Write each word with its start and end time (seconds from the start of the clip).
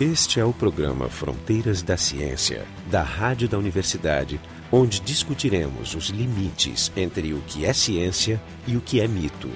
Este 0.00 0.38
é 0.38 0.44
o 0.44 0.52
programa 0.52 1.08
Fronteiras 1.08 1.82
da 1.82 1.96
Ciência, 1.96 2.64
da 2.88 3.02
Rádio 3.02 3.48
da 3.48 3.58
Universidade, 3.58 4.40
onde 4.70 5.00
discutiremos 5.00 5.92
os 5.96 6.10
limites 6.10 6.92
entre 6.96 7.34
o 7.34 7.40
que 7.40 7.66
é 7.66 7.72
ciência 7.72 8.40
e 8.64 8.76
o 8.76 8.80
que 8.80 9.00
é 9.00 9.08
mito. 9.08 9.50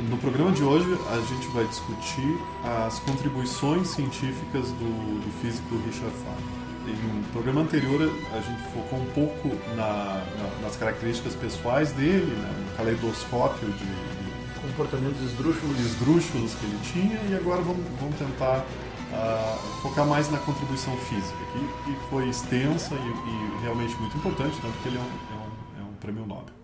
No 0.00 0.18
programa 0.18 0.50
de 0.50 0.64
hoje, 0.64 0.98
a 1.08 1.20
gente 1.20 1.46
vai 1.54 1.64
discutir 1.68 2.36
as 2.64 2.98
contribuições 2.98 3.86
científicas 3.86 4.72
do, 4.72 5.20
do 5.20 5.32
físico 5.40 5.76
Richard 5.86 6.12
Feynman. 6.12 7.22
No 7.22 7.28
programa 7.28 7.60
anterior, 7.60 8.02
a 8.32 8.40
gente 8.40 8.62
focou 8.72 8.98
um 8.98 9.06
pouco 9.12 9.48
na, 9.76 10.24
na, 10.36 10.60
nas 10.60 10.74
características 10.74 11.36
pessoais 11.36 11.92
dele, 11.92 12.34
né, 12.34 12.66
no 12.66 12.76
caleidoscópio 12.76 13.68
de 13.70 14.23
comportamentos 14.64 15.20
esdrúxulos. 15.20 15.78
esdrúxulos 15.78 16.54
que 16.54 16.66
ele 16.66 16.78
tinha, 16.92 17.20
e 17.30 17.34
agora 17.34 17.60
vamos, 17.62 17.84
vamos 18.00 18.16
tentar 18.16 18.58
uh, 18.60 19.82
focar 19.82 20.06
mais 20.06 20.30
na 20.30 20.38
contribuição 20.38 20.96
física, 20.96 21.38
que, 21.52 21.92
que 21.92 22.08
foi 22.08 22.28
extensa 22.28 22.94
e, 22.94 22.98
e, 22.98 23.62
realmente 23.62 23.94
muito 23.96 24.16
importante, 24.16 24.56
tanto 24.60 24.76
que 24.82 24.88
ele 24.88 24.96
é 24.96 25.00
um, 25.00 25.04
é 25.04 25.82
um, 25.82 25.82
é 25.82 25.90
um 25.90 25.94
prêmio 26.00 26.26
Nobel. 26.26 26.54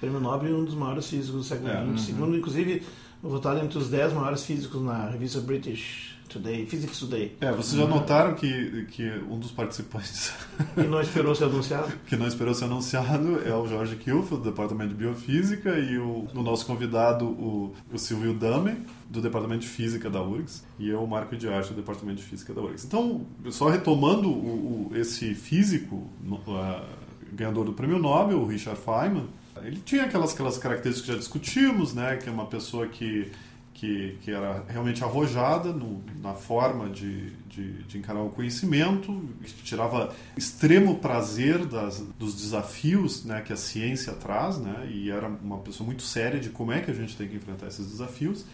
Prêmio 0.00 0.20
Nobel 0.20 0.54
é 0.54 0.58
um 0.58 0.64
dos 0.64 0.74
maiores 0.74 1.08
físicos 1.08 1.40
do 1.40 1.44
século 1.44 1.68
XX, 1.68 1.78
é, 1.78 1.82
uhum. 1.84 1.98
segundo, 1.98 2.36
inclusive, 2.36 2.82
votado 3.22 3.60
entre 3.60 3.78
os 3.78 3.88
10 3.88 4.12
maiores 4.12 4.44
físicos 4.44 4.82
na 4.82 5.08
revista 5.08 5.40
British 5.40 6.15
Today, 6.28 6.66
Physics 6.66 6.98
Today. 6.98 7.36
É, 7.40 7.52
vocês 7.52 7.80
já 7.80 7.86
notaram 7.86 8.34
que, 8.34 8.86
que 8.90 9.08
um 9.28 9.38
dos 9.38 9.50
participantes. 9.50 10.32
que 10.74 10.82
não 10.82 11.00
esperou 11.00 11.34
ser 11.34 11.44
anunciado? 11.44 11.92
que 12.06 12.16
não 12.16 12.26
esperou 12.26 12.54
ser 12.54 12.64
anunciado 12.64 13.40
é 13.46 13.54
o 13.54 13.66
Jorge 13.66 13.96
Kilfield, 13.96 14.42
do 14.42 14.50
Departamento 14.50 14.90
de 14.90 14.94
Biofísica, 14.96 15.78
e 15.78 15.98
o, 15.98 16.26
o 16.34 16.42
nosso 16.42 16.66
convidado, 16.66 17.26
o, 17.26 17.74
o 17.92 17.98
Silvio 17.98 18.34
Dame, 18.34 18.76
do 19.08 19.20
Departamento 19.20 19.60
de 19.60 19.68
Física 19.68 20.10
da 20.10 20.22
URGS, 20.22 20.64
e 20.78 20.88
eu, 20.88 21.02
o 21.02 21.08
Marco 21.08 21.36
de 21.36 21.48
Arte, 21.48 21.70
do 21.70 21.76
Departamento 21.76 22.18
de 22.18 22.24
Física 22.24 22.52
da 22.52 22.60
URGS. 22.60 22.84
Então, 22.84 23.26
só 23.50 23.68
retomando 23.68 24.28
o, 24.28 24.90
o, 24.90 24.96
esse 24.96 25.34
físico, 25.34 26.10
uh, 26.24 26.86
ganhador 27.32 27.64
do 27.64 27.72
Prêmio 27.72 27.98
Nobel, 27.98 28.38
o 28.38 28.46
Richard 28.46 28.80
Feynman, 28.80 29.28
ele 29.62 29.80
tinha 29.84 30.04
aquelas, 30.04 30.34
aquelas 30.34 30.58
características 30.58 31.06
que 31.06 31.12
já 31.12 31.18
discutimos, 31.18 31.94
né? 31.94 32.16
Que 32.16 32.28
é 32.28 32.32
uma 32.32 32.46
pessoa 32.46 32.86
que 32.86 33.30
que, 33.76 34.16
que 34.22 34.30
era 34.30 34.64
realmente 34.66 35.04
arrojada 35.04 35.70
no, 35.70 36.02
na 36.22 36.32
forma 36.32 36.88
de, 36.88 37.30
de, 37.46 37.82
de, 37.82 37.98
encarar 37.98 38.22
o 38.22 38.30
conhecimento, 38.30 39.22
que 39.42 39.62
tirava 39.62 40.14
extremo 40.34 40.98
prazer 40.98 41.66
das, 41.66 42.02
dos 42.18 42.34
desafios 42.34 43.22
né, 43.26 43.42
que 43.42 43.52
a 43.52 43.56
ciência 43.56 44.14
traz, 44.14 44.56
né, 44.56 44.88
e 44.90 45.10
era 45.10 45.28
uma 45.28 45.58
pessoa 45.58 45.84
muito 45.86 46.02
séria 46.02 46.40
de 46.40 46.48
como 46.48 46.72
é 46.72 46.80
que 46.80 46.90
a 46.90 46.94
gente 46.94 47.18
tem 47.18 47.28
que 47.28 47.36
enfrentar 47.36 47.66
esses 47.66 47.86
desafios. 47.86 48.46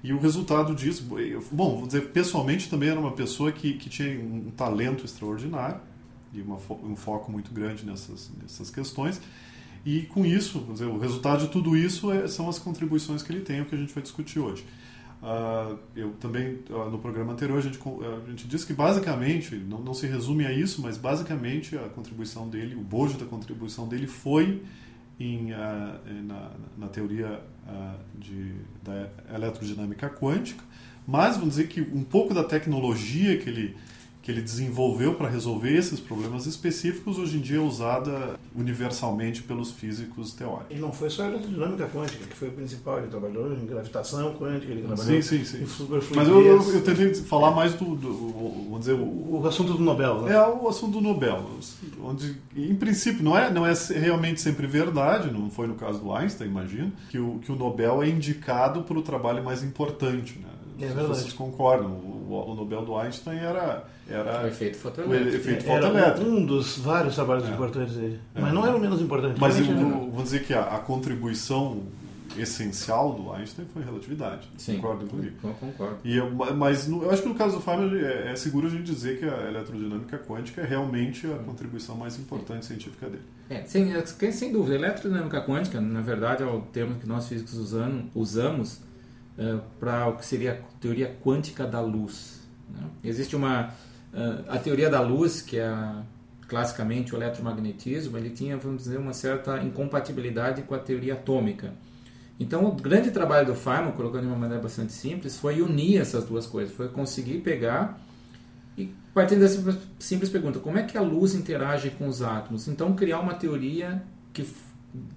E 0.00 0.12
o 0.12 0.20
resultado 0.20 0.72
disso, 0.76 1.04
bom, 1.50 1.78
vou 1.78 1.86
dizer, 1.88 2.12
pessoalmente 2.12 2.70
também 2.70 2.88
era 2.88 3.00
uma 3.00 3.10
pessoa 3.10 3.50
que, 3.50 3.72
que 3.72 3.90
tinha 3.90 4.16
um 4.20 4.52
talento 4.56 5.04
extraordinário 5.04 5.80
e 6.32 6.40
uma, 6.40 6.56
um 6.84 6.94
foco 6.94 7.32
muito 7.32 7.52
grande 7.52 7.84
nessas, 7.84 8.30
nessas 8.40 8.70
questões. 8.70 9.20
E 9.88 10.02
com 10.02 10.26
isso, 10.26 10.58
dizer, 10.70 10.84
o 10.84 10.98
resultado 10.98 11.46
de 11.46 11.48
tudo 11.48 11.74
isso 11.74 12.12
é, 12.12 12.28
são 12.28 12.46
as 12.46 12.58
contribuições 12.58 13.22
que 13.22 13.32
ele 13.32 13.40
tem, 13.40 13.62
o 13.62 13.64
que 13.64 13.74
a 13.74 13.78
gente 13.78 13.94
vai 13.94 14.02
discutir 14.02 14.38
hoje. 14.38 14.62
Uh, 15.22 15.78
eu 15.96 16.10
também, 16.20 16.58
uh, 16.68 16.90
no 16.90 16.98
programa 16.98 17.32
anterior, 17.32 17.56
a 17.56 17.62
gente, 17.62 17.78
a 17.78 18.28
gente 18.28 18.46
disse 18.46 18.66
que 18.66 18.74
basicamente, 18.74 19.54
não, 19.54 19.80
não 19.80 19.94
se 19.94 20.06
resume 20.06 20.44
a 20.44 20.52
isso, 20.52 20.82
mas 20.82 20.98
basicamente 20.98 21.74
a 21.74 21.88
contribuição 21.88 22.50
dele, 22.50 22.74
o 22.74 22.82
bojo 22.82 23.16
da 23.16 23.24
contribuição 23.24 23.88
dele 23.88 24.06
foi 24.06 24.62
em, 25.18 25.52
uh, 25.52 26.22
na, 26.22 26.50
na, 26.76 26.88
teoria 26.88 27.40
de, 28.14 28.56
da 28.84 29.08
eletrodinâmica 29.34 30.10
quântica, 30.10 30.62
mas 31.06 31.36
vamos 31.38 31.56
dizer 31.56 31.68
que 31.68 31.80
um 31.80 32.04
pouco 32.04 32.34
da 32.34 32.44
tecnologia 32.44 33.38
que 33.38 33.48
ele 33.48 33.74
que 34.28 34.32
ele 34.32 34.42
desenvolveu 34.42 35.14
para 35.14 35.26
resolver 35.26 35.74
esses 35.74 35.98
problemas 35.98 36.44
específicos, 36.44 37.16
hoje 37.16 37.38
em 37.38 37.40
dia 37.40 37.56
é 37.56 37.60
usada 37.60 38.38
universalmente 38.54 39.42
pelos 39.42 39.70
físicos 39.70 40.34
teóricos. 40.34 40.76
E 40.76 40.78
não 40.78 40.92
foi 40.92 41.08
só 41.08 41.22
a 41.22 41.28
aerodinâmica 41.28 41.86
quântica, 41.86 42.26
que 42.26 42.36
foi 42.36 42.48
o 42.48 42.52
principal. 42.52 42.98
Ele 42.98 43.06
trabalhou 43.06 43.54
em 43.54 43.64
gravitação 43.64 44.34
quântica, 44.34 44.70
ele 44.70 44.82
trabalhou 44.82 45.22
sim, 45.22 45.22
sim, 45.22 45.44
sim. 45.46 45.64
em 45.64 46.14
Mas 46.14 46.28
eu, 46.28 46.42
eu, 46.42 46.74
eu, 46.74 46.84
tentei 46.84 47.14
falar 47.14 47.52
mais 47.52 47.72
do, 47.72 47.96
do 47.96 48.12
vamos 48.64 48.80
dizer, 48.80 48.92
o, 48.92 49.40
o, 49.40 49.46
assunto 49.48 49.72
do 49.72 49.82
Nobel. 49.82 50.20
Né? 50.20 50.34
É 50.34 50.46
o 50.46 50.68
assunto 50.68 50.92
do 50.92 51.00
Nobel, 51.00 51.48
onde, 52.04 52.36
em 52.54 52.74
princípio, 52.74 53.24
não 53.24 53.34
é, 53.34 53.50
não 53.50 53.66
é 53.66 53.72
realmente 53.98 54.42
sempre 54.42 54.66
verdade, 54.66 55.32
não 55.32 55.48
foi 55.48 55.66
no 55.66 55.74
caso 55.74 56.00
do 56.00 56.12
Einstein, 56.12 56.48
imagino, 56.48 56.92
que 57.08 57.18
o, 57.18 57.38
que 57.38 57.50
o 57.50 57.56
Nobel 57.56 58.02
é 58.02 58.10
indicado 58.10 58.82
para 58.82 58.98
o 58.98 59.02
trabalho 59.02 59.42
mais 59.42 59.62
importante, 59.62 60.38
né? 60.38 60.57
É. 60.80 60.86
Vocês 60.86 61.32
concordam? 61.32 61.90
O, 61.90 62.50
o, 62.50 62.54
Nobel 62.54 62.84
do 62.84 62.96
Einstein 62.96 63.38
era, 63.38 63.84
era 64.08 64.44
o 64.44 64.46
efeito 64.46 64.76
fotoelétrico. 64.76 65.30
O 65.30 65.36
efeito 65.36 65.64
fotoelétrico. 65.64 66.20
Era 66.20 66.30
um 66.30 66.44
dos 66.44 66.78
vários 66.78 67.14
trabalhos 67.14 67.48
é. 67.48 67.52
importantes 67.52 67.94
dele. 67.94 68.20
É. 68.34 68.40
Mas 68.40 68.52
não 68.52 68.64
era 68.64 68.76
o 68.76 68.80
menos 68.80 69.00
importante. 69.00 69.40
Mas 69.40 69.58
eu, 69.58 69.66
vou 70.10 70.22
dizer 70.22 70.44
que 70.44 70.54
a, 70.54 70.62
a, 70.62 70.78
contribuição 70.78 71.82
essencial 72.36 73.14
do 73.14 73.32
Einstein 73.32 73.66
foi 73.72 73.82
a 73.82 73.86
relatividade. 73.86 74.48
Sim, 74.56 74.76
concordo 74.76 75.06
comigo? 75.06 75.36
Concordo. 75.40 75.96
E 76.04 76.16
eu, 76.16 76.30
mas 76.30 76.86
no, 76.86 77.02
eu 77.02 77.10
acho 77.10 77.22
que 77.22 77.28
no 77.28 77.34
caso 77.34 77.56
do 77.56 77.62
Feynman 77.62 77.98
é, 77.98 78.30
é, 78.30 78.36
seguro 78.36 78.68
a 78.68 78.70
gente 78.70 78.84
dizer 78.84 79.18
que 79.18 79.24
a 79.24 79.48
eletrodinâmica 79.48 80.18
quântica 80.18 80.60
é 80.60 80.64
realmente 80.64 81.26
a 81.26 81.38
contribuição 81.38 81.96
mais 81.96 82.18
importante 82.18 82.66
científica 82.66 83.08
dele. 83.08 83.22
É, 83.50 83.64
sem, 83.64 83.90
sem 84.30 84.52
dúvida. 84.52 84.76
A 84.76 84.78
eletrodinâmica 84.78 85.40
quântica, 85.40 85.80
na 85.80 86.02
verdade, 86.02 86.42
é 86.42 86.46
o 86.46 86.60
termo 86.60 86.96
que 87.00 87.08
nós 87.08 87.26
físicos 87.26 87.54
usando, 87.54 88.04
usamos 88.14 88.80
uh, 89.38 89.60
para 89.78 90.08
o 90.08 90.16
que 90.16 90.26
seria 90.26 90.52
a 90.52 90.78
teoria 90.80 91.16
quântica 91.22 91.66
da 91.66 91.80
luz. 91.80 92.40
Né? 92.68 92.82
Existe 93.04 93.36
uma 93.36 93.68
uh, 94.12 94.44
a 94.48 94.58
teoria 94.58 94.90
da 94.90 95.00
luz 95.00 95.40
que 95.40 95.58
é 95.58 95.72
classicamente 96.48 97.14
o 97.14 97.18
eletromagnetismo, 97.18 98.16
ele 98.16 98.30
tinha, 98.30 98.56
vamos 98.56 98.84
dizer, 98.84 98.98
uma 98.98 99.12
certa 99.12 99.62
incompatibilidade 99.62 100.62
com 100.62 100.74
a 100.74 100.78
teoria 100.78 101.12
atômica. 101.12 101.74
Então, 102.40 102.64
o 102.64 102.72
grande 102.72 103.10
trabalho 103.10 103.46
do 103.46 103.54
Feynman, 103.54 103.92
colocando 103.92 104.22
de 104.22 104.28
uma 104.28 104.36
maneira 104.36 104.62
bastante 104.62 104.92
simples, 104.92 105.36
foi 105.36 105.60
unir 105.60 106.00
essas 106.00 106.24
duas 106.24 106.46
coisas, 106.46 106.74
foi 106.74 106.88
conseguir 106.88 107.40
pegar 107.40 108.00
e 108.78 108.94
partindo 109.12 109.40
dessa 109.40 109.78
simples 109.98 110.30
pergunta, 110.30 110.60
como 110.60 110.78
é 110.78 110.84
que 110.84 110.96
a 110.96 111.00
luz 111.00 111.34
interage 111.34 111.90
com 111.90 112.06
os 112.06 112.22
átomos? 112.22 112.68
Então, 112.68 112.94
criar 112.94 113.18
uma 113.18 113.34
teoria 113.34 114.02
que 114.32 114.48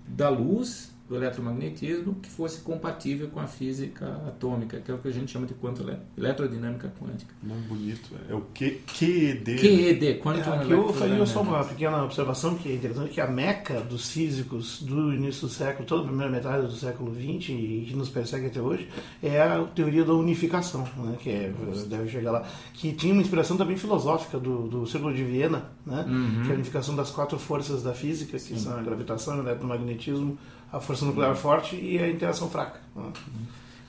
da 0.07 0.29
luz 0.29 0.91
do 1.11 1.17
eletromagnetismo 1.17 2.16
que 2.16 2.29
fosse 2.29 2.61
compatível 2.61 3.27
com 3.27 3.41
a 3.41 3.45
física 3.45 4.07
atômica, 4.25 4.79
que 4.79 4.89
é 4.89 4.94
o 4.94 4.97
que 4.97 5.09
a 5.09 5.11
gente 5.11 5.29
chama 5.29 5.45
de 5.45 5.53
quanto 5.53 5.85
eletrodinâmica 6.17 6.89
quântica. 6.97 7.33
Muito 7.44 7.67
bonito. 7.67 8.16
É 8.29 8.33
o 8.33 8.41
QED. 8.53 9.57
QED, 9.57 10.19
Quantum 10.22 10.53
é, 10.53 10.57
Aqui 10.57 10.72
eu 10.72 10.94
faria 10.94 11.25
só 11.25 11.41
uma 11.41 11.66
pequena 11.66 12.05
observação 12.05 12.55
que 12.55 12.69
é 12.69 12.75
interessante, 12.75 13.09
que 13.09 13.19
a 13.19 13.27
meca 13.27 13.81
dos 13.81 14.09
físicos 14.09 14.81
do 14.81 15.13
início 15.13 15.47
do 15.47 15.53
século, 15.53 15.85
toda 15.85 16.03
a 16.03 16.05
primeira 16.05 16.31
metade 16.31 16.66
do 16.66 16.75
século 16.75 17.13
XX 17.13 17.49
e 17.49 17.85
que 17.89 17.93
nos 17.93 18.07
persegue 18.07 18.45
até 18.45 18.61
hoje, 18.61 18.88
é 19.22 19.41
a 19.41 19.61
teoria 19.66 20.05
da 20.05 20.13
unificação, 20.13 20.88
né, 20.95 21.17
que 21.19 21.29
é, 21.29 21.53
deve 21.89 22.07
chegar 22.07 22.31
lá, 22.31 22.47
que 22.73 22.93
tinha 22.93 23.11
uma 23.11 23.22
inspiração 23.22 23.57
também 23.57 23.75
filosófica 23.75 24.39
do, 24.39 24.69
do 24.69 24.88
Círculo 24.88 25.13
de 25.13 25.25
Viena, 25.25 25.72
né, 25.85 26.05
uhum. 26.07 26.43
que 26.43 26.49
é 26.49 26.51
a 26.53 26.55
unificação 26.55 26.95
das 26.95 27.11
quatro 27.11 27.38
forças 27.38 27.83
da 27.83 27.93
física, 27.93 28.38
que 28.38 28.39
Sim. 28.39 28.57
são 28.57 28.79
a 28.79 28.81
gravitação, 28.81 29.38
o 29.38 29.41
eletromagnetismo, 29.41 30.38
a 30.71 30.79
força 30.79 31.05
nuclear 31.05 31.35
forte 31.35 31.75
e 31.75 31.99
a 31.99 32.09
interação 32.09 32.49
fraca. 32.49 32.79
Né? 32.95 33.11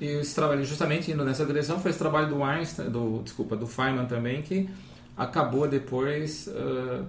E 0.01 0.07
esse 0.07 0.35
trabalho, 0.35 0.65
justamente 0.65 1.13
indo 1.13 1.25
nessa 1.25 1.47
direção, 1.47 1.79
foi 1.79 1.91
esse 1.91 1.99
trabalho 1.99 2.29
do 2.29 2.43
Einstein, 2.43 2.91
do, 2.91 3.23
desculpa, 3.23 3.57
do 3.57 3.67
Feynman 3.67 4.07
também, 4.07 4.43
que 4.43 4.69
acabou 5.17 5.69
depois 5.69 6.49
uh, 6.49 7.07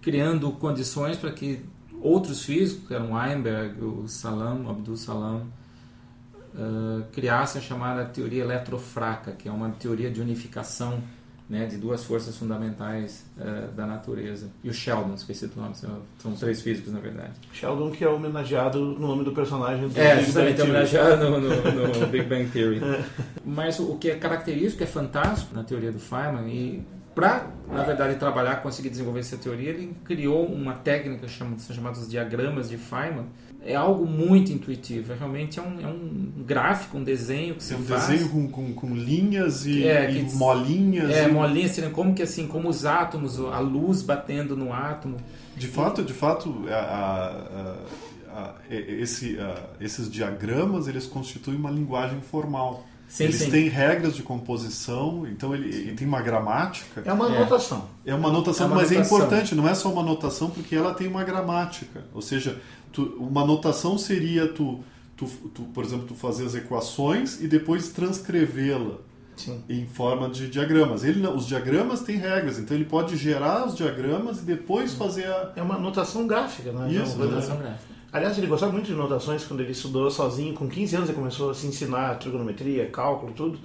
criando 0.00 0.52
condições 0.52 1.16
para 1.16 1.32
que 1.32 1.64
outros 2.00 2.44
físicos, 2.44 2.86
que 2.86 2.94
eram 2.94 3.14
Weinberg, 3.14 3.82
o 3.82 4.06
Salam, 4.06 4.68
Abdul 4.70 4.96
Salam, 4.96 5.46
uh, 6.54 7.02
criassem 7.12 7.60
a 7.60 7.64
chamada 7.64 8.04
teoria 8.04 8.44
eletrofraca, 8.44 9.32
que 9.32 9.48
é 9.48 9.52
uma 9.52 9.70
teoria 9.70 10.10
de 10.10 10.20
unificação 10.20 11.02
né, 11.48 11.66
de 11.66 11.76
duas 11.76 12.04
forças 12.04 12.36
fundamentais 12.36 13.24
uh, 13.36 13.70
da 13.72 13.86
natureza. 13.86 14.48
E 14.62 14.70
o 14.70 14.72
Sheldon, 14.72 15.14
esqueci 15.14 15.44
o 15.44 15.60
nome, 15.60 15.74
são, 15.74 15.98
são 16.18 16.32
três 16.32 16.62
físicos, 16.62 16.92
na 16.92 17.00
verdade. 17.00 17.32
Sheldon, 17.52 17.90
que 17.90 18.02
é 18.02 18.08
homenageado 18.08 18.80
no 18.80 19.06
nome 19.06 19.24
do 19.24 19.32
personagem 19.32 19.88
do 19.88 19.98
É, 19.98 20.16
Big 20.16 20.24
justamente, 20.24 20.60
é 20.60 20.64
homenageado 20.64 21.30
no, 21.30 21.40
no, 21.40 22.00
no 22.00 22.06
Big 22.08 22.24
Bang 22.26 22.48
Theory. 22.50 22.82
É. 22.82 23.04
Mas 23.44 23.78
o 23.78 23.96
que 23.96 24.10
é 24.10 24.16
característico, 24.16 24.82
é 24.82 24.86
fantástico 24.86 25.54
na 25.54 25.62
teoria 25.62 25.92
do 25.92 25.98
Feynman, 25.98 26.48
e 26.48 26.86
para, 27.14 27.46
na 27.68 27.82
verdade, 27.84 28.18
trabalhar, 28.18 28.56
conseguir 28.56 28.88
desenvolver 28.88 29.20
essa 29.20 29.36
teoria, 29.36 29.70
ele 29.70 29.94
criou 30.04 30.46
uma 30.46 30.72
técnica 30.72 31.28
chamada, 31.28 31.58
são 31.58 31.76
chamados 31.76 32.08
diagramas 32.08 32.68
de 32.68 32.76
Feynman, 32.76 33.26
é 33.64 33.74
algo 33.74 34.06
muito 34.06 34.52
intuitivo. 34.52 35.12
É 35.12 35.16
realmente 35.16 35.58
é 35.58 35.62
um, 35.62 35.80
é 35.80 35.86
um 35.86 36.32
gráfico, 36.44 36.98
um 36.98 37.02
desenho 37.04 37.54
que 37.54 37.64
se 37.64 37.74
é 37.74 37.76
um 37.76 37.82
faz. 37.82 38.08
desenho 38.08 38.28
com, 38.28 38.48
com, 38.48 38.72
com 38.74 38.94
linhas 38.94 39.66
e, 39.66 39.86
é, 39.86 40.10
e 40.12 40.22
molinhas. 40.34 41.10
É, 41.10 41.28
e... 41.28 41.32
molinhas, 41.32 41.78
assim, 41.78 41.90
como 41.90 42.14
que 42.14 42.22
assim, 42.22 42.46
como 42.46 42.68
os 42.68 42.84
átomos, 42.84 43.38
a 43.40 43.58
luz 43.58 44.02
batendo 44.02 44.56
no 44.56 44.72
átomo. 44.72 45.16
De 45.56 45.66
fato, 45.66 46.02
de 46.02 46.12
fato, 46.12 46.64
a, 46.68 47.76
a, 48.32 48.38
a, 48.38 48.54
esse, 48.68 49.36
esses 49.80 50.10
diagramas 50.10 50.88
eles 50.88 51.06
constituem 51.06 51.56
uma 51.56 51.70
linguagem 51.70 52.20
formal. 52.20 52.84
Sim, 53.06 53.24
Eles 53.24 53.36
sim. 53.36 53.50
têm 53.50 53.68
regras 53.68 54.16
de 54.16 54.22
composição, 54.22 55.26
então 55.30 55.54
ele, 55.54 55.68
ele 55.68 55.92
tem 55.92 56.06
uma 56.08 56.22
gramática. 56.22 57.02
É 57.04 57.12
uma 57.12 57.28
É. 57.30 57.36
anotação. 57.36 57.88
É 58.04 58.14
uma 58.14 58.28
anotação, 58.28 58.66
É 58.66 58.70
uma 58.70 58.76
mas 58.76 58.90
é 58.90 58.96
importante, 58.96 59.54
não 59.54 59.68
é 59.68 59.74
só 59.74 59.92
uma 59.92 60.00
anotação, 60.00 60.50
porque 60.50 60.74
ela 60.74 60.94
tem 60.94 61.06
uma 61.06 61.22
gramática. 61.22 62.04
Ou 62.14 62.22
seja, 62.22 62.60
tu- 62.94 63.16
uma 63.18 63.42
anotação 63.42 63.98
seria 63.98 64.48
tu, 64.48 64.80
tu, 65.16 65.26
tu, 65.54 65.62
por 65.74 65.84
exemplo, 65.84 66.06
tu 66.06 66.14
fazer 66.14 66.46
as 66.46 66.54
equações 66.54 67.40
e 67.42 67.46
depois 67.48 67.88
transcrevê-la 67.92 68.96
Sim. 69.36 69.60
em 69.68 69.84
forma 69.86 70.30
de 70.30 70.48
diagramas. 70.48 71.04
Ele, 71.04 71.26
os 71.26 71.46
diagramas 71.46 72.00
têm 72.02 72.16
regras, 72.16 72.58
então 72.58 72.74
ele 72.76 72.84
pode 72.86 73.16
gerar 73.16 73.66
os 73.66 73.74
diagramas 73.74 74.38
e 74.38 74.42
depois 74.42 74.94
fazer 74.94 75.26
a. 75.26 75.52
É 75.56 75.62
uma 75.62 75.74
anotação 75.74 76.26
gráfica, 76.26 76.72
né? 76.72 76.90
Isso, 76.92 77.14
Então, 77.16 77.26
Notação 77.28 77.56
gráfica. 77.58 77.94
Aliás, 78.12 78.38
ele 78.38 78.46
gostava 78.46 78.70
muito 78.70 78.86
de 78.86 78.94
notações 78.94 79.44
quando 79.44 79.58
ele 79.60 79.72
estudou 79.72 80.08
sozinho. 80.08 80.54
Com 80.54 80.68
15 80.68 80.94
anos 80.94 81.08
ele 81.08 81.18
começou 81.18 81.50
a 81.50 81.54
se 81.54 81.66
ensinar 81.66 82.16
trigonometria, 82.20 82.86
cálculo, 82.86 83.32
tudo. 83.32 83.58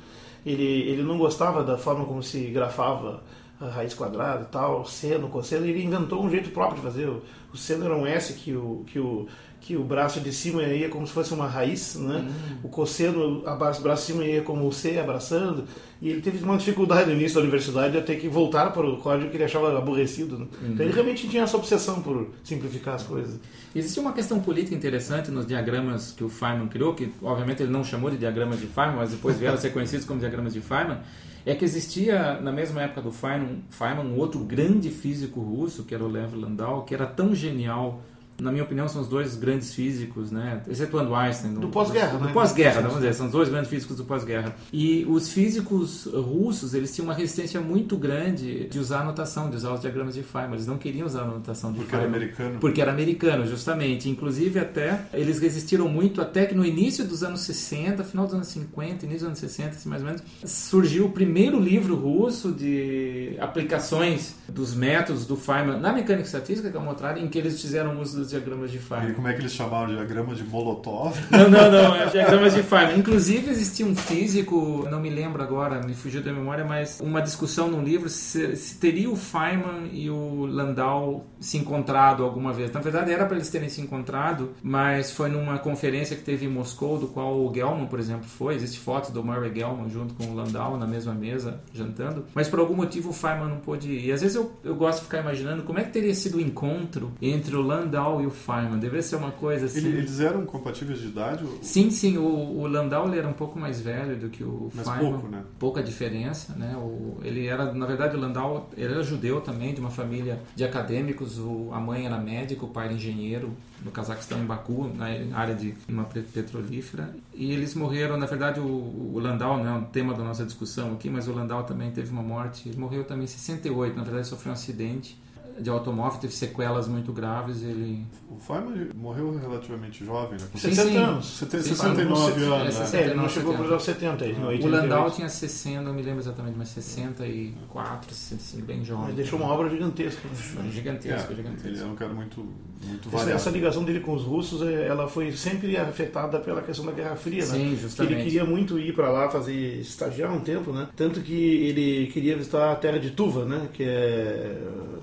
Ele, 0.44 0.64
ele 0.64 1.04
não 1.04 1.20
gostava 1.20 1.64
da 1.64 1.78
forma 1.78 2.04
como 2.06 2.24
se 2.24 2.46
grafava 2.48 3.22
raiz 3.68 3.94
quadrada 3.94 4.44
e 4.44 4.46
tal, 4.46 4.86
seno, 4.86 5.28
cosseno. 5.30 5.66
Ele 5.66 5.84
inventou 5.84 6.24
um 6.24 6.30
jeito 6.30 6.50
próprio 6.52 6.78
de 6.78 6.84
fazer. 6.84 7.10
O, 7.10 7.22
o 7.54 7.58
seno 7.58 7.86
era 7.86 7.96
um 7.96 8.06
S 8.06 8.34
que 8.34 8.56
o, 8.56 8.84
que, 8.88 9.00
o, 9.00 9.28
que 9.60 9.76
o 9.76 9.84
braço 9.84 10.20
de 10.22 10.32
cima 10.32 10.64
ia 10.64 10.90
como 10.90 11.06
se 11.06 11.14
fosse 11.14 11.34
uma 11.34 11.48
raiz, 11.48 11.96
né? 11.96 12.26
O 12.64 12.70
cosseno, 12.70 13.44
a 13.46 13.54
o 13.54 13.58
braço 13.58 13.82
de 13.84 14.14
cima 14.14 14.24
ia 14.24 14.42
como 14.42 14.68
o 14.68 14.72
C 14.72 14.98
abraçando. 14.98 15.66
E 16.02 16.10
ele 16.10 16.22
teve 16.22 16.42
uma 16.44 16.58
dificuldade 16.58 17.10
no 17.10 17.16
início 17.16 17.36
da 17.36 17.42
universidade 17.42 17.98
de 17.98 18.02
ter 18.06 18.16
que 18.16 18.30
voltar 18.30 18.72
para 18.72 18.88
o 18.88 18.98
código 18.98 19.30
que 19.30 19.36
ele 19.36 19.44
achava 19.44 19.78
aborrecido. 19.78 20.40
Né? 20.40 20.48
Então 20.70 20.86
ele 20.86 20.94
realmente 20.94 21.28
tinha 21.28 21.44
essa 21.44 21.58
obsessão 21.58 22.02
por 22.02 22.30
simplificar 22.42 22.96
as 22.96 23.04
coisas. 23.04 23.38
Existe 23.76 24.00
uma 24.00 24.14
questão 24.14 24.40
política 24.40 24.74
interessante 24.74 25.30
nos 25.30 25.46
diagramas 25.46 26.14
que 26.14 26.24
o 26.24 26.30
Feynman 26.30 26.70
criou, 26.70 26.94
que 26.94 27.12
obviamente 27.22 27.64
ele 27.64 27.72
não 27.72 27.84
chamou 27.84 28.10
de 28.10 28.18
diagramas 28.18 28.62
de 28.62 28.68
Feynman, 28.68 28.96
mas 28.96 29.12
depois 29.12 29.38
vieram 29.38 29.56
a 29.56 29.60
ser 29.60 29.72
conhecidos 29.72 30.06
como 30.06 30.20
diagramas 30.22 30.54
de 30.54 30.62
Feynman, 30.62 31.00
é 31.46 31.54
que 31.54 31.66
existia 31.66 32.40
na 32.40 32.52
mesma 32.52 32.82
época 32.84 33.02
do 33.02 33.12
Feynman, 33.12 33.64
Feynman 33.70 34.06
um 34.06 34.18
outro 34.18 34.40
grande 34.40 34.90
físico 34.90 35.42
russo, 35.42 35.84
que 35.84 35.94
era 35.94 36.04
o 36.04 36.08
Lev 36.08 36.34
Landau, 36.34 36.84
que 36.84 36.94
era 36.94 37.06
tão 37.06 37.36
genial, 37.36 38.02
na 38.40 38.52
minha 38.52 38.64
opinião 38.64 38.88
são 38.88 39.02
os 39.02 39.08
dois 39.08 39.36
grandes 39.36 39.74
físicos, 39.74 40.32
né, 40.32 40.62
excetuando 40.68 41.14
Einstein. 41.16 41.54
Do 41.54 41.68
pós-guerra, 41.70 42.18
Do 42.18 42.26
né? 42.26 42.34
pós-guerra, 42.34 42.82
vamos 42.82 42.98
dizer, 42.98 43.14
são 43.14 43.26
os 43.28 43.32
dois 43.32 43.50
grandes 43.50 43.70
físicos 43.70 43.98
do 43.98 44.06
pós-guerra. 44.06 44.56
E 44.72 45.06
os 45.10 45.30
físicos 45.32 46.06
russos, 46.06 46.74
eles 46.74 46.94
tinham 46.94 47.08
uma 47.08 47.14
resistência 47.14 47.60
muito 47.62 47.98
grande 47.98 48.68
de 48.68 48.80
usar 48.80 49.02
a 49.02 49.04
notação, 49.04 49.50
de 49.50 49.56
usar 49.56 49.74
os 49.74 49.82
diagramas 49.82 50.14
de 50.16 50.24
Feynman, 50.24 50.54
eles 50.56 50.68
não 50.68 50.78
queriam 50.78 51.06
usar 51.06 51.22
a 51.22 51.26
notação 51.26 51.72
de 51.72 51.80
Porque 51.80 51.96
era 51.96 52.04
Feynman. 52.04 52.18
americano. 52.22 52.60
Porque 52.60 52.82
era 52.82 52.92
americano, 52.92 53.46
justamente. 53.46 54.10
Inclusive, 54.10 54.60
até 54.60 55.02
eles 55.14 55.40
resistiram 55.40 55.88
muito, 55.90 56.22
até 56.22 56.46
que 56.46 56.56
no 56.56 56.66
início 56.66 57.06
dos 57.06 57.24
anos 57.24 57.42
60, 57.42 58.04
final 58.04 58.26
dos 58.26 58.36
anos 58.36 58.48
50, 58.48 59.06
início 59.06 59.22
dos 59.22 59.28
anos 59.28 59.40
60, 59.40 59.70
assim, 59.76 59.90
mais 59.90 60.02
ou 60.02 60.08
menos, 60.08 60.24
surgiu 60.46 61.06
o 61.06 61.12
primeiro 61.12 61.60
livro 61.60 61.96
russo 61.96 62.52
de 62.52 63.36
aplicações 63.40 64.36
dos 64.48 64.74
métodos 64.74 65.26
do 65.26 65.36
Feynman 65.36 65.80
na 65.80 65.92
mecânica 65.94 66.26
estatística, 66.26 66.70
que 66.70 66.78
é 66.78 66.80
o 66.80 66.84
contrário, 66.84 67.24
em 67.24 67.28
que 67.28 67.38
eles 67.38 67.62
fizeram 67.62 68.00
uso 68.02 68.18
dos 68.18 68.29
diagramas 68.30 68.72
de 68.72 68.78
E 68.78 68.80
Feynman. 68.80 69.14
como 69.14 69.28
é 69.28 69.34
que 69.34 69.42
eles 69.42 69.54
chamavam 69.54 69.88
de 69.88 69.96
diagrama 69.96 70.34
de 70.36 70.44
Molotov? 70.44 71.16
Não, 71.32 71.50
não, 71.50 71.72
não, 71.72 71.96
é 71.96 72.06
diagramas 72.08 72.54
de 72.54 72.64
Feynman. 72.64 72.98
Inclusive, 73.00 73.50
existia 73.50 73.86
um 73.86 73.96
físico, 73.96 74.88
não 74.92 75.00
me 75.00 75.10
lembro 75.10 75.42
agora, 75.42 75.82
me 75.86 75.94
fugiu 75.94 76.22
da 76.22 76.32
memória, 76.34 76.66
mas 76.66 77.00
uma 77.02 77.22
discussão 77.22 77.68
num 77.70 77.84
livro 77.84 78.10
se, 78.10 78.56
se 78.56 78.76
teria 78.78 79.10
o 79.10 79.16
Feynman 79.16 79.90
e 79.92 80.10
o 80.10 80.46
Landau 80.46 81.26
se 81.40 81.58
encontrado 81.58 82.24
alguma 82.24 82.52
vez. 82.54 82.72
Na 82.72 82.80
verdade, 82.80 83.12
era 83.12 83.26
para 83.26 83.36
eles 83.36 83.50
terem 83.50 83.70
se 83.70 83.82
encontrado, 83.82 84.52
mas 84.62 85.12
foi 85.12 85.30
numa 85.30 85.58
conferência 85.60 86.16
que 86.16 86.24
teve 86.24 86.46
em 86.46 86.50
Moscou, 86.50 86.98
do 86.98 87.08
qual 87.08 87.36
o 87.36 87.54
Gelman, 87.54 87.88
por 87.88 88.00
exemplo, 88.00 88.26
foi. 88.28 88.56
Existe 88.56 88.80
foto 88.80 89.12
do 89.12 89.24
Murray 89.24 89.52
Gelman 89.54 89.90
junto 89.90 90.14
com 90.14 90.26
o 90.26 90.36
Landau 90.36 90.78
na 90.78 90.86
mesma 90.88 91.14
mesa, 91.14 91.62
jantando. 91.74 92.26
Mas 92.34 92.48
por 92.48 92.60
algum 92.60 92.76
motivo 92.76 93.10
o 93.10 93.14
Feynman 93.14 93.48
não 93.50 93.58
pôde 93.58 93.90
ir. 93.92 94.06
E 94.08 94.12
às 94.12 94.22
vezes 94.22 94.36
eu, 94.36 94.52
eu 94.64 94.76
gosto 94.76 95.00
de 95.00 95.06
ficar 95.06 95.20
imaginando 95.20 95.64
como 95.64 95.80
é 95.80 95.84
que 95.84 95.92
teria 95.92 96.14
sido 96.14 96.38
o 96.38 96.42
encontro 96.42 97.12
entre 97.22 97.56
o 97.56 97.62
Landau 97.62 98.19
e 98.22 98.26
o 98.28 98.30
Feynman. 98.32 98.80
Deveria 98.80 99.02
ser 99.04 99.16
uma 99.18 99.32
coisa 99.32 99.66
assim. 99.66 99.80
Ele- 99.80 99.98
Eles 100.00 100.20
eram 100.20 100.46
compatíveis 100.46 101.00
de 101.00 101.08
idade? 101.08 101.44
ou- 101.44 101.60
Sim, 101.62 101.90
sim, 101.90 102.18
o, 102.18 102.24
o 102.24 102.68
Landau 102.68 103.08
ele 103.08 103.18
era 103.20 103.28
um 103.28 103.34
pouco 103.34 103.60
mais 103.60 103.80
velho 103.82 104.16
do 104.18 104.30
que 104.30 104.44
o 104.44 104.70
Mas 104.74 104.88
Feynman. 104.88 105.12
pouco, 105.12 105.28
né? 105.28 105.44
Pouca 105.58 105.84
diferença, 105.84 106.54
né? 106.56 106.76
O, 106.78 107.18
ele 107.24 107.46
era, 107.48 107.74
na 107.74 107.86
verdade, 107.86 108.16
o 108.16 108.20
Landau 108.20 108.70
ele 108.78 108.94
era 108.94 109.04
judeu 109.04 109.42
também, 109.42 109.74
de 109.74 109.80
uma 109.80 109.90
família 109.92 110.40
de 110.56 110.64
acadêmicos. 110.64 111.38
O, 111.40 111.70
a 111.74 111.80
mãe 111.80 112.06
era 112.06 112.18
médica, 112.18 112.66
o 112.66 112.70
pai 112.70 112.86
era 112.86 112.94
engenheiro 112.94 113.52
no 113.84 113.92
Cazaquistão, 113.92 114.40
em 114.40 114.46
Baku, 114.46 114.92
na 114.94 115.38
área 115.38 115.56
de 115.56 115.74
uma 115.88 116.04
pe- 116.04 116.20
petrolífera. 116.22 117.16
E 117.34 117.52
eles 117.54 117.74
morreram, 117.76 118.18
na 118.18 118.26
verdade, 118.26 118.60
o, 118.60 118.64
o 118.66 119.20
Landau 119.20 119.58
não 119.58 119.66
é 119.68 119.72
um 119.74 119.84
tema 119.86 120.14
da 120.14 120.24
nossa 120.24 120.44
discussão 120.46 120.92
aqui, 120.94 121.10
mas 121.10 121.28
o 121.28 121.32
Landau 121.32 121.64
também 121.64 121.90
teve 121.92 122.12
uma 122.12 122.22
morte. 122.22 122.68
Ele 122.68 122.78
morreu 122.78 123.04
também 123.06 123.24
em 123.24 123.28
68, 123.28 123.96
na 123.96 124.04
verdade, 124.04 124.28
sofreu 124.28 124.52
um 124.52 124.54
acidente 124.54 125.18
de 125.62 125.70
automóvel, 125.70 126.20
teve 126.20 126.34
sequelas 126.34 126.88
muito 126.88 127.12
graves. 127.14 127.62
Ele 127.64 128.06
O 128.30 128.38
Feynman 128.40 128.90
morreu 128.96 129.38
relativamente 129.38 130.04
jovem, 130.06 130.40
né? 130.40 130.46
Com 130.52 130.58
Sim, 130.58 130.70
60 130.74 130.90
sim. 130.90 130.98
anos. 130.98 131.26
Seten- 131.38 131.62
Sim, 131.62 131.70
69 131.70 132.40
sim. 132.40 132.46
anos. 132.54 132.94
É? 132.94 132.98
É, 132.98 133.02
ele 133.06 133.14
não 133.16 133.28
79, 133.28 133.30
chegou 133.30 133.54
para 133.56 133.76
os 133.76 133.84
70, 133.84 134.26
ele, 134.26 134.34
O 134.40 134.48
88. 134.48 134.68
Landau 134.70 135.12
tinha 135.12 135.30
60, 135.30 135.82
não 135.82 135.94
me 135.94 136.02
lembro 136.02 136.20
exatamente, 136.22 136.56
mas 136.58 136.70
64, 136.70 138.14
65, 138.14 138.66
bem 138.66 138.84
jovem. 138.84 139.06
Mas 139.08 139.16
deixou 139.16 139.40
uma 139.40 139.48
obra 139.52 139.70
gigantesca. 139.70 140.22
né? 140.28 140.36
Foi 140.36 140.70
Gigantesco, 140.70 141.30
É, 141.30 141.34
ele 141.34 141.36
gigantesco. 141.44 141.78
era 141.78 141.88
um 141.88 141.96
cara 141.96 142.14
muito, 142.14 142.40
muito 142.86 143.08
Essa, 143.08 143.18
variado. 143.18 143.32
essa 143.36 143.50
ligação 143.50 143.84
dele 143.84 144.00
com 144.00 144.14
os 144.14 144.24
russos, 144.24 144.62
é, 144.62 144.88
ela 144.88 145.08
foi 145.08 145.32
sempre 145.34 145.76
afetada 145.78 146.40
pela 146.40 146.62
questão 146.62 146.86
da 146.86 146.92
Guerra 146.92 147.16
Fria, 147.16 147.40
né? 147.42 147.46
Sim, 147.46 147.54
Que 147.60 147.66
ele 147.66 147.76
justamente. 147.78 148.24
queria 148.24 148.46
muito 148.46 148.80
ir 148.80 148.94
para 148.96 149.10
lá 149.10 149.30
fazer 149.30 149.80
estagiar 149.80 150.32
um 150.32 150.40
tempo, 150.42 150.72
né? 150.72 150.88
Tanto 150.96 151.22
que 151.22 151.34
ele 151.34 152.08
queria 152.12 152.36
visitar 152.38 152.72
a 152.72 152.76
terra 152.76 153.00
de 153.00 153.12
Tuva, 153.12 153.46
né? 153.46 153.68
Que 153.74 153.84
é, 153.84 154.58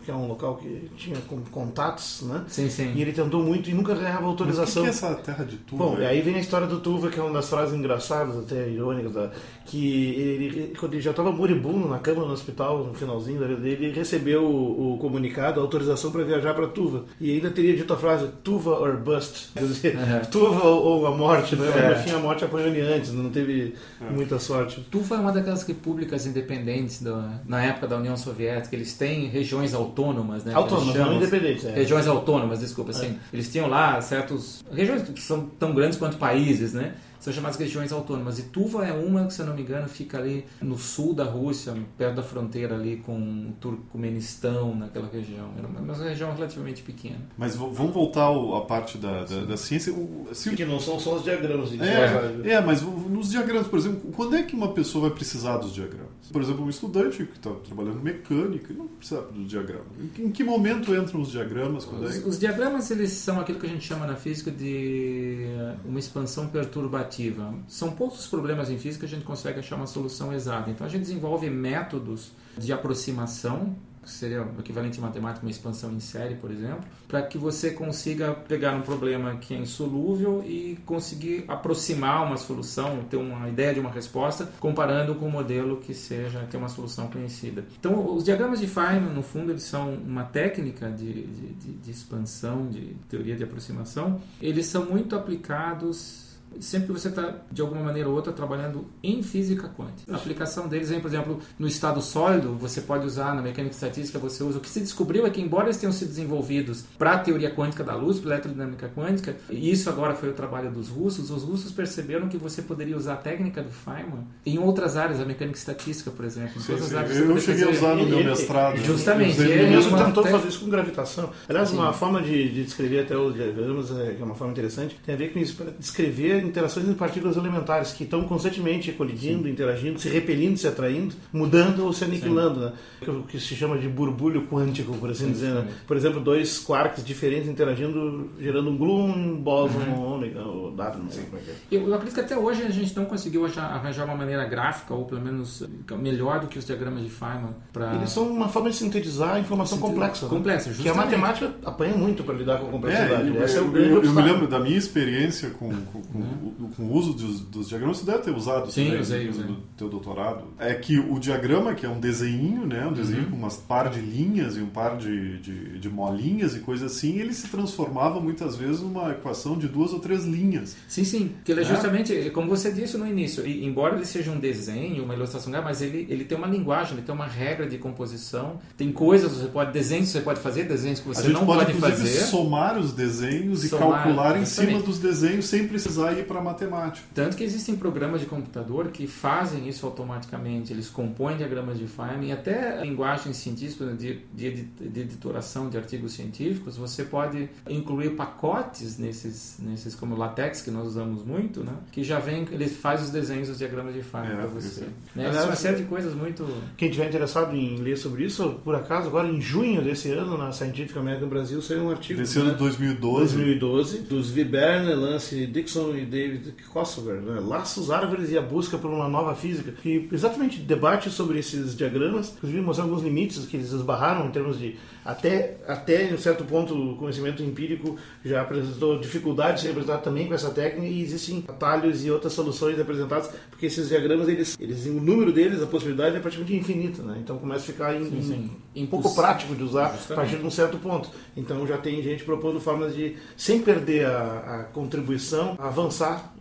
que 0.07 0.11
é 0.13 0.15
um 0.15 0.29
local 0.29 0.57
que 0.57 0.89
tinha 0.97 1.17
contatos, 1.51 2.23
né? 2.23 2.45
Sim, 2.47 2.71
sim. 2.71 2.93
E 2.95 3.03
ele 3.03 3.13
tentou 3.13 3.43
muito 3.43 3.69
e 3.69 3.75
nunca 3.75 3.93
ganhava 3.95 4.23
Mas 4.23 4.33
o 4.33 4.37
que, 4.37 4.43
autorização. 4.43 4.83
que 4.85 4.89
é 4.89 4.91
essa 4.93 5.15
terra 5.17 5.45
de 5.45 5.57
tudo? 5.57 5.79
Bom, 5.79 5.99
e 5.99 6.07
aí 6.07 6.21
vem 6.23 6.37
a 6.37 6.39
história 6.39 6.67
do 6.67 6.79
Tuva, 6.81 7.11
que 7.11 7.19
é 7.19 7.23
uma 7.23 7.33
das 7.33 7.49
frases 7.51 7.75
engraçadas, 7.75 8.37
até 8.39 8.69
irônicas, 8.69 9.13
da- 9.13 9.31
que 9.67 10.15
ele, 10.15 10.75
quando 10.79 10.95
ele 10.95 11.03
já 11.03 11.11
estava 11.11 11.33
moribundo 11.33 11.89
na 11.89 11.99
cama 11.99 12.25
no 12.25 12.33
hospital, 12.33 12.85
no 12.85 12.95
finalzinho 12.95 13.41
da 13.41 13.49
vida 13.49 13.61
dele, 13.61 13.87
ele 13.87 13.95
recebeu 13.95 14.45
o, 14.45 14.95
o 14.95 14.99
comunicado, 14.99 15.59
a 15.59 15.63
autorização 15.63 16.13
para 16.13 16.23
viajar 16.23 16.55
para 16.55 16.69
Tuva. 16.69 17.05
E 17.21 17.33
ainda 17.33 17.51
teria 17.51 17.75
dito 17.77 17.93
a 17.93 17.97
frase 17.97 18.29
Tuva 18.45 18.71
or 18.79 18.97
bust, 18.99 19.51
quer 19.59 19.65
dizer, 19.65 19.97
Uhum. 19.97 20.31
Tuva 20.31 20.65
ou, 20.69 20.85
ou 21.01 21.07
a 21.09 21.11
morte, 21.17 21.57
né? 21.57 21.67
É. 21.69 21.89
Mas 21.89 21.99
no 21.99 22.05
fim 22.05 22.11
a 22.13 22.19
morte 22.21 22.45
apanhou 22.45 22.69
ele 22.69 22.81
antes, 22.81 23.13
não 23.13 23.29
teve 23.31 23.75
muita 24.11 24.39
sorte. 24.39 24.81
Tuva 24.89 25.17
é 25.17 25.19
uma 25.19 25.33
daquelas 25.33 25.65
repúblicas 25.65 26.27
independentes 26.27 27.03
da- 27.03 27.41
na 27.45 27.65
época 27.65 27.89
da 27.89 27.97
União 27.97 28.17
Soviética. 28.17 28.77
Eles 28.77 28.95
têm 28.95 29.27
regiões 29.27 29.75
autônomas, 29.75 29.96
né? 30.45 30.53
que 30.53 30.57
Autônomas, 30.57 30.95
não 30.97 31.15
independentes. 31.17 31.65
É. 31.65 31.73
Regiões 31.73 32.07
autônomas, 32.07 32.61
desculpa, 32.61 32.93
sim. 32.93 33.19
Eles 33.33 33.51
tinham 33.51 33.69
lá 33.69 34.01
certos. 34.01 34.65
Regiões 34.73 35.03
que 35.03 35.21
são 35.21 35.47
tão 35.59 35.75
grandes 35.75 35.99
quanto 35.99 36.17
países, 36.19 36.73
né? 36.73 36.95
São 37.19 37.33
chamadas 37.33 37.57
regiões 37.59 37.91
autônomas. 37.91 38.39
E 38.39 38.43
Tuva 38.43 38.87
é 38.87 38.93
uma 38.93 39.25
que, 39.27 39.35
se 39.35 39.41
eu 39.43 39.47
não 39.47 39.55
me 39.55 39.63
engano, 39.63 39.89
fica 39.89 40.19
ali 40.19 40.45
no 40.61 40.79
sul 40.79 41.13
da 41.13 41.25
Rússia, 41.25 41.75
perto 41.99 42.15
da 42.17 42.23
fronteira 42.23 42.75
ali 42.77 42.99
com 42.99 43.17
o 43.19 43.53
Turcomenistão, 43.97 44.75
naquela 44.77 45.09
região. 45.13 45.49
Era 45.59 45.67
uma, 45.67 45.81
uma 45.81 45.95
região 45.95 46.33
relativamente 46.35 46.83
pequena. 46.83 47.17
Mas 47.37 47.57
vamos 47.57 47.77
voltar 47.93 48.29
à 48.29 48.61
parte 48.61 48.99
da, 48.99 49.25
da, 49.25 49.45
da 49.45 49.57
ciência. 49.57 49.93
O, 49.93 50.29
se 50.33 50.51
o- 50.51 50.57
Que 50.57 50.65
não 50.65 50.79
são 50.79 51.01
só 51.01 51.17
os 51.17 51.25
diagramas. 51.25 51.71
É, 51.81 52.51
é, 52.53 52.61
mas 52.61 52.83
nos 52.83 53.31
diagramas, 53.31 53.67
por 53.67 53.79
exemplo, 53.79 54.13
quando 54.15 54.37
é 54.37 54.43
que 54.43 54.55
uma 54.55 54.73
pessoa 54.73 55.09
vai 55.09 55.17
precisar 55.17 55.57
dos 55.59 55.73
diagramas? 55.75 56.07
Por 56.31 56.43
exemplo, 56.43 56.65
um 56.65 56.71
estudante 56.71 57.25
que 57.25 57.37
está 57.37 57.51
trabalhando 57.51 58.01
mecânica 58.03 58.67
ele 58.73 58.79
não 58.79 58.89
precisa 58.89 59.23
dos 59.23 59.49
diagramas. 59.49 59.76
Em 60.01 60.09
que, 60.09 60.23
em 60.23 60.31
que 60.31 60.45
momento 60.45 60.95
entram 60.95 61.21
os 61.21 61.31
diagramas? 61.31 61.85
Quando 61.85 62.05
é 62.05 62.09
Os, 62.09 62.19
que- 62.19 62.29
os 62.29 62.39
diagramas 62.39 62.91
eles 62.91 63.13
são 63.13 63.41
aquilo 63.41 63.59
que 63.59 63.67
a 63.67 63.69
gente 63.69 63.85
chama 63.87 64.07
na 64.07 64.17
física 64.17 64.51
de 64.51 65.47
uma 65.85 65.99
expansão 65.99 66.49
perturbativa. 66.49 67.53
São 67.69 67.93
poucos 67.93 68.27
problemas 68.27 68.71
em 68.71 68.79
física 68.79 69.07
que 69.07 69.13
a 69.13 69.17
gente 69.17 69.27
consegue 69.27 69.59
achar 69.61 69.77
uma 69.77 69.87
solução 69.87 70.33
exata. 70.33 70.71
Então 70.71 70.87
a 70.87 70.91
gente 70.91 71.03
desenvolve 71.03 71.49
métodos 71.51 72.31
de 72.59 72.73
aproximação, 72.73 73.77
que 74.07 74.13
seria 74.13 74.43
o 74.43 74.61
equivalente 74.61 74.99
em 74.99 75.03
matemática 75.03 75.45
uma 75.45 75.51
expansão 75.51 75.93
em 75.93 76.01
série, 76.01 76.37
por 76.37 76.51
exemplo, 76.51 76.81
para 77.09 77.21
que 77.23 77.37
você 77.37 77.71
consiga 77.73 78.33
pegar 78.33 78.73
um 78.75 78.83
problema 78.83 79.37
que 79.37 79.53
é 79.55 79.59
insolúvel 79.59 80.43
e 80.47 80.79
conseguir 80.87 81.45
aproximar 81.49 82.25
uma 82.25 82.37
solução, 82.37 83.05
ter 83.11 83.17
uma 83.17 83.49
ideia 83.49 83.75
de 83.75 83.81
uma 83.81 83.91
resposta, 83.91 84.49
comparando 84.61 85.15
com 85.17 85.27
um 85.27 85.31
modelo 85.31 85.79
que 85.79 85.93
seja 85.93 86.41
ter 86.51 86.57
uma 86.57 86.69
solução 86.69 87.09
conhecida. 87.09 87.65
Então, 87.79 88.15
os 88.15 88.25
diagramas 88.25 88.61
de 88.61 88.67
Feynman, 88.67 89.13
no 89.13 89.23
fundo, 89.23 89.51
eles 89.53 89.65
são 89.65 89.95
uma 89.95 90.25
técnica 90.25 90.91
de, 90.91 91.27
de- 91.27 91.73
de 91.83 91.91
expansão, 91.91 92.69
de 92.69 92.95
teoria 93.09 93.37
de 93.37 93.45
aproximação. 93.45 94.21
Eles 94.41 94.67
são 94.67 94.85
muito 94.87 95.15
aplicados 95.17 96.26
sempre 96.61 96.87
que 96.87 96.93
você 96.93 97.09
está, 97.09 97.35
de 97.53 97.61
alguma 97.61 97.83
maneira 97.83 98.09
ou 98.09 98.15
outra, 98.15 98.33
trabalhando 98.33 98.87
em 99.03 99.23
física 99.23 99.69
quântica. 99.69 100.13
A 100.13 100.17
aplicação 100.17 100.67
deles 100.69 100.91
é, 100.91 100.99
por 100.99 101.09
exemplo, 101.09 101.39
no 101.59 101.67
estado 101.67 102.01
sólido, 102.01 102.55
você 102.55 102.81
pode 102.81 103.07
usar, 103.07 103.35
na 103.35 103.43
mecânica 103.43 103.75
estatística, 103.75 104.19
você 104.19 104.43
usa. 104.43 104.59
O 104.59 104.61
que 104.61 104.69
se 104.71 104.81
descobriu 104.81 105.27
é 105.27 105.31
que, 105.31 105.41
embora 105.41 105.65
eles 105.67 105.77
tenham 105.77 105.93
sido 105.93 106.09
desenvolvidos 106.09 106.85
para 106.99 107.13
a 107.13 107.19
teoria 107.19 107.55
quântica 107.55 107.85
da 107.85 107.95
luz, 107.95 108.19
para 108.19 108.31
a 108.31 108.35
eletrodinâmica 108.35 108.89
quântica, 108.95 109.37
e 109.51 109.71
isso 109.71 109.89
agora 109.91 110.15
foi 110.15 110.31
o 110.31 110.33
trabalho 110.33 110.71
dos 110.71 110.89
russos, 110.89 111.31
os 111.31 111.43
russos 111.43 111.73
perceberam 111.73 112.29
que 112.29 112.37
você 112.39 112.63
poderia 112.63 112.97
usar 112.97 113.15
a 113.15 113.17
técnica 113.17 113.63
do 113.63 113.71
Feynman 113.71 114.27
em 114.45 114.59
outras 114.59 114.97
áreas, 114.97 115.21
a 115.21 115.25
mecânica 115.25 115.59
estatística, 115.59 116.11
por 116.11 116.25
exemplo. 116.25 116.53
Em 116.57 116.61
Sim, 116.61 116.79
sim. 116.79 116.97
áreas 116.97 117.17
Eu 117.17 117.39
cheguei 117.41 117.65
a 117.65 117.71
usar 117.71 117.95
no 117.97 118.07
meu 118.07 118.19
ele- 118.21 118.31
mestrado. 118.31 118.77
justamente, 118.79 119.41
ele 119.41 119.71
mesmo 119.71 119.97
tentou 119.97 120.23
te- 120.23 120.31
fazer 120.31 120.49
isso 120.49 120.61
com 120.61 120.71
gravitação. 120.71 121.31
Aliás, 121.49 121.69
Sim. 121.69 121.77
uma 121.77 121.93
forma 121.93 122.23
de, 122.23 122.51
de 122.51 122.65
descrever 122.65 123.01
até 123.01 123.17
os 123.17 123.35
diagramas, 123.35 123.91
é, 123.91 124.15
que 124.15 124.23
é 124.23 124.25
uma 124.25 124.35
forma 124.35 124.53
interessante, 124.53 124.97
tem 125.05 125.15
a 125.15 125.19
ver 125.19 125.33
com 125.33 125.39
isso, 125.39 125.55
para 125.57 125.71
descrever 125.79 126.36
interações 126.45 126.85
entre 126.87 126.99
partículas 126.99 127.37
elementares 127.37 127.93
que 127.93 128.05
estão 128.05 128.23
constantemente 128.25 128.93
colidindo, 128.93 129.49
interagindo, 129.49 129.99
se 129.99 130.09
repelindo, 130.09 130.59
se 130.59 130.67
atraindo, 130.67 131.15
mudando 131.33 131.85
ou 131.85 131.93
se 131.93 132.05
aniquilando. 132.05 132.61
Né? 132.61 132.73
O 133.09 133.23
que 133.23 133.39
se 133.39 133.55
chama 133.55 133.79
de 133.79 133.89
burbulho 133.89 134.47
quântico, 134.47 134.93
por 134.99 135.11
assim 135.11 135.31
dizer. 135.31 135.53
Né? 135.55 135.69
Por 135.87 135.97
exemplo, 135.97 136.21
dois 136.21 136.59
quarks 136.59 137.05
diferentes 137.05 137.49
interagindo, 137.49 138.31
gerando 138.41 138.71
um 138.71 138.77
gluon, 138.77 139.11
um 139.13 139.37
bóson, 139.37 139.79
Uhum. 139.79 139.95
um 139.95 140.15
ômega, 140.15 140.41
ou 140.43 140.73
dado, 140.73 140.99
não 141.03 141.11
sei 141.11 141.25
como 141.25 141.39
é 141.39 141.41
que 141.41 141.51
é. 141.51 141.55
Eu, 141.79 141.89
eu 141.89 141.95
acredito 141.95 142.15
que 142.15 142.21
até 142.21 142.37
hoje 142.37 142.63
a 142.63 142.71
gente 142.71 142.95
não 142.97 143.05
conseguiu 143.05 143.45
achar- 143.47 143.71
arranjar 143.73 144.05
uma 144.05 144.15
maneira 144.17 144.45
gráfica, 144.47 144.95
ou 144.95 145.05
pelo 145.05 145.21
menos 145.21 145.63
melhor 145.99 146.41
do 146.41 146.47
que 146.47 146.59
os 146.59 146.65
diagramas 146.67 147.03
de 147.03 147.11
Feynman, 147.11 147.55
para. 147.73 147.95
Eles 147.97 148.11
são 148.11 148.29
uma 148.29 148.49
forma 148.49 148.71
de 148.71 148.77
sintetizar 148.77 149.39
informação 149.39 149.79
Sintetiza- 149.79 149.95
complexa. 150.01 150.25
né? 150.27 150.31
complexa, 150.31 150.65
Que 150.71 150.71
a 150.71 150.93
justamente. 150.93 151.05
matemática 151.21 151.53
apanha 151.65 151.97
muito 151.97 152.23
para 152.25 152.35
lidar 152.35 152.59
com 152.59 152.67
a 152.67 152.69
É, 152.69 152.73
complexidade. 152.73 153.29
é 153.37 153.59
eu- 153.59 153.77
eu- 153.77 154.03
eu 154.05 154.13
me 154.13 154.23
lembro 154.23 154.47
da 154.49 154.59
minha 154.61 154.77
experiência 154.77 155.51
com, 155.51 155.69
com, 155.93 156.03
com, 156.03 156.23
o- 156.65 156.69
com 156.77 156.83
o 156.85 156.93
uso 156.93 157.13
dos, 157.13 157.41
dos 157.41 157.69
diagramas, 157.69 157.99
você 157.99 158.07
deve 158.07 158.19
ter 158.19 158.31
usado 158.35 158.71
Sim, 158.71 158.87
também 158.87 159.01
usei, 159.01 159.29
usei. 159.29 159.45
no 159.45 159.57
teu 159.77 159.89
doutorado. 159.89 160.45
É 160.59 160.75
que 160.75 160.99
o 160.99 161.19
diagrama, 161.19 161.75
que 161.75 161.85
é 161.87 161.89
um 161.89 162.01
desenho, 162.01 162.67
né, 162.67 162.87
um 162.87 162.93
desenho 162.93 163.25
Uhum. 163.25 163.31
com 163.31 163.37
umas 163.37 163.57
par 163.57 163.89
de 163.91 164.01
linhas 164.01 164.57
e 164.57 164.61
um 164.61 164.67
par 164.69 164.97
de, 164.97 165.39
de, 165.39 165.79
de 165.79 165.89
molinhas 165.89 166.55
e 166.57 166.61
coisa 166.61 166.87
assim, 166.87 167.19
ele 167.19 167.33
se 167.33 167.49
transformava 167.49 168.21
muitas 168.21 168.57
vezes 168.57 168.81
numa 168.81 169.11
equação 169.13 169.57
de 169.59 169.69
duas 169.69 169.93
ou 169.93 169.99
três 170.01 170.25
linhas. 170.25 170.77
Sim, 170.89 171.05
sim. 171.05 171.31
Que 171.45 171.53
ele 171.53 171.61
é 171.61 171.65
É. 171.65 171.67
justamente, 171.67 172.31
como 172.31 172.49
você 172.49 172.71
disse 172.73 172.97
no 172.99 173.07
início, 173.07 173.47
e- 173.47 173.65
embora 173.65 173.97
ele 173.97 174.05
seja 174.05 174.31
um 174.31 174.39
desenho, 174.39 175.05
uma 175.05 175.15
ilustração, 175.15 175.51
gráfica, 175.51 175.69
mas 175.71 175.83
ele, 175.83 176.07
ele 176.09 176.25
tem 176.25 176.37
uma 176.37 176.47
linguagem, 176.47 176.95
ele 176.95 177.03
tem 177.03 177.15
uma 177.15 177.27
regra 177.27 177.67
de 177.69 177.79
composição. 177.79 178.59
Tem 178.77 178.91
coisas, 178.93 179.33
você 179.33 179.49
pode, 179.49 179.73
desenhos 179.73 180.07
que 180.07 180.13
você 180.13 180.21
pode 180.21 180.41
fazer, 180.41 180.65
desenhos 180.65 181.01
que 181.01 181.09
você 181.09 181.29
não 181.29 181.45
pode, 181.47 181.73
pode 181.75 181.81
fazer. 181.81 182.07
somar 182.27 182.79
os 182.79 182.93
desenhos 182.93 183.65
e 183.65 183.69
Somar, 183.69 184.03
calcular 184.05 184.37
em 184.39 184.43
exatamente. 184.43 184.75
cima 184.77 184.83
dos 184.83 184.99
desenhos 184.99 185.47
sem 185.47 185.67
precisar 185.67 186.13
ir 186.21 186.27
para 186.27 186.41
matemática. 186.41 187.07
Tanto 187.15 187.37
que 187.37 187.45
existem 187.45 187.77
programas 187.77 188.21
de 188.21 188.27
computador 188.27 188.89
que 188.89 189.07
fazem 189.07 189.69
isso 189.69 189.87
automaticamente. 189.87 190.73
Eles 190.73 190.89
compõem 190.89 191.37
diagramas 191.37 191.79
de 191.79 191.87
Feynman 191.87 192.29
e 192.29 192.33
até 192.33 192.81
linguagens 192.83 193.37
científicas 193.37 193.97
de, 193.99 194.21
de, 194.33 194.51
de 194.63 195.01
editoração 195.01 195.69
de 195.69 195.77
artigos 195.77 196.13
científicos. 196.13 196.77
Você 196.77 197.05
pode 197.05 197.49
incluir 197.69 198.11
pacotes 198.11 198.99
nesses, 198.99 199.59
nesses 199.61 199.95
como 199.95 200.15
o 200.15 200.19
LaTeX, 200.19 200.63
que 200.63 200.71
nós 200.71 200.87
usamos 200.87 201.25
muito, 201.25 201.63
né? 201.63 201.73
que 201.93 202.03
já 202.03 202.19
vem, 202.19 202.47
ele 202.51 202.69
faz 202.69 203.03
os 203.03 203.11
desenhos 203.11 203.49
dos 203.49 203.59
diagramas 203.59 203.95
de 203.95 204.03
Feynman 204.03 204.33
É, 204.33 204.37
para 204.37 204.47
você. 204.47 204.85
é. 204.85 204.89
Né? 205.15 205.27
Aliás, 205.27 205.37
é 205.37 205.49
uma 205.49 205.57
série 205.57 205.77
de 205.77 205.85
coisas 205.85 206.15
muito... 206.15 206.47
Quem 206.77 206.91
tiver 206.91 207.09
interessado 207.09 207.55
em 207.55 207.77
ler 207.77 207.97
sobre 207.97 208.25
isso, 208.25 208.61
por 208.65 208.75
acaso, 208.75 209.09
agora 209.09 209.29
em 209.29 209.41
junho 209.41 209.83
desse 209.83 210.11
ano, 210.11 210.37
na 210.37 210.53
Scientific 210.53 210.99
American 210.99 211.29
Brasil, 211.29 211.61
saiu 211.61 211.85
um 211.85 211.91
artigo 211.91 212.21
Desse 212.21 212.39
ano 212.39 212.49
né, 212.49 212.53
de 212.55 212.59
2012. 212.59 213.35
2012 213.35 213.99
dos 214.01 214.31
Viberne, 214.31 214.95
Lance 214.95 215.47
Dixon 215.47 215.95
e 215.95 216.06
David 216.07 216.55
Kosover, 216.73 217.21
né? 217.21 217.41
Laços, 217.41 217.91
Árvores 217.91 218.31
e 218.31 218.39
a 218.39 218.43
Busca 218.43 218.79
por 218.79 218.91
uma 218.91 219.09
Nova 219.09 219.35
Física, 219.35 219.73
que 219.73 220.09
exatamente 220.13 220.59
debate 220.61 221.11
sobre 221.11 221.39
esses 221.39 221.77
diagramas, 221.77 222.33
inclusive 222.37 222.61
mostrando 222.61 222.89
alguns 222.89 223.05
limites 223.05 223.45
que 223.47 223.57
eles 223.57 223.73
esbarraram 223.73 224.27
em 224.27 224.31
termos 224.31 224.59
de 224.59 224.77
até, 225.07 225.57
até 225.69 226.11
em 226.11 226.17
certo 226.19 226.45
ponto 226.45 226.75
o 226.75 226.97
conhecimento 226.97 227.43
empírico 227.43 227.97
já 228.25 228.43
apresentou 228.43 228.99
dificuldade 228.99 229.59
de 229.59 229.63
ser 229.63 229.71
apresentado 229.71 230.03
também 230.03 230.27
com 230.27 230.35
essa 230.35 230.51
técnica 230.51 230.87
e 230.87 231.01
existem 231.01 231.45
atalhos 231.47 232.05
e 232.05 232.11
outras 232.11 232.33
soluções 232.33 232.79
apresentadas 232.81 233.31
porque 233.49 233.67
esses 233.67 233.89
diagramas 233.89 234.29
eles, 234.29 234.57
eles 234.59 234.85
o 234.87 234.95
número 234.95 235.33
deles 235.33 235.63
a 235.63 235.67
possibilidade 235.67 236.17
é 236.17 236.21
praticamente 236.21 236.57
infinita 236.57 237.03
né? 237.03 237.19
então 237.23 237.39
começa 237.39 237.63
a 237.63 237.67
ficar 237.67 237.95
em, 237.95 238.05
Sim, 238.21 238.51
um 238.75 238.87
pouco 238.87 239.15
prático 239.15 239.55
de 239.55 239.63
usar 239.63 239.87
a 239.87 239.93
Justamente. 239.93 240.17
partir 240.17 240.39
de 240.41 240.47
um 240.47 240.51
certo 240.51 240.77
ponto 240.79 241.09
então 241.37 241.65
já 241.67 241.79
tem 241.79 242.03
gente 242.03 242.25
propondo 242.25 242.61
formas 242.61 242.95
de 242.95 243.17
sem 243.37 243.63
perder 243.63 244.07
a, 244.07 244.61
a 244.61 244.65
contribuição 244.65 245.55
avançar 245.59 245.96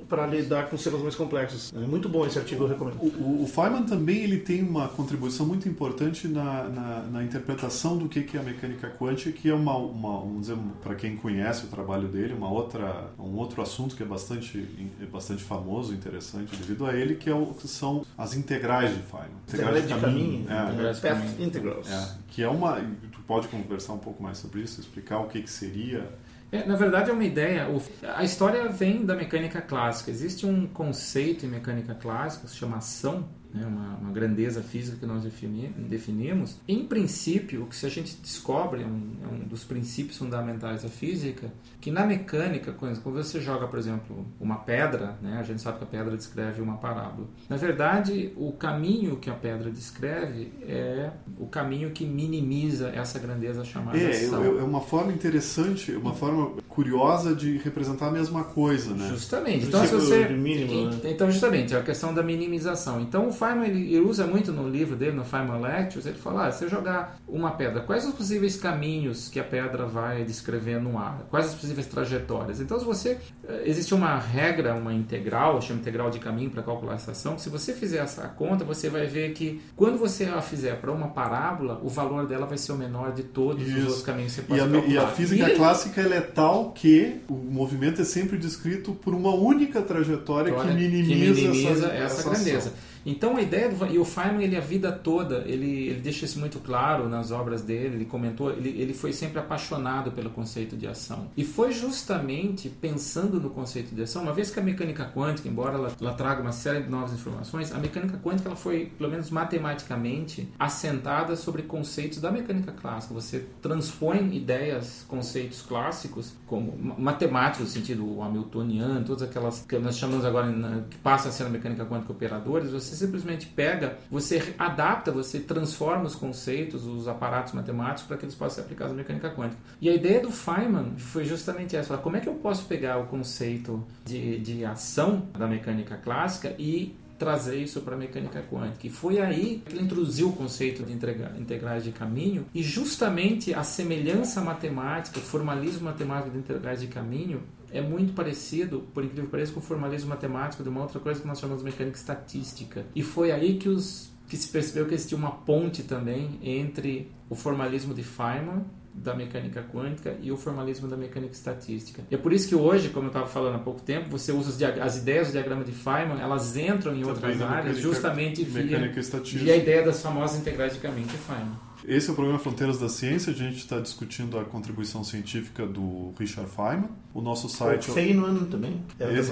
para 0.07 0.27
lidar 0.27 0.69
com 0.69 0.77
sistemas 0.77 1.01
mais 1.01 1.15
complexos 1.15 1.73
é 1.75 1.79
muito 1.79 2.07
bom 2.07 2.25
esse 2.27 2.37
artigo 2.37 2.63
eu 2.65 2.67
recomendo 2.67 2.97
O, 3.01 3.07
o, 3.07 3.43
o 3.43 3.47
Feynman 3.47 3.83
também 3.83 4.17
ele 4.23 4.37
tem 4.37 4.61
uma 4.61 4.87
contribuição 4.87 5.45
muito 5.47 5.67
importante 5.67 6.27
na, 6.27 6.63
na, 6.65 6.99
na 7.11 7.23
interpretação 7.23 7.97
do 7.97 8.07
que, 8.07 8.21
que 8.21 8.37
é 8.37 8.39
a 8.39 8.43
mecânica 8.43 8.87
quântica, 8.89 9.31
que 9.31 9.49
é 9.49 9.53
uma, 9.53 9.75
uma 9.75 10.19
vamos 10.19 10.41
dizer, 10.41 10.57
para 10.83 10.93
quem 10.95 11.15
conhece 11.17 11.65
o 11.65 11.67
trabalho 11.67 12.07
dele, 12.07 12.33
uma 12.33 12.49
outra, 12.51 13.09
um 13.17 13.35
outro 13.35 13.61
assunto 13.61 13.95
que 13.95 14.03
é 14.03 14.05
bastante, 14.05 14.67
é 15.01 15.05
bastante 15.05 15.43
famoso, 15.43 15.93
interessante 15.93 16.55
devido 16.55 16.85
a 16.85 16.93
ele, 16.93 17.15
que, 17.15 17.29
é 17.29 17.33
o, 17.33 17.47
que 17.47 17.67
são 17.67 18.05
as 18.17 18.35
integrais 18.35 18.91
de 18.93 19.01
Feynman. 19.01 19.29
Integrais 19.47 19.87
de 19.87 19.93
caminho, 19.95 20.45
É, 20.47 20.53
né? 20.53 20.65
Integrais 20.67 20.95
de 20.97 21.01
Path 21.01 21.17
caminho. 21.17 21.47
Integrals. 21.47 21.89
é, 21.91 22.07
que 22.27 22.43
é 22.43 22.47
uma. 22.49 22.75
Tu 23.11 23.19
pode 23.25 23.47
conversar 23.47 23.93
um 23.93 23.97
pouco 23.97 24.21
mais 24.21 24.37
sobre 24.37 24.61
isso, 24.61 24.79
explicar 24.79 25.19
o 25.19 25.27
que, 25.27 25.41
que 25.41 25.49
seria. 25.49 26.07
É, 26.51 26.65
na 26.65 26.75
verdade 26.75 27.09
é 27.09 27.13
uma 27.13 27.23
ideia. 27.23 27.67
A 28.15 28.23
história 28.23 28.67
vem 28.69 29.05
da 29.05 29.15
mecânica 29.15 29.61
clássica. 29.61 30.11
Existe 30.11 30.45
um 30.45 30.67
conceito 30.67 31.45
em 31.45 31.49
mecânica 31.49 31.93
clássica 31.95 32.45
que 32.45 32.51
se 32.51 32.57
chama 32.57 32.77
ação, 32.77 33.27
né, 33.55 33.65
uma, 33.65 33.95
uma 33.95 34.11
grandeza 34.11 34.61
física 34.61 34.97
que 34.97 35.05
nós 35.05 35.23
defini- 35.23 35.73
definimos. 35.89 36.57
Em 36.67 36.85
princípio, 36.85 37.63
o 37.63 37.67
que 37.67 37.75
se 37.75 37.85
a 37.85 37.89
gente 37.89 38.17
descobre 38.21 38.81
é 38.83 38.85
um, 38.85 39.11
é 39.23 39.27
um 39.33 39.39
dos 39.47 39.63
princípios 39.63 40.17
fundamentais 40.17 40.83
da 40.83 40.89
física, 40.89 41.51
que 41.79 41.89
na 41.91 42.05
mecânica, 42.05 42.71
quando 42.73 42.99
você 43.01 43.39
joga, 43.39 43.67
por 43.67 43.79
exemplo, 43.79 44.25
uma 44.39 44.57
pedra, 44.57 45.17
né, 45.21 45.37
a 45.39 45.43
gente 45.43 45.61
sabe 45.61 45.77
que 45.77 45.83
a 45.83 45.87
pedra 45.87 46.15
descreve 46.17 46.61
uma 46.61 46.77
parábola. 46.77 47.27
Na 47.47 47.55
verdade, 47.55 48.33
o 48.35 48.51
caminho 48.51 49.17
que 49.17 49.29
a 49.29 49.33
pedra 49.33 49.71
descreve 49.71 50.51
é 50.63 51.11
o 51.39 51.45
caminho 51.47 51.91
que 51.91 52.05
minimiza 52.05 52.89
essa 52.89 53.19
grandeza 53.19 53.63
chamada 53.63 53.97
É, 53.97 54.11
é, 54.11 54.25
é 54.25 54.63
uma 54.63 54.81
forma 54.81 55.13
interessante, 55.13 55.91
uma 55.93 56.13
forma 56.13 56.51
curiosa 56.75 57.33
de 57.33 57.57
representar 57.57 58.07
a 58.07 58.11
mesma 58.11 58.43
coisa, 58.43 58.93
né? 58.93 59.07
Justamente. 59.09 59.65
Então, 59.67 59.79
se 59.81 59.87
ciclo 59.87 60.01
você. 60.01 60.27
mínimo, 60.29 60.91
né? 60.91 60.99
Então, 61.05 61.31
justamente, 61.31 61.73
é 61.73 61.79
a 61.79 61.81
questão 61.83 62.13
da 62.13 62.21
minimização. 62.21 62.99
Então, 63.01 63.29
o 63.29 63.31
Feynman 63.31 63.69
ele, 63.69 63.99
usa 63.99 64.27
muito 64.27 64.51
no 64.51 64.67
livro 64.69 64.95
dele, 64.95 65.13
no 65.13 65.23
Feynman 65.23 65.61
Lectures, 65.61 66.05
ele 66.05 66.17
fala: 66.17 66.47
ah, 66.47 66.51
se 66.51 66.63
eu 66.65 66.69
jogar 66.69 67.17
uma 67.27 67.51
pedra, 67.51 67.81
quais 67.81 68.05
os 68.05 68.13
possíveis 68.13 68.57
caminhos 68.57 69.29
que 69.29 69.39
a 69.39 69.43
pedra 69.43 69.85
vai 69.85 70.23
descrever 70.23 70.79
no 70.81 70.97
ar? 70.97 71.25
Quais 71.29 71.47
as 71.47 71.55
possíveis 71.55 71.87
trajetórias? 71.87 72.59
Então, 72.59 72.77
se 72.79 72.85
você. 72.85 73.17
eh, 73.47 73.63
Existe 73.65 73.93
uma 73.93 74.17
regra, 74.17 74.73
uma 74.75 74.93
integral, 74.93 75.61
chama 75.61 75.79
integral 75.79 76.09
de 76.11 76.19
caminho 76.19 76.49
para 76.49 76.61
calcular 76.61 76.95
essa 76.95 77.11
ação. 77.11 77.37
Se 77.37 77.49
você 77.49 77.73
fizer 77.73 77.97
essa 77.99 78.27
conta, 78.27 78.63
você 78.65 78.89
vai 78.89 79.05
ver 79.07 79.31
que 79.33 79.61
quando 79.75 79.97
você 79.97 80.25
a 80.25 80.41
fizer 80.41 80.79
para 80.79 80.91
uma 80.91 81.07
parábola, 81.09 81.79
o 81.83 81.89
valor 81.89 82.27
dela 82.27 82.45
vai 82.45 82.57
ser 82.57 82.71
o 82.71 82.75
menor 82.75 83.11
de 83.13 83.23
todos 83.23 83.63
os 83.63 83.69
Isso. 83.69 83.79
outros 83.85 84.01
caminhos 84.03 84.33
que 84.35 84.41
você 84.41 84.41
E 84.41 84.45
pode 84.45 84.61
a, 84.61 84.67
calcular. 84.67 84.93
e 84.93 84.97
a 84.97 85.07
física 85.07 85.49
E- 85.51 85.55
clássica 85.55 86.01
ela 86.01 86.15
é 86.15 86.21
tal 86.21 86.64
que 86.73 87.21
o 87.29 87.33
movimento 87.33 88.01
é 88.01 88.05
sempre 88.05 88.37
descrito 88.37 88.93
por 88.93 89.13
uma 89.13 89.33
única 89.33 89.81
trajetória 89.81 90.53
que 90.53 90.67
minimiza, 90.67 91.49
minimiza 91.49 91.87
essa, 91.87 92.19
essa, 92.19 92.29
grandeza. 92.29 92.73
Então 93.05 93.37
a 93.37 93.41
ideia 93.41 93.69
do 93.69 93.85
e 93.87 93.99
o 93.99 94.05
Feynman 94.05 94.43
ele 94.43 94.55
a 94.57 94.61
vida 94.61 94.91
toda 94.91 95.43
ele, 95.45 95.89
ele 95.89 95.99
deixa 96.01 96.25
isso 96.25 96.39
muito 96.39 96.59
claro 96.59 97.07
nas 97.07 97.31
obras 97.31 97.61
dele. 97.61 97.95
Ele 97.95 98.05
comentou 98.05 98.51
ele, 98.51 98.69
ele 98.81 98.93
foi 98.93 99.13
sempre 99.13 99.39
apaixonado 99.39 100.11
pelo 100.11 100.29
conceito 100.29 100.75
de 100.75 100.87
ação 100.87 101.27
e 101.37 101.43
foi 101.43 101.71
justamente 101.71 102.69
pensando 102.69 103.39
no 103.39 103.49
conceito 103.49 103.93
de 103.93 104.01
ação 104.03 104.23
uma 104.23 104.33
vez 104.33 104.49
que 104.49 104.59
a 104.59 104.63
mecânica 104.63 105.05
quântica 105.13 105.47
embora 105.47 105.75
ela, 105.75 105.91
ela 105.99 106.13
traga 106.13 106.41
uma 106.41 106.51
série 106.51 106.83
de 106.83 106.89
novas 106.89 107.13
informações 107.13 107.71
a 107.71 107.77
mecânica 107.77 108.17
quântica 108.23 108.49
ela 108.49 108.55
foi 108.55 108.91
pelo 108.97 109.09
menos 109.11 109.29
matematicamente 109.29 110.47
assentada 110.57 111.35
sobre 111.35 111.63
conceitos 111.63 112.19
da 112.19 112.31
mecânica 112.31 112.71
clássica. 112.71 113.13
Você 113.13 113.45
transpõe 113.61 114.35
ideias 114.35 115.05
conceitos 115.07 115.61
clássicos 115.61 116.33
como 116.47 116.75
ma- 116.77 116.95
matemáticos 116.97 117.67
no 117.67 117.71
sentido 117.71 118.21
hamiltoniano 118.21 119.03
todas 119.05 119.23
aquelas 119.23 119.61
que 119.67 119.77
nós 119.77 119.97
chamamos 119.97 120.25
agora 120.25 120.51
que 120.89 120.97
passam 120.97 121.29
a 121.29 121.33
ser 121.33 121.43
na 121.43 121.49
mecânica 121.49 121.85
quântica 121.85 122.11
operadores 122.11 122.71
você 122.71 122.94
simplesmente 122.95 123.47
pega, 123.47 123.97
você 124.09 124.53
adapta, 124.57 125.11
você 125.11 125.39
transforma 125.39 126.05
os 126.05 126.15
conceitos, 126.15 126.85
os 126.85 127.07
aparatos 127.07 127.53
matemáticos 127.53 128.03
para 128.03 128.17
que 128.17 128.25
eles 128.25 128.35
possam 128.35 128.55
ser 128.55 128.61
aplicados 128.61 128.93
na 128.93 128.97
mecânica 128.97 129.29
quântica. 129.29 129.61
E 129.79 129.89
a 129.89 129.93
ideia 129.93 130.19
do 130.19 130.31
Feynman 130.31 130.97
foi 130.97 131.25
justamente 131.25 131.75
essa: 131.75 131.97
como 131.97 132.17
é 132.17 132.19
que 132.19 132.29
eu 132.29 132.35
posso 132.35 132.65
pegar 132.65 132.97
o 132.97 133.07
conceito 133.07 133.85
de, 134.03 134.39
de 134.39 134.65
ação 134.65 135.27
da 135.37 135.47
mecânica 135.47 135.97
clássica 135.97 136.55
e 136.57 136.95
trazer 137.17 137.57
isso 137.57 137.81
para 137.81 137.95
a 137.95 137.97
mecânica 137.97 138.41
quântica. 138.41 138.87
E 138.87 138.89
foi 138.89 139.19
aí 139.19 139.61
que 139.65 139.73
ele 139.73 139.83
introduziu 139.83 140.29
o 140.29 140.33
conceito 140.33 140.83
de 140.83 140.91
integra- 140.91 141.33
integrais 141.39 141.83
de 141.83 141.91
caminho 141.91 142.45
e 142.53 142.61
justamente 142.61 143.53
a 143.53 143.63
semelhança 143.63 144.41
matemática, 144.41 145.19
o 145.19 145.21
formalismo 145.21 145.85
matemático 145.85 146.31
de 146.31 146.39
integrais 146.39 146.81
de 146.81 146.87
caminho 146.87 147.43
é 147.75 147.81
muito 147.81 148.13
parecido, 148.13 148.85
por 148.93 149.03
incrível 149.03 149.25
que 149.25 149.31
pareça, 149.31 149.51
com 149.51 149.59
o 149.59 149.63
formalismo 149.63 150.09
matemático 150.09 150.63
de 150.63 150.69
uma 150.69 150.81
outra 150.81 150.99
coisa 150.99 151.19
que 151.19 151.27
nós 151.27 151.39
chamamos 151.39 151.63
de 151.63 151.69
mecânica 151.69 151.97
estatística. 151.97 152.85
E 152.95 153.03
foi 153.03 153.31
aí 153.31 153.57
que, 153.57 153.67
os, 153.67 154.09
que 154.29 154.37
se 154.37 154.47
percebeu 154.47 154.85
que 154.85 154.93
existia 154.93 155.17
uma 155.17 155.31
ponte 155.31 155.83
também 155.83 156.39
entre 156.41 157.11
o 157.29 157.35
formalismo 157.35 157.93
de 157.93 158.03
Feynman 158.03 158.63
da 158.93 159.13
mecânica 159.13 159.61
quântica 159.73 160.15
e 160.21 160.31
o 160.31 160.37
formalismo 160.37 160.87
da 160.87 160.95
mecânica 160.95 161.33
estatística. 161.33 162.01
E 162.09 162.15
é 162.15 162.17
por 162.17 162.31
isso 162.31 162.47
que 162.47 162.55
hoje, 162.55 162.89
como 162.89 163.07
eu 163.07 163.09
estava 163.09 163.27
falando 163.27 163.55
há 163.55 163.59
pouco 163.59 163.81
tempo, 163.81 164.09
você 164.09 164.31
usa 164.31 164.73
as 164.81 164.97
ideias 164.97 165.27
do 165.27 165.31
diagrama 165.33 165.65
de 165.65 165.73
Feynman, 165.73 166.21
elas 166.21 166.55
entram 166.55 166.93
em 166.93 167.01
Também 167.01 167.03
outras 167.03 167.41
áreas 167.41 167.77
justamente 167.77 168.43
via, 168.43 168.79
via 168.89 169.53
a 169.53 169.57
ideia 169.57 169.83
das 169.83 170.01
famosas 170.01 170.39
integrais 170.39 170.73
de 170.73 170.79
caminho 170.79 171.07
de 171.07 171.17
Feynman. 171.17 171.74
Esse 171.87 172.09
é 172.09 172.11
o 172.11 172.15
programa 172.15 172.39
Fronteiras 172.39 172.79
da 172.79 172.89
Ciência. 172.89 173.31
A 173.31 173.35
gente 173.35 173.57
está 173.57 173.79
discutindo 173.79 174.39
a 174.39 174.43
contribuição 174.43 175.03
científica 175.03 175.67
do 175.67 176.13
Richard 176.17 176.49
Feynman. 176.49 176.89
O 177.13 177.21
nosso 177.21 177.47
site. 177.47 177.91
O 177.91 177.93
Feynman 177.93 178.45
também. 178.45 178.81
É, 178.99 179.13
Esse, 179.13 179.31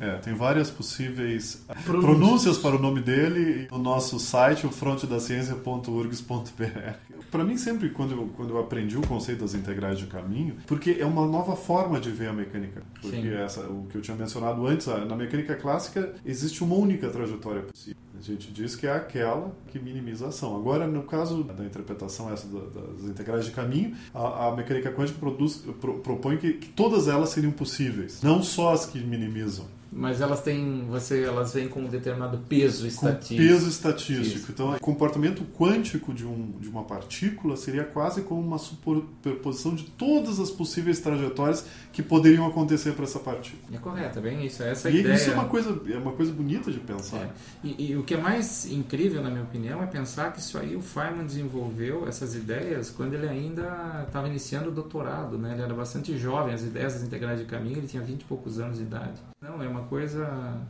é, 0.00 0.18
tem 0.18 0.34
várias 0.34 0.70
possíveis 0.70 1.64
pronúncias. 1.84 2.04
pronúncias 2.04 2.58
para 2.58 2.76
o 2.76 2.78
nome 2.78 3.00
dele. 3.00 3.66
no 3.70 3.78
nosso 3.78 4.18
site, 4.18 4.66
o 4.66 4.70
frontedaciencia.urgs.br. 4.70 6.92
Para 7.30 7.44
mim, 7.44 7.56
sempre 7.56 7.88
quando 7.90 8.12
eu, 8.12 8.28
quando 8.36 8.50
eu 8.50 8.58
aprendi 8.58 8.98
o 8.98 9.02
conceito 9.02 9.40
das 9.40 9.54
integrais 9.54 9.98
de 9.98 10.06
caminho, 10.06 10.56
porque 10.66 10.96
é 10.98 11.06
uma 11.06 11.26
nova 11.26 11.54
forma 11.56 12.00
de 12.00 12.10
ver 12.10 12.28
a 12.28 12.32
mecânica. 12.32 12.82
Porque 13.00 13.28
essa, 13.28 13.60
o 13.62 13.86
que 13.88 13.96
eu 13.96 14.02
tinha 14.02 14.16
mencionado 14.16 14.66
antes, 14.66 14.86
na 14.86 15.16
mecânica 15.16 15.54
clássica 15.54 16.14
existe 16.24 16.64
uma 16.64 16.74
única 16.74 17.08
trajetória 17.08 17.62
possível. 17.62 18.00
A 18.20 18.22
gente 18.22 18.52
diz 18.52 18.76
que 18.76 18.86
é 18.86 18.92
aquela 18.92 19.50
que 19.68 19.78
minimiza 19.78 20.26
a 20.26 20.28
ação. 20.28 20.54
Agora, 20.54 20.86
no 20.86 21.04
caso 21.04 21.42
da 21.42 21.64
interpretação 21.64 22.30
essa 22.30 22.46
das 22.46 23.08
integrais 23.08 23.46
de 23.46 23.50
caminho, 23.50 23.96
a, 24.12 24.50
mecânica 24.54 24.92
quântica 24.92 25.18
produz, 25.18 25.64
pro, 25.80 26.00
propõe 26.00 26.36
que, 26.36 26.52
que 26.52 26.68
todas 26.68 27.08
elas 27.08 27.30
seriam 27.30 27.52
possíveis, 27.52 28.22
não 28.22 28.42
só 28.42 28.74
as 28.74 28.84
que 28.84 28.98
minimizam. 28.98 29.66
Mas 29.92 30.20
elas 30.20 30.40
têm, 30.40 30.84
você, 30.88 31.24
elas 31.24 31.52
vêm 31.52 31.68
com 31.68 31.80
um 31.80 31.88
determinado 31.88 32.38
peso 32.48 32.86
estatístico. 32.86 33.42
Com 33.42 33.48
peso 33.48 33.68
estatístico. 33.68 34.52
Então, 34.52 34.74
o 34.74 34.80
comportamento 34.80 35.42
quântico 35.56 36.14
de, 36.14 36.24
um, 36.24 36.52
de 36.60 36.68
uma 36.68 36.84
partícula 36.84 37.56
seria 37.56 37.82
quase 37.82 38.22
como 38.22 38.40
uma 38.40 38.58
superposição 38.58 39.74
de 39.74 39.84
todas 39.84 40.38
as 40.38 40.50
possíveis 40.50 41.00
trajetórias 41.00 41.66
que 41.92 42.02
poderiam 42.02 42.46
acontecer 42.46 42.92
para 42.92 43.04
essa 43.04 43.18
partícula. 43.18 43.62
É 43.72 43.78
correto, 43.78 44.18
é 44.20 44.22
bem 44.22 44.46
isso. 44.46 44.62
É 44.62 44.70
essa 44.70 44.88
e 44.88 45.00
ideia. 45.00 45.14
isso 45.14 45.30
é 45.30 45.34
uma 45.34 45.46
coisa, 45.46 45.80
é 45.92 45.96
uma 45.96 46.12
coisa 46.12 46.32
bonita 46.32 46.70
de 46.70 46.78
pensar. 46.78 47.18
É. 47.18 47.30
E, 47.64 47.90
e, 47.90 47.96
o 47.96 48.04
que 48.04 48.14
é 48.14 48.16
mais 48.16 48.70
incrível, 48.70 49.22
na 49.22 49.30
minha 49.30 49.42
opinião, 49.42 49.82
é 49.82 49.86
pensar 49.86 50.32
que 50.32 50.38
isso 50.38 50.56
aí 50.56 50.76
o 50.76 50.80
Feynman 50.80 51.26
desenvolveu 51.26 52.06
essas 52.06 52.36
ideias 52.36 52.90
quando 52.90 53.14
ele 53.14 53.28
ainda 53.28 54.04
estava 54.06 54.28
iniciando 54.28 54.68
o 54.68 54.72
doutorado, 54.72 55.36
né? 55.36 55.52
Ele 55.52 55.62
era 55.62 55.74
bastante 55.74 56.16
jovem, 56.16 56.54
as 56.54 56.62
ideias 56.62 56.94
das 56.94 57.02
integrais 57.02 57.40
de 57.40 57.46
caminho, 57.46 57.78
ele 57.78 57.88
tinha 57.88 58.02
20 58.02 58.20
e 58.20 58.24
poucos 58.24 58.60
anos 58.60 58.78
de 58.78 58.84
idade. 58.84 59.29
Não, 59.42 59.62
é 59.62 59.66
uma 59.66 59.84
coisa. 59.84 60.60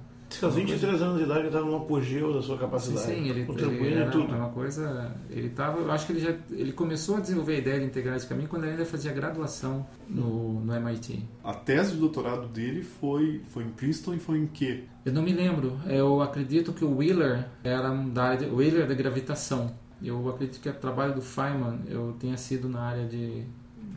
Aos 0.43 0.55
23 0.55 0.81
coisa... 0.81 1.05
anos 1.05 1.19
de 1.19 1.25
idade 1.25 1.41
ele 1.41 1.49
estava 1.49 1.67
no 1.67 1.77
apogeu 1.77 2.33
da 2.33 2.41
sua 2.41 2.57
capacidade. 2.57 3.05
Sim, 3.05 3.25
sim 3.25 3.29
ele, 3.29 3.41
ele 3.41 3.95
era, 3.95 4.11
tudo. 4.13 4.33
é 4.33 4.37
uma 4.37 4.51
coisa. 4.51 5.13
Ele 5.29 5.49
estava. 5.49 5.81
Eu 5.81 5.91
acho 5.91 6.07
que 6.07 6.13
ele 6.13 6.21
já 6.21 6.37
ele 6.53 6.73
começou 6.73 7.17
a 7.17 7.21
desenvolver 7.21 7.57
a 7.57 7.59
ideia 7.59 7.81
de 7.81 7.87
integrais 7.87 8.23
de 8.23 8.29
caminho 8.29 8.49
quando 8.49 8.63
ele 8.63 8.73
ainda 8.73 8.87
fazia 8.87 9.13
graduação 9.13 9.85
no, 10.09 10.61
no 10.61 10.73
MIT. 10.73 11.21
A 11.43 11.53
tese 11.53 11.95
de 11.95 11.99
doutorado 11.99 12.47
dele 12.47 12.85
foi, 12.85 13.43
foi 13.49 13.65
em 13.65 13.71
Princeton 13.71 14.15
e 14.15 14.21
foi 14.21 14.39
em 14.39 14.47
quê? 14.47 14.85
Eu 15.05 15.13
não 15.13 15.23
me 15.23 15.33
lembro. 15.33 15.77
Eu 15.85 16.23
acredito 16.23 16.73
que 16.73 16.85
o 16.85 16.99
Wheeler 16.99 17.49
era 17.65 17.91
da 17.91 18.23
área 18.23 18.39
de, 18.39 18.55
Wheeler 18.55 18.87
da 18.87 18.95
gravitação. 18.95 19.75
Eu 20.01 20.29
acredito 20.29 20.61
que 20.61 20.69
o 20.69 20.73
trabalho 20.73 21.13
do 21.13 21.21
Feynman 21.21 21.81
eu 21.89 22.15
tenha 22.21 22.37
sido 22.37 22.69
na 22.69 22.83
área 22.83 23.05
de 23.05 23.45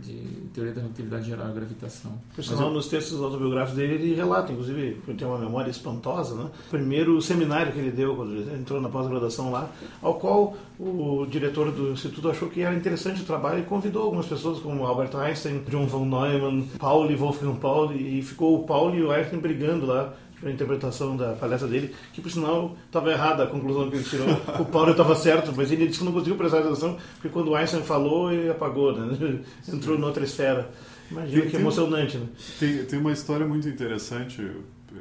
de 0.03 0.13
teoria 0.53 0.73
da 0.73 0.81
relatividade 0.81 1.25
geral 1.25 1.49
e 1.49 1.53
gravitação. 1.53 2.11
Por 2.35 2.43
sinal, 2.43 2.67
eu... 2.67 2.73
nos 2.73 2.87
textos 2.87 3.21
autobiográficos 3.21 3.77
dele, 3.77 3.95
ele 3.95 4.15
relata, 4.15 4.51
inclusive, 4.51 5.01
ele 5.07 5.17
tem 5.17 5.27
uma 5.27 5.37
memória 5.37 5.69
espantosa, 5.69 6.35
né? 6.35 6.49
O 6.67 6.69
primeiro 6.69 7.21
seminário 7.21 7.71
que 7.71 7.79
ele 7.79 7.91
deu, 7.91 8.15
quando 8.15 8.33
ele 8.33 8.55
entrou 8.55 8.81
na 8.81 8.89
pós-graduação 8.89 9.51
lá, 9.51 9.69
ao 10.01 10.15
qual 10.15 10.55
o 10.79 11.25
diretor 11.29 11.71
do 11.71 11.91
instituto 11.91 12.29
achou 12.29 12.49
que 12.49 12.61
era 12.61 12.75
interessante 12.75 13.21
o 13.21 13.25
trabalho 13.25 13.59
e 13.59 13.63
convidou 13.63 14.03
algumas 14.03 14.25
pessoas, 14.25 14.59
como 14.59 14.85
Albert 14.85 15.15
Einstein, 15.15 15.63
John 15.69 15.87
von 15.87 16.05
Neumann, 16.05 16.67
Pauli, 16.77 17.15
Wolfgang 17.15 17.57
Pauli, 17.59 18.19
e 18.19 18.21
ficou 18.21 18.59
o 18.59 18.63
Pauli 18.65 18.99
e 18.99 19.03
o 19.03 19.11
Einstein 19.11 19.39
brigando 19.39 19.85
lá 19.85 20.13
a 20.45 20.51
interpretação 20.51 21.15
da 21.15 21.33
palestra 21.33 21.67
dele, 21.67 21.93
que 22.11 22.21
por 22.21 22.31
sinal 22.31 22.75
estava 22.85 23.11
errada 23.11 23.43
a 23.43 23.47
conclusão 23.47 23.89
que 23.89 23.97
ele 23.97 24.03
tirou. 24.03 24.27
o 24.59 24.65
Paulo 24.65 24.91
estava 24.91 25.15
certo, 25.15 25.53
mas 25.55 25.71
ele 25.71 25.87
disse 25.87 25.99
que 25.99 26.05
não 26.05 26.11
conseguiu 26.11 26.35
prestar 26.35 26.59
atenção, 26.59 26.97
porque 27.13 27.29
quando 27.29 27.49
o 27.49 27.55
Einstein 27.55 27.83
falou, 27.83 28.31
ele 28.31 28.49
apagou, 28.49 28.97
né? 28.97 29.39
entrou 29.71 29.97
noutra 29.97 30.23
esfera. 30.23 30.69
Imagina 31.11 31.41
tem, 31.41 31.49
que 31.49 31.55
emocionante. 31.57 32.17
Né? 32.17 32.27
Tem, 32.59 32.85
tem 32.85 32.99
uma 32.99 33.11
história 33.11 33.45
muito 33.47 33.67
interessante. 33.67 34.41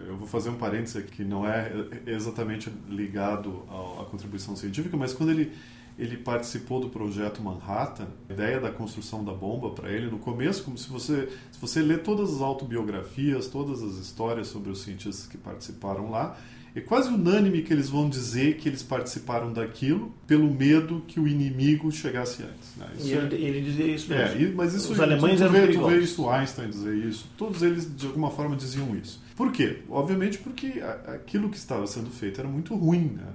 Eu 0.08 0.16
vou 0.16 0.26
fazer 0.26 0.50
um 0.50 0.56
parênteses 0.56 0.96
aqui, 0.96 1.16
que 1.16 1.24
não 1.24 1.46
é 1.46 1.70
exatamente 2.06 2.70
ligado 2.88 3.62
à 3.68 4.04
contribuição 4.04 4.56
científica, 4.56 4.96
mas 4.96 5.12
quando 5.12 5.30
ele 5.30 5.52
ele 5.98 6.16
participou 6.16 6.80
do 6.80 6.88
projeto 6.88 7.42
Manhattan. 7.42 8.08
A 8.28 8.32
ideia 8.32 8.60
da 8.60 8.70
construção 8.70 9.24
da 9.24 9.32
bomba 9.32 9.70
para 9.70 9.90
ele 9.90 10.10
no 10.10 10.18
começo, 10.18 10.64
como 10.64 10.78
se 10.78 10.88
você 10.88 11.28
se 11.50 11.60
você 11.60 11.82
lê 11.82 11.98
todas 11.98 12.34
as 12.34 12.40
autobiografias, 12.40 13.46
todas 13.46 13.82
as 13.82 13.96
histórias 13.96 14.48
sobre 14.48 14.70
os 14.70 14.82
cientistas 14.82 15.26
que 15.26 15.36
participaram 15.36 16.10
lá, 16.10 16.36
é 16.74 16.80
quase 16.80 17.10
unânime 17.10 17.62
que 17.62 17.72
eles 17.72 17.90
vão 17.90 18.08
dizer 18.08 18.56
que 18.56 18.68
eles 18.68 18.82
participaram 18.82 19.52
daquilo 19.52 20.12
pelo 20.26 20.50
medo 20.50 21.02
que 21.06 21.20
o 21.20 21.28
inimigo 21.28 21.92
chegasse 21.92 22.42
antes. 22.42 22.76
Né? 22.76 22.86
e 22.98 23.12
ele, 23.12 23.36
é, 23.36 23.38
ele, 23.38 23.60
dizia 23.60 23.86
isso 23.86 24.12
é, 24.12 24.34
mesmo. 24.34 24.52
É, 24.52 24.54
mas 24.54 24.74
isso, 24.74 24.92
Os 24.92 25.00
alemães 25.00 25.38
tu, 25.38 25.46
tu, 25.46 25.52
vê, 25.52 25.66
tu 25.68 25.86
vê 25.86 25.98
isso, 25.98 26.28
Einstein 26.30 26.70
dizer 26.70 26.96
isso, 26.96 27.30
todos 27.36 27.62
eles 27.62 27.94
de 27.94 28.06
alguma 28.06 28.30
forma 28.30 28.56
diziam 28.56 28.96
isso. 28.96 29.22
Por 29.36 29.52
quê? 29.52 29.80
Obviamente 29.90 30.38
porque 30.38 30.82
aquilo 31.06 31.50
que 31.50 31.58
estava 31.58 31.86
sendo 31.86 32.10
feito 32.10 32.40
era 32.40 32.48
muito 32.48 32.74
ruim, 32.74 33.16
né? 33.16 33.26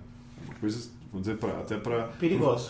Coisas 0.60 0.90
vamos 1.18 1.28
dizer, 1.28 1.38
pra, 1.38 1.60
até 1.60 1.78
para 1.78 2.12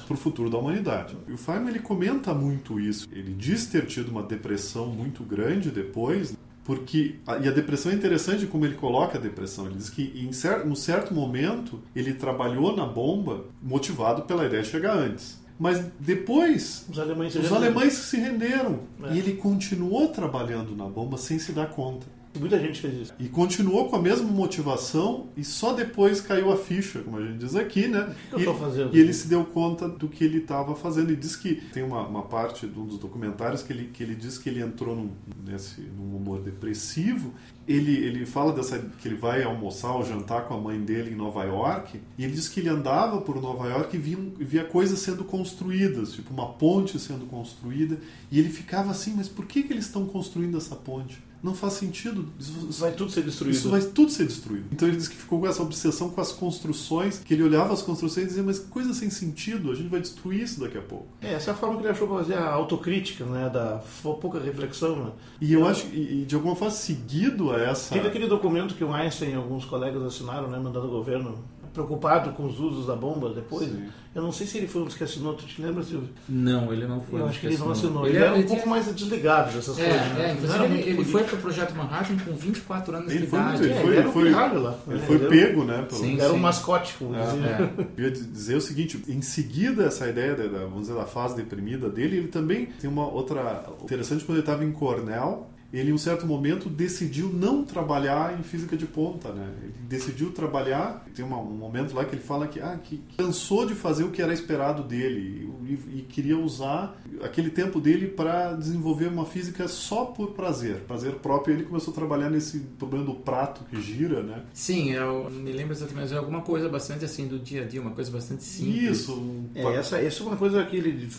o 0.10 0.15
futuro 0.15 0.49
da 0.49 0.57
humanidade. 0.57 1.17
E 1.27 1.33
o 1.33 1.38
Feynman 1.38 1.69
ele 1.69 1.79
comenta 1.79 2.33
muito 2.33 2.79
isso. 2.79 3.07
Ele 3.12 3.33
diz 3.33 3.65
ter 3.67 3.86
tido 3.86 4.10
uma 4.10 4.23
depressão 4.23 4.88
muito 4.88 5.23
grande 5.23 5.69
depois, 5.69 6.36
porque 6.63 7.15
e 7.41 7.47
a 7.47 7.51
depressão 7.51 7.91
é 7.91 7.95
interessante 7.95 8.45
como 8.45 8.65
ele 8.65 8.75
coloca 8.75 9.17
a 9.17 9.21
depressão. 9.21 9.65
Ele 9.67 9.75
diz 9.75 9.89
que 9.89 10.13
em 10.15 10.31
certo, 10.31 10.67
num 10.67 10.75
certo 10.75 11.13
momento 11.13 11.79
ele 11.95 12.13
trabalhou 12.13 12.75
na 12.75 12.86
bomba 12.86 13.45
motivado 13.62 14.23
pela 14.23 14.45
ideia 14.45 14.63
de 14.63 14.69
chegar 14.69 14.97
antes. 14.97 15.45
Mas 15.60 15.83
depois, 15.99 16.86
os 16.88 16.99
alemães 16.99 17.33
se 17.33 17.39
os 17.39 17.45
renderam. 17.45 17.65
Alemães 17.65 17.93
se 17.93 18.17
renderam. 18.17 18.79
É. 19.03 19.13
E 19.13 19.19
ele 19.19 19.33
continuou 19.38 20.07
trabalhando 20.10 20.75
na 20.75 20.86
bomba 20.86 21.17
sem 21.17 21.39
se 21.39 21.51
dar 21.51 21.67
conta. 21.67 22.05
Muita 22.39 22.60
gente 22.60 22.80
fez 22.82 23.02
isso. 23.02 23.13
E 23.19 23.28
continuou 23.28 23.89
com 23.89 23.95
a 23.95 24.02
mesma 24.02 24.28
motivação 24.28 25.28
e 25.36 25.43
só 25.43 25.73
depois 25.73 26.21
caiu 26.21 26.52
a 26.52 26.58
ficha, 26.58 27.00
como 27.00 27.17
a 27.17 27.21
gente 27.21 27.38
diz 27.38 27.56
aqui, 27.56 27.88
né? 27.88 28.15
O 28.32 28.36
que, 28.36 28.43
que 28.43 28.50
eu 28.50 28.56
e, 28.56 28.60
fazendo? 28.60 28.95
E 28.95 29.00
ele 29.00 29.13
se 29.13 29.28
deu 29.28 29.43
conta 29.45 29.88
do 29.88 30.08
que 30.08 30.23
ele 30.23 30.39
estava 30.39 30.76
fazendo. 30.76 31.12
E 31.12 31.15
diz 31.15 31.36
que 31.36 31.56
tem 31.56 31.84
uma, 31.84 32.08
uma, 32.08 32.23
parte 32.23 32.67
de 32.67 32.80
um 32.80 32.86
dos 32.86 33.00
documentários 33.00 33.63
que 33.63 33.73
ele, 33.73 33.89
que 33.93 34.04
ele 34.04 34.15
diz 34.15 34.38
que 34.38 34.50
ele 34.50 34.62
entrou 34.62 34.95
num, 34.95 35.12
nesse, 35.45 35.82
num 35.82 36.15
humor 36.15 36.39
depressivo. 36.41 37.34
Ele, 37.67 37.91
ele 37.91 38.26
fala 38.26 38.54
dessa 38.54 38.80
que 38.80 39.08
ele 39.08 39.15
vai 39.15 39.43
almoçar 39.43 39.91
ou 39.93 40.04
jantar 40.04 40.45
com 40.45 40.54
a 40.54 40.58
mãe 40.58 40.80
dele 40.80 41.12
em 41.12 41.15
Nova 41.15 41.43
York. 41.43 42.00
E 42.17 42.23
ele 42.23 42.34
diz 42.34 42.47
que 42.47 42.60
ele 42.60 42.69
andava 42.69 43.21
por 43.21 43.41
Nova 43.41 43.67
York 43.67 43.95
e 43.95 44.00
via, 44.00 44.17
via 44.39 44.63
coisas 44.63 45.00
sendo 45.00 45.23
construídas, 45.23 46.13
tipo 46.13 46.34
uma 46.34 46.54
ponte 46.54 46.97
sendo 47.00 47.26
construída. 47.26 47.97
E 48.32 48.39
ele 48.39 48.50
ficava 48.50 48.91
assim, 48.91 49.13
mas 49.15 49.28
por 49.28 49.45
que, 49.45 49.63
que 49.63 49.73
eles 49.73 49.86
estão 49.86 50.06
construindo 50.06 50.58
essa 50.58 50.76
ponte? 50.76 51.26
Não 51.47 51.55
faz 51.55 51.73
sentido. 51.73 52.27
Isso 52.39 52.81
vai 52.81 52.91
tudo 52.91 53.12
ser 53.12 53.23
destruído. 53.23 53.55
Isso 53.55 53.69
vai 53.69 53.81
tudo 53.81 54.12
ser 54.12 54.25
destruído. 54.25 54.65
Então 54.71 54.88
ele 54.88 54.97
diz 54.97 55.07
que 55.07 55.15
ficou 55.15 55.39
com 55.39 55.47
essa 55.47 55.62
obsessão 55.62 56.10
com 56.10 56.21
as 56.21 56.31
construções, 56.31 57.19
que 57.19 57.33
ele 57.33 57.43
olhava 57.43 57.73
as 57.73 57.81
construções 57.81 58.25
e 58.25 58.27
dizia, 58.27 58.43
mas 58.43 58.60
que 58.60 58.67
coisa 58.67 58.93
sem 58.93 59.10
sentido, 59.10 59.71
a 59.71 59.75
gente 59.75 59.89
vai 59.89 59.99
destruir 59.99 60.43
isso 60.43 60.60
daqui 60.60 60.77
a 60.77 60.81
pouco. 60.81 61.07
É, 61.21 61.33
essa 61.33 61.51
é 61.51 61.53
a 61.53 61.57
forma 61.57 61.75
que 61.77 61.81
ele 61.81 61.89
achou 61.89 62.07
para 62.07 62.17
fazer 62.17 62.36
a 62.36 62.49
autocrítica, 62.51 63.25
né, 63.25 63.49
da 63.49 63.81
pouca 64.03 64.39
reflexão. 64.39 65.05
Né? 65.05 65.12
E 65.41 65.53
eu 65.53 65.65
acho, 65.65 65.88
e 65.93 66.25
de 66.25 66.36
alguma 66.36 66.55
forma, 66.55 66.73
seguido 66.73 67.51
a 67.51 67.62
essa... 67.62 67.93
Teve 67.93 68.07
aquele 68.07 68.27
documento 68.27 68.75
que 68.75 68.83
o 68.83 68.93
Einstein 68.93 69.31
e 69.31 69.36
alguns 69.36 69.65
colegas 69.65 70.03
assinaram, 70.03 70.49
né, 70.49 70.57
mandando 70.57 70.86
ao 70.86 70.91
governo, 70.91 71.43
preocupado 71.77 72.31
com 72.31 72.45
os 72.45 72.59
usos 72.59 72.87
da 72.87 72.95
bomba 72.95 73.29
depois. 73.29 73.69
Sim. 73.69 73.85
Eu 74.15 74.23
não 74.23 74.31
sei 74.31 74.47
se 74.47 74.57
ele 74.57 74.67
foi 74.67 74.81
um 74.81 74.85
dos 74.85 74.95
que 74.95 75.03
assinou, 75.03 75.35
tu 75.35 75.45
te 75.45 75.61
lembra, 75.61 75.83
Silvio? 75.83 76.09
Não, 76.27 76.73
ele 76.73 76.87
não 76.87 76.99
foi. 76.99 77.21
Eu 77.21 77.27
acho 77.27 77.39
que 77.39 77.45
ele 77.45 77.57
não 77.57 77.69
assinou. 77.69 78.07
Ele, 78.07 78.17
ele 78.17 78.25
era 78.25 78.35
um 78.35 78.43
pouco 78.43 78.67
mais 78.67 78.91
desligado 78.91 79.53
dessas 79.53 79.77
é, 79.77 79.89
coisas. 79.89 80.07
Né? 80.13 80.29
É, 80.29 80.33
inclusive 80.33 80.63
ele, 80.65 80.89
ele 80.89 81.05
foi 81.05 81.23
para 81.23 81.35
o 81.35 81.37
Projeto 81.37 81.75
Manhattan 81.75 82.17
com 82.17 82.33
24 82.33 82.95
anos 82.95 83.11
ele 83.11 83.19
de 83.19 83.27
foi, 83.27 83.39
idade. 83.39 83.63
Ele 83.63 83.73
foi, 83.75 83.95
é, 83.95 83.99
ele 83.99 84.11
foi, 84.11 84.31
lá. 84.31 84.75
Ele 84.87 84.99
foi 84.99 85.15
ele 85.17 85.27
pego, 85.27 85.63
né? 85.63 85.85
Pelo... 85.87 86.01
Sim, 86.01 86.19
era 86.19 86.29
sim. 86.29 86.35
um 86.35 86.39
mascote, 86.39 86.95
como 86.97 87.15
é, 87.15 87.19
é. 87.19 87.69
Eu 87.95 88.05
ia 88.05 88.11
dizer 88.11 88.55
o 88.55 88.61
seguinte, 88.61 89.03
em 89.07 89.21
seguida 89.21 89.85
essa 89.85 90.07
ideia 90.07 90.33
da, 90.35 90.59
vamos 90.65 90.87
dizer, 90.87 90.95
da 90.95 91.05
fase 91.05 91.35
deprimida 91.35 91.87
dele, 91.87 92.17
ele 92.17 92.27
também 92.27 92.65
tem 92.65 92.89
uma 92.89 93.07
outra 93.07 93.65
interessante 93.83 94.25
quando 94.25 94.37
ele 94.37 94.43
estava 94.43 94.65
em 94.65 94.71
Cornell, 94.71 95.47
ele 95.71 95.91
em 95.91 95.93
um 95.93 95.97
certo 95.97 96.25
momento 96.25 96.69
decidiu 96.69 97.30
não 97.30 97.63
trabalhar 97.63 98.39
em 98.39 98.43
física 98.43 98.77
de 98.77 98.86
ponta, 98.86 99.32
né? 99.34 99.51
Ele 99.62 99.73
decidiu 99.88 100.32
trabalhar, 100.32 101.06
tem 101.13 101.25
uma, 101.25 101.38
um 101.38 101.58
momento 101.58 101.93
lá 101.93 102.06
que 102.06 102.15
ele 102.15 102.23
fala 102.23 102.47
que, 102.47 102.60
ah, 102.60 102.80
que 102.82 103.01
cansou 103.17 103.65
de 103.65 103.75
fazer 103.75 104.03
o 104.03 104.10
que 104.10 104.21
era 104.21 104.34
esperado 104.34 104.82
dele 104.84 105.51
e, 105.67 105.99
e 105.99 106.01
queria 106.03 106.38
usar 106.38 106.97
aquele 107.21 107.49
tempo 107.49 107.82
dele 107.82 108.08
para 108.08 108.53
desenvolver 108.53 109.08
uma 109.08 109.25
física 109.25 109.67
só 109.67 110.06
por 110.06 110.32
prazer, 110.32 110.77
prazer 110.88 111.15
próprio. 111.15 111.53
Ele 111.56 111.63
começou 111.63 111.91
a 111.91 111.95
trabalhar 111.95 112.30
nesse 112.30 112.60
problema 112.60 113.06
do 113.06 113.15
prato 113.15 113.65
que 113.65 113.82
gira, 113.82 114.23
né? 114.23 114.43
Sim, 114.53 114.91
eu 114.91 115.30
me 115.30 115.51
lembro 115.51 115.73
exatamente, 115.73 116.13
é 116.13 116.17
alguma 116.17 116.41
coisa 116.41 116.69
bastante 116.69 117.03
assim 117.03 117.27
do 117.27 117.38
dia 117.38 117.63
a 117.63 117.65
dia, 117.65 117.82
uma 117.82 117.91
coisa 117.91 118.10
bastante 118.10 118.43
simples. 118.43 119.01
Isso. 119.01 119.45
É, 119.53 119.63
essa, 119.75 119.97
essa 119.99 120.23
é 120.23 120.25
uma 120.25 120.38
coisa 120.38 120.63
que 120.65 120.77
ele 120.77 121.10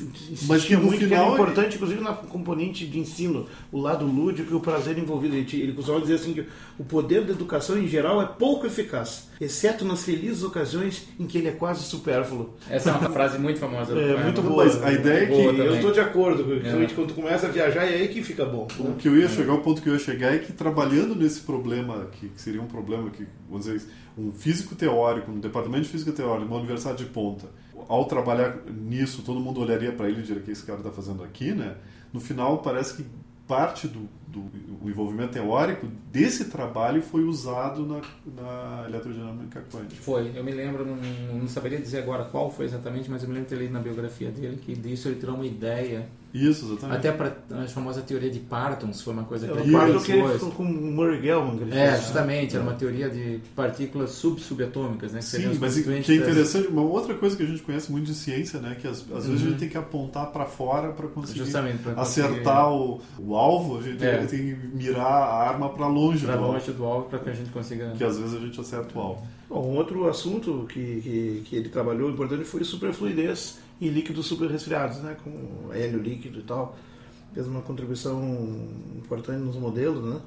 Mas 0.47 0.65
que 0.65 0.75
no 0.75 0.85
muito 0.85 1.01
final 1.01 1.27
que 1.27 1.31
é 1.31 1.35
importante, 1.35 1.77
inclusive 1.77 2.01
na 2.01 2.15
componente 2.15 2.87
de 2.87 2.99
ensino, 2.99 3.47
o 3.71 3.79
lado 3.79 4.07
lúdico 4.07 4.38
e 4.43 4.55
o 4.55 4.61
prazer 4.61 4.99
envolvido. 4.99 5.35
Ele, 5.35 5.47
ele 5.53 5.73
costumava 5.73 6.03
dizer 6.03 6.15
assim 6.15 6.35
que 6.35 6.47
o 6.79 6.85
poder 6.85 7.25
da 7.25 7.33
educação 7.33 7.79
em 7.79 7.87
geral 7.87 8.21
é 8.23 8.27
pouco 8.27 8.67
eficaz, 8.67 9.29
exceto 9.41 9.85
nas 9.85 10.05
felizes 10.05 10.43
ocasiões 10.43 11.09
em 11.19 11.27
que 11.27 11.39
ele 11.39 11.49
é 11.49 11.53
quase 11.53 11.83
supérfluo. 11.85 12.55
Essa 12.69 12.91
é 12.91 12.93
uma 12.95 13.11
frase 13.11 13.39
muito 13.39 13.59
famosa. 13.59 13.99
É, 13.99 14.23
muito 14.23 14.43
boa. 14.43 14.65
Mas 14.65 14.83
a 14.83 14.93
ideia 14.93 15.25
é 15.25 15.27
que 15.27 15.43
Boa 15.43 15.53
Eu 15.53 15.75
estou 15.77 15.93
de 15.93 16.01
acordo, 16.01 16.45
principalmente 16.45 16.95
quando 16.95 17.09
tu 17.09 17.15
começa 17.15 17.47
a 17.47 17.51
viajar, 17.51 17.85
é 17.85 17.95
aí 17.95 18.09
que 18.09 18.23
fica 18.23 18.45
bom. 18.45 18.67
O 18.79 18.95
que 18.95 19.09
eu 19.09 19.17
ia 19.17 19.29
chegar, 19.29 19.55
o 19.55 19.61
ponto 19.61 19.81
que 19.83 19.89
eu 19.89 19.95
ia 19.95 19.99
chegar 19.99 20.35
é 20.35 20.39
que 20.39 20.53
trabalhando 20.53 21.15
nesse 21.15 21.41
problema, 21.41 22.07
que, 22.13 22.29
que 22.29 22.41
seria 22.41 22.61
um 22.61 22.67
problema 22.67 23.11
que, 23.11 23.27
vamos 23.49 23.67
dizer, 23.67 23.83
um 24.17 24.33
físico 24.33 24.75
teórico, 24.75 25.31
um 25.31 25.41
departamento 25.41 25.85
de 25.85 25.91
física 25.91 26.13
teórica, 26.13 26.45
numa 26.45 26.59
universidade 26.59 27.05
de 27.05 27.11
ponta, 27.11 27.47
ao 27.89 28.05
trabalhar 28.07 28.59
nisso, 28.67 29.23
todo 29.23 29.41
mundo 29.41 29.61
olharia 29.61 29.93
para 29.93 30.09
ele 30.09 30.21
e 30.21 30.23
diria: 30.23 30.43
o 30.43 30.45
que 30.45 30.51
esse 30.51 30.65
cara 30.65 30.79
está 30.79 30.91
fazendo 30.91 31.23
aqui, 31.23 31.53
né? 31.53 31.77
No 32.13 32.21
final, 32.21 32.59
parece 32.59 32.97
que 32.97 33.07
parte 33.49 33.89
do, 33.89 34.07
do 34.27 34.89
envolvimento 34.89 35.33
teórico 35.33 35.87
desse 36.13 36.45
trabalho 36.45 37.03
foi 37.03 37.25
usado 37.25 37.87
na, 37.87 38.03
na 38.41 38.85
eletrodinâmica 38.87 39.65
quântica. 39.73 40.01
Foi, 40.03 40.31
eu 40.35 40.45
me 40.45 40.53
lembro, 40.53 40.85
não, 40.85 40.97
não 41.39 41.49
saberia 41.49 41.81
dizer 41.81 42.01
agora 42.01 42.25
qual 42.27 42.51
foi 42.51 42.67
exatamente, 42.67 43.11
mas 43.11 43.23
eu 43.23 43.29
me 43.29 43.35
lembro 43.35 43.49
de 43.49 43.57
ter 43.57 43.63
lido 43.63 43.73
na 43.73 43.81
biografia 43.81 44.31
dele 44.31 44.59
que 44.59 44.77
disso 44.77 45.09
ele 45.09 45.19
tirou 45.19 45.35
uma 45.35 45.47
ideia. 45.47 46.07
Isso, 46.33 46.67
exatamente. 46.67 46.99
Até 46.99 47.11
para 47.13 47.33
a 47.63 47.67
famosa 47.69 48.03
teoria 48.03 48.31
de 48.31 48.39
Partons, 48.39 49.01
foi 49.01 49.15
uma 49.15 49.25
coisa 49.25 49.47
que 49.49 49.53
É 49.53 49.61
ele 49.63 49.69
o 49.71 49.73
quarto 49.73 50.01
que 50.05 50.13
ele 50.13 50.39
com 50.55 50.63
o 50.63 50.67
Murray 50.67 51.23
Gell-mann. 51.23 51.57
que 51.57 51.63
ele 51.65 51.71
É, 51.73 51.75
fez, 51.75 51.91
né? 51.93 52.01
justamente, 52.01 52.55
era 52.55 52.63
uma 52.63 52.75
teoria 52.75 53.09
de 53.09 53.41
partículas 53.57 54.11
sub-subatômicas, 54.11 55.13
né? 55.13 55.21
que 55.21 55.25
Sim, 55.25 55.59
mas 55.61 55.75
que 55.75 55.89
é 55.91 55.97
das- 55.97 56.09
interessante, 56.11 56.69
uma 56.69 56.83
outra 56.83 57.15
coisa 57.15 57.37
que 57.37 57.43
a 57.43 57.47
gente 57.47 57.63
conhece 57.63 57.91
muito 57.91 58.07
de 58.07 58.15
ciência, 58.15 58.61
né, 58.61 58.77
que 58.81 58.87
às, 58.87 58.99
às 59.13 59.27
vezes 59.27 59.43
a 59.43 59.49
gente 59.49 59.59
tem 59.59 59.69
que 59.69 59.79
apontar 59.79 60.27
para 60.31 60.45
fora 60.45 60.93
para 60.93 61.09
conseguir 61.09 61.39
Justamente, 61.41 61.79
pra 61.79 61.95
conseguir- 61.95 62.27
acertar 62.29 62.73
o, 62.73 63.01
o 63.19 63.35
alvo, 63.35 63.79
a 63.79 63.83
gente 63.83 64.05
É. 64.05 64.19
tem, 64.19 64.39
que 64.39 64.55
mirar 64.75 65.07
a 65.07 65.49
arma 65.49 65.71
para 65.71 65.87
longe, 65.87 66.25
Para 66.27 66.37
do 66.37 66.43
alvo, 66.43 66.53
longe 66.55 66.73
do 66.73 66.85
alvo 66.85 67.09
para 67.09 67.19
que 67.21 67.31
a 67.31 67.35
gente 67.35 67.51
consiga. 67.51 67.93
que 67.97 68.05
às 68.05 68.19
vezes 68.19 68.35
a 68.35 68.39
gente 68.39 68.61
acerta 68.61 68.99
o 68.99 69.01
alvo. 69.01 69.27
Bom, 69.49 69.67
um 69.73 69.77
outro 69.77 70.07
assunto 70.07 70.67
que, 70.69 71.01
que, 71.01 71.43
que 71.47 71.57
ele 71.57 71.71
trabalhou 71.71 72.11
importante 72.11 72.45
foi 72.45 72.63
superfluidez 72.65 73.59
e 73.81 73.89
líquidos 73.89 74.27
superresfriados, 74.27 74.99
né, 74.99 75.17
com 75.23 75.73
hélio 75.73 76.01
líquido 76.01 76.41
e 76.41 76.43
tal. 76.43 76.77
Fez 77.35 77.47
uma 77.47 77.61
contribuição 77.61 78.21
importante 78.97 79.39
nos 79.41 79.57
modelos, 79.57 80.03
né? 80.05 80.21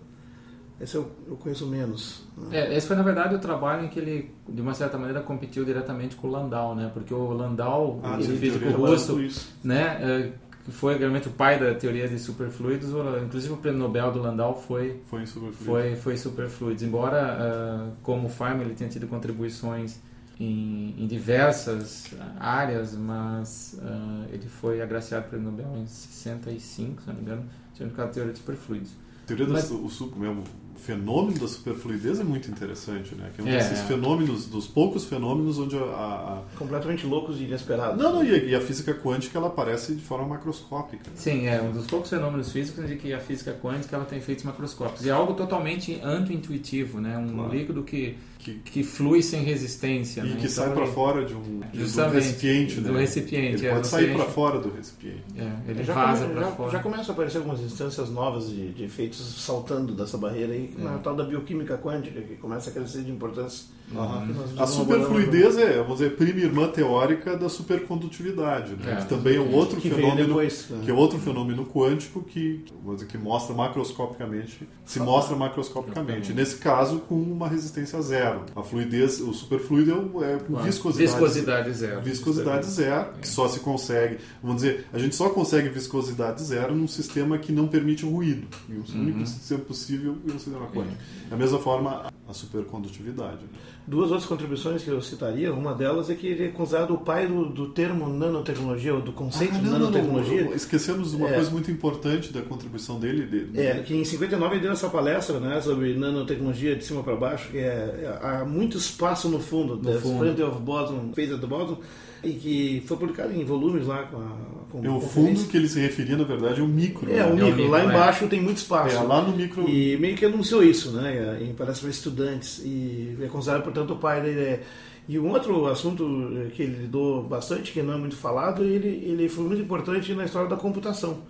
Esse 0.80 0.96
eu, 0.96 1.12
eu 1.28 1.36
conheço 1.36 1.68
menos. 1.68 2.24
né? 2.36 2.60
É, 2.60 2.76
esse 2.78 2.88
foi 2.88 2.96
na 2.96 3.04
verdade 3.04 3.36
o 3.36 3.40
trabalho 3.40 3.86
em 3.86 3.88
que 3.88 4.00
ele, 4.00 4.32
de 4.50 4.62
uma 4.62 4.74
certa 4.74 4.98
maneira, 4.98 5.22
competiu 5.22 5.64
diretamente 5.64 6.16
com 6.16 6.28
o 6.28 6.32
Landau, 6.32 6.74
né? 6.76 6.90
Porque 6.94 7.14
o 7.14 7.32
Landau, 7.34 8.00
Ah, 8.04 8.18
sim, 8.22 8.36
físico 8.38 8.68
russo, 8.70 9.20
né, 9.64 9.98
é, 10.02 10.32
que 10.66 10.72
foi 10.72 10.98
realmente 10.98 11.28
o 11.28 11.32
pai 11.32 11.60
da 11.60 11.74
teoria 11.76 12.08
de 12.08 12.18
superfluidos, 12.18 12.94
o- 12.94 13.18
inclusive 13.24 13.54
o 13.54 13.58
prêmio 13.58 13.80
Nobel 13.80 14.12
do 14.12 14.20
Landau 14.22 14.56
foi 14.60 15.00
Foi 15.06 15.22
em 15.24 15.26
superfluido. 15.26 15.66
foi 15.66 15.96
foi 15.98 16.18
superfluidos. 16.18 16.82
Embora 16.84 17.20
ah, 17.20 17.90
como 18.02 18.28
Feynman 18.30 18.62
ele 18.66 18.74
tenha 18.76 18.90
tido 18.90 19.08
contribuições 19.08 20.00
em, 20.39 20.96
em 20.98 21.08
diversas 21.08 22.06
áreas, 22.39 22.96
mas 22.96 23.80
ah, 23.84 24.26
ele 24.32 24.48
foi 24.48 24.82
agraciado 24.82 25.30
pelo 25.30 25.44
Nobel 25.44 25.72
em 25.78 25.86
65, 25.86 27.02
se 27.02 27.08
não 27.08 27.15
me 27.15 27.22
engano, 27.22 27.44
sendo 27.78 27.94
que 27.94 28.02
a 28.02 28.08
teoria 28.08 28.34
de 28.34 28.39
superfluidos. 28.39 28.91
A 29.24 29.28
teoria 29.28 29.48
Mas- 29.48 29.63
da, 29.63 29.67
su- 29.70 29.86
o, 29.86 29.89
su- 29.89 30.13
mesmo, 30.17 30.44
o 30.76 30.80
fenômeno 30.80 31.38
da 31.39 31.48
superfluidez 31.48 32.20
é 32.20 32.24
muito 32.24 32.50
interessante, 32.50 33.13
né? 33.13 33.30
Que 33.36 33.41
é 33.41 33.44
um 33.44 33.48
É. 33.48 33.58
desses 33.58 33.82
fenômenos, 33.82 34.48
dos 34.48 34.67
poucos 34.67 35.06
fenômenos 35.06 35.60
onde 35.60 35.78
a, 35.78 35.82
a- 35.82 36.41
Completamente 36.58 37.06
loucos 37.06 37.39
e 37.39 37.44
inesperados. 37.44 38.02
Não, 38.02 38.12
não, 38.15 38.24
e 38.24 38.34
a, 38.34 38.38
e 38.38 38.56
a 38.56 38.60
física 38.60 38.94
quântica 38.96 39.38
ela 39.38 39.48
aparece 39.48 39.94
de 39.94 40.02
forma 40.02 40.28
macroscópica. 40.28 41.04
né? 41.08 41.15
Sim, 41.15 41.46
é 41.46 41.62
um 41.62 41.72
dos 41.72 41.86
poucos 41.86 42.10
fenômenos 42.10 42.52
físicos 42.52 42.88
de 42.88 42.96
que 42.96 43.13
a 43.13 43.20
física 43.20 43.54
quântica 43.62 43.96
ela 43.96 44.06
tem 44.06 44.17
efeitos 44.17 44.44
macroscópicos. 44.44 45.06
E 45.06 45.10
é 45.10 45.12
algo 45.12 45.34
totalmente 45.36 46.00
anti-intuitivo, 46.04 47.00
né? 47.00 47.15
Um 47.17 47.32
Claro. 47.36 47.54
líquido 47.54 47.84
que, 47.84 48.17
Que, 48.44 48.54
que 48.56 48.84
flui 48.84 49.22
sem 49.22 49.44
resistência. 49.44 50.22
e 50.22 50.24
né? 50.24 50.30
que 50.32 50.38
Então, 50.40 50.50
sai 50.50 50.74
para 50.74 50.84
ele- 50.84 50.92
fora 50.94 51.24
de 51.26 51.34
um, 51.36 51.60
de 51.72 51.84
um 52.02 52.10
recipiente, 52.10 52.82
do 52.82 52.92
né? 52.92 53.00
recipiente, 53.02 53.56
Ele 53.58 53.68
é, 53.68 53.74
pode 53.74 53.88
sair 53.88 54.14
para 54.16 54.26
fora 54.26 54.60
do 54.60 54.70
recipiente. 54.74 55.24
É, 55.38 55.72
ele 55.72 55.84
já, 55.84 55.94
vaza 55.94 56.24
come- 56.24 56.34
para 56.34 56.44
já, 56.44 56.52
fora. 56.52 56.72
já 56.72 56.80
começam 56.80 57.06
a 57.10 57.12
aparecer 57.12 57.38
algumas 57.38 57.60
instâncias 57.62 58.10
novas 58.10 58.50
de, 58.50 58.74
de 58.74 58.84
efeitos 58.84 59.20
saltando 59.42 59.94
dessa 59.94 60.18
barreira 60.18 60.54
aí, 60.54 60.74
É. 60.78 60.82
na 60.84 60.98
tal 60.98 61.16
da 61.16 61.24
bioquímica 61.24 61.78
quântica, 61.78 62.20
que 62.22 62.36
começa 62.36 62.70
a 62.70 62.74
crescer 62.74 63.04
de 63.04 63.12
importância. 63.12 63.66
Nós 63.94 64.60
A 64.60 64.66
superfluidez 64.68 65.58
é, 65.58 65.78
vamos 65.78 66.00
dizer, 66.00 66.16
prima 66.16 66.40
irmã 66.40 66.68
teórica 66.68 67.36
da 67.38 67.50
supercondutividade, 67.50 68.76
né? 68.76 68.94
É. 68.94 68.96
que 68.98 69.10
também 69.10 69.36
é 69.38 69.40
um 69.40 69.54
outro 69.54 69.80
que 69.80 69.90
fenômeno 69.90 70.28
depois. 70.28 70.68
né? 70.70 70.82
que 70.84 70.92
é 70.92 70.94
outro 70.94 71.20
fenômeno 71.20 71.66
quântico 71.66 72.22
que, 72.24 72.64
vamos 72.84 73.02
dizer, 73.02 73.08
que 73.12 73.18
mostra 73.18 73.56
macroscopicamente, 73.56 74.68
se 74.86 75.00
mostra 75.00 75.36
macroscopicamente. 75.36 76.34
Nesse 76.34 76.58
caso, 76.58 77.00
com 77.00 77.16
uma 77.16 77.48
resistência 77.48 78.02
zero. 78.02 78.44
A 78.56 78.64
fluidez, 78.64 79.20
o 79.22 79.34
superfluido 79.34 80.24
é 80.24 80.38
com 80.38 80.54
Uma 80.54 80.64
viscosidade, 80.64 81.12
Viscosidade 81.12 81.74
zero. 81.74 82.02
viscosidade 82.02 82.66
zero, 82.68 83.14
que 83.22 83.28
só 83.28 83.48
se 83.48 83.60
consegue, 83.60 84.18
vamos 84.42 84.62
dizer, 84.62 84.86
a 84.94 84.98
gente 85.00 85.16
só 85.16 85.30
consegue 85.30 85.70
viscosidade 85.70 86.42
zero 86.44 86.76
num 86.76 86.88
sistema 86.88 87.38
que 87.38 87.52
não 87.52 87.68
permite 87.68 88.06
ruído. 88.06 88.48
E 88.70 88.74
o 88.74 88.82
Uhum. 88.92 89.02
único 89.02 89.26
sistema 89.28 89.62
possível 89.64 90.18
é 90.28 90.32
o 90.32 90.40
sistema 90.40 90.68
quântico. 90.68 90.98
Da 91.30 91.38
mesma 91.38 91.60
forma, 91.60 92.12
a 92.28 92.34
supercondutividade. 92.34 93.42
né? 93.44 93.50
Duas 93.88 94.12
outras 94.12 94.28
contribuições 94.28 94.84
que 94.84 94.89
eu 94.89 95.02
citaria, 95.02 95.52
uma 95.52 95.74
delas 95.74 96.10
é 96.10 96.15
que 96.15 96.28
ele 96.28 96.46
é 96.46 96.48
considerado 96.50 96.94
o 96.94 97.00
pai 97.00 97.28
do, 97.28 97.46
do 97.48 97.70
termo 97.70 98.08
nanotecnologia, 98.08 98.94
ou 98.94 99.02
do 99.02 99.12
conceito 99.12 99.56
Ah, 99.56 99.58
de 99.58 99.63
não, 99.65 99.72
não, 99.72 99.80
não, 99.80 99.86
nanotecnologia. 99.91 100.56
Esquecemos 100.56 101.12
de 101.12 101.17
uma 101.17 101.30
É. 101.30 101.34
coisa 101.34 101.50
muito 101.50 101.72
importante 101.72 102.32
da 102.32 102.41
contribuição 102.41 103.00
dele. 103.00 103.26
de- 103.26 103.60
É, 103.60 103.80
que 103.82 103.96
em 103.96 104.04
59 104.06 104.54
ele 104.56 104.62
deu 104.63 104.72
essa 104.72 104.88
palestra 104.88 105.39
né, 105.39 105.60
sobre 105.62 105.96
nanotecnologia 105.96 106.76
de 106.76 106.84
cima 106.86 107.02
para 107.04 107.15
baixo, 107.15 107.50
que 107.50 107.58
é, 107.58 107.62
é, 107.62 108.20
há 108.22 108.46
muito 108.46 108.78
espaço 108.78 109.28
no 109.28 109.39
fundo, 109.39 109.76
No 109.78 109.82
There's 109.82 110.02
fundo. 110.04 110.20
plenty 110.20 110.44
of 110.44 110.60
bottom, 110.60 111.10
space 111.12 111.34
at 111.34 111.41
the 111.41 111.48
bottom, 111.48 111.78
e 112.24 112.34
que 112.34 112.84
foi 112.86 112.98
publicado 112.98 113.34
em 113.34 113.44
volumes 113.44 113.88
lá 113.88 114.04
com 114.04 114.18
a 114.18 114.62
com 114.72 114.84
É 114.86 114.90
o 114.90 115.02
fundo 115.02 115.44
que 115.46 115.58
ele 115.58 115.68
se 115.68 115.80
referia, 115.80 116.16
na 116.16 116.24
verdade, 116.24 116.62
é 116.62 116.64
o 116.64 116.68
micro. 116.68 117.12
É, 117.12 117.26
o 117.26 117.36
né? 117.36 117.44
micro, 117.44 117.58
micro, 117.58 117.72
lá 117.72 117.82
é. 117.82 117.86
embaixo 117.86 118.28
tem 118.28 118.42
muito 118.42 118.58
espaço. 118.58 118.96
É, 118.96 119.02
lá 119.02 119.22
no 119.22 119.36
micro. 119.36 119.70
E 119.70 119.98
meio 119.98 120.16
que 120.16 120.26
anunciou 120.26 120.64
isso, 120.64 120.92
né, 120.92 121.40
em 121.42 121.54
palestra 121.54 121.82
para 121.82 121.92
estudantes, 121.92 122.62
e 122.64 123.18
é 123.22 123.28
considerado, 123.28 123.64
portanto, 123.64 123.92
o 123.94 123.98
pai 123.98 124.22
da 124.22 124.30
ideia. 124.30 124.62
E 125.10 125.20
um 125.20 125.30
outro 125.30 125.66
assunto 125.66 126.32
eh, 126.38 126.52
que 126.56 126.62
ele 126.62 126.84
lidou 126.84 127.24
bastante, 127.24 127.74
que 127.74 127.82
não 127.82 127.96
é 127.96 127.98
muito 127.98 128.16
falado, 128.16 128.64
ele, 128.64 128.88
ele 128.88 129.28
foi 129.28 129.44
muito 129.44 129.62
importante 129.62 130.14
na 130.14 130.24
história 130.24 130.48
da 130.48 130.56
computação. 130.56 131.24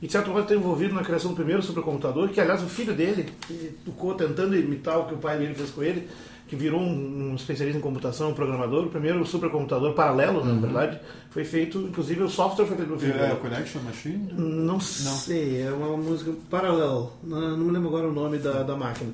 E, 0.00 0.06
de 0.06 0.12
certo 0.12 0.30
modo, 0.30 0.42
está 0.42 0.54
envolvido 0.54 0.94
na 0.94 1.02
criação 1.02 1.32
do 1.32 1.36
primeiro 1.36 1.60
supercomputador, 1.60 2.28
que, 2.28 2.40
aliás, 2.40 2.62
o 2.62 2.66
filho 2.66 2.94
dele 2.94 3.26
ele 3.50 3.76
ficou 3.84 4.14
tentando 4.14 4.56
imitar 4.56 4.98
o 5.00 5.06
que 5.06 5.14
o 5.14 5.18
pai 5.18 5.38
dele 5.38 5.54
fez 5.54 5.70
com 5.70 5.82
ele, 5.82 6.06
que 6.46 6.54
virou 6.54 6.80
um, 6.80 7.30
um 7.30 7.34
especialista 7.34 7.78
em 7.78 7.82
computação, 7.82 8.30
um 8.30 8.34
programador. 8.34 8.86
O 8.86 8.88
primeiro 8.88 9.24
supercomputador 9.26 9.94
paralelo, 9.94 10.44
na 10.44 10.54
verdade, 10.60 11.00
foi 11.30 11.44
feito, 11.44 11.78
inclusive, 11.78 12.22
o 12.22 12.28
software 12.28 12.66
foi 12.66 12.76
feito 12.76 12.88
pelo 12.88 13.00
filho 13.00 13.18
É, 13.18 13.32
a 13.32 13.36
Connection 13.36 13.80
Machine? 13.82 14.32
Não 15.04 15.14
sei, 15.16 15.62
é 15.62 15.70
uma 15.70 15.96
música 15.96 16.32
paralela. 16.48 17.10
Não, 17.22 17.56
não 17.56 17.66
me 17.66 17.72
lembro 17.72 17.88
agora 17.88 18.08
o 18.08 18.12
nome 18.12 18.38
da, 18.38 18.62
da 18.62 18.76
máquina. 18.76 19.12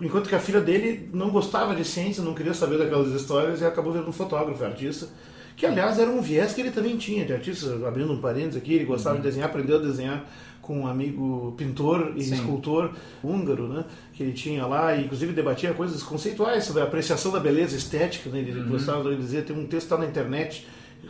Enquanto 0.00 0.28
que 0.28 0.34
a 0.34 0.40
filha 0.40 0.60
dele 0.60 1.08
não 1.12 1.30
gostava 1.30 1.74
de 1.74 1.84
ciência, 1.84 2.22
não 2.22 2.34
queria 2.34 2.54
saber 2.54 2.78
daquelas 2.78 3.08
histórias 3.12 3.60
e 3.62 3.64
acabou 3.64 3.92
virando 3.92 4.10
um 4.10 4.12
fotógrafo, 4.12 4.62
artista. 4.62 5.08
Que, 5.56 5.66
aliás, 5.66 5.98
era 5.98 6.10
um 6.10 6.22
viés 6.22 6.52
que 6.52 6.60
ele 6.60 6.70
também 6.70 6.96
tinha 6.96 7.24
de 7.24 7.32
artista, 7.32 7.86
abrindo 7.86 8.12
um 8.12 8.20
parênteses 8.20 8.56
aqui, 8.56 8.74
ele 8.74 8.84
gostava 8.84 9.16
de 9.16 9.22
desenhar, 9.22 9.48
aprendeu 9.48 9.76
a 9.76 9.80
desenhar 9.80 10.24
com 10.60 10.80
um 10.80 10.86
amigo 10.86 11.54
pintor 11.56 12.12
e 12.16 12.22
Sim. 12.22 12.34
escultor 12.34 12.92
húngaro, 13.22 13.68
né? 13.68 13.84
Que 14.12 14.22
ele 14.22 14.32
tinha 14.32 14.66
lá, 14.66 14.94
e 14.94 15.04
inclusive 15.04 15.32
debatia 15.32 15.72
coisas 15.72 16.02
conceituais 16.02 16.64
sobre 16.64 16.82
a 16.82 16.84
apreciação 16.84 17.32
da 17.32 17.40
beleza 17.40 17.76
estética, 17.76 18.30
né? 18.30 18.40
Ele 18.40 18.68
gostava 18.68 19.08
de 19.10 19.16
dizer, 19.16 19.44
tem 19.44 19.56
um 19.56 19.66
texto 19.66 19.88
que 19.88 19.94
está 19.94 19.98
na 19.98 20.06
internet, 20.06 20.66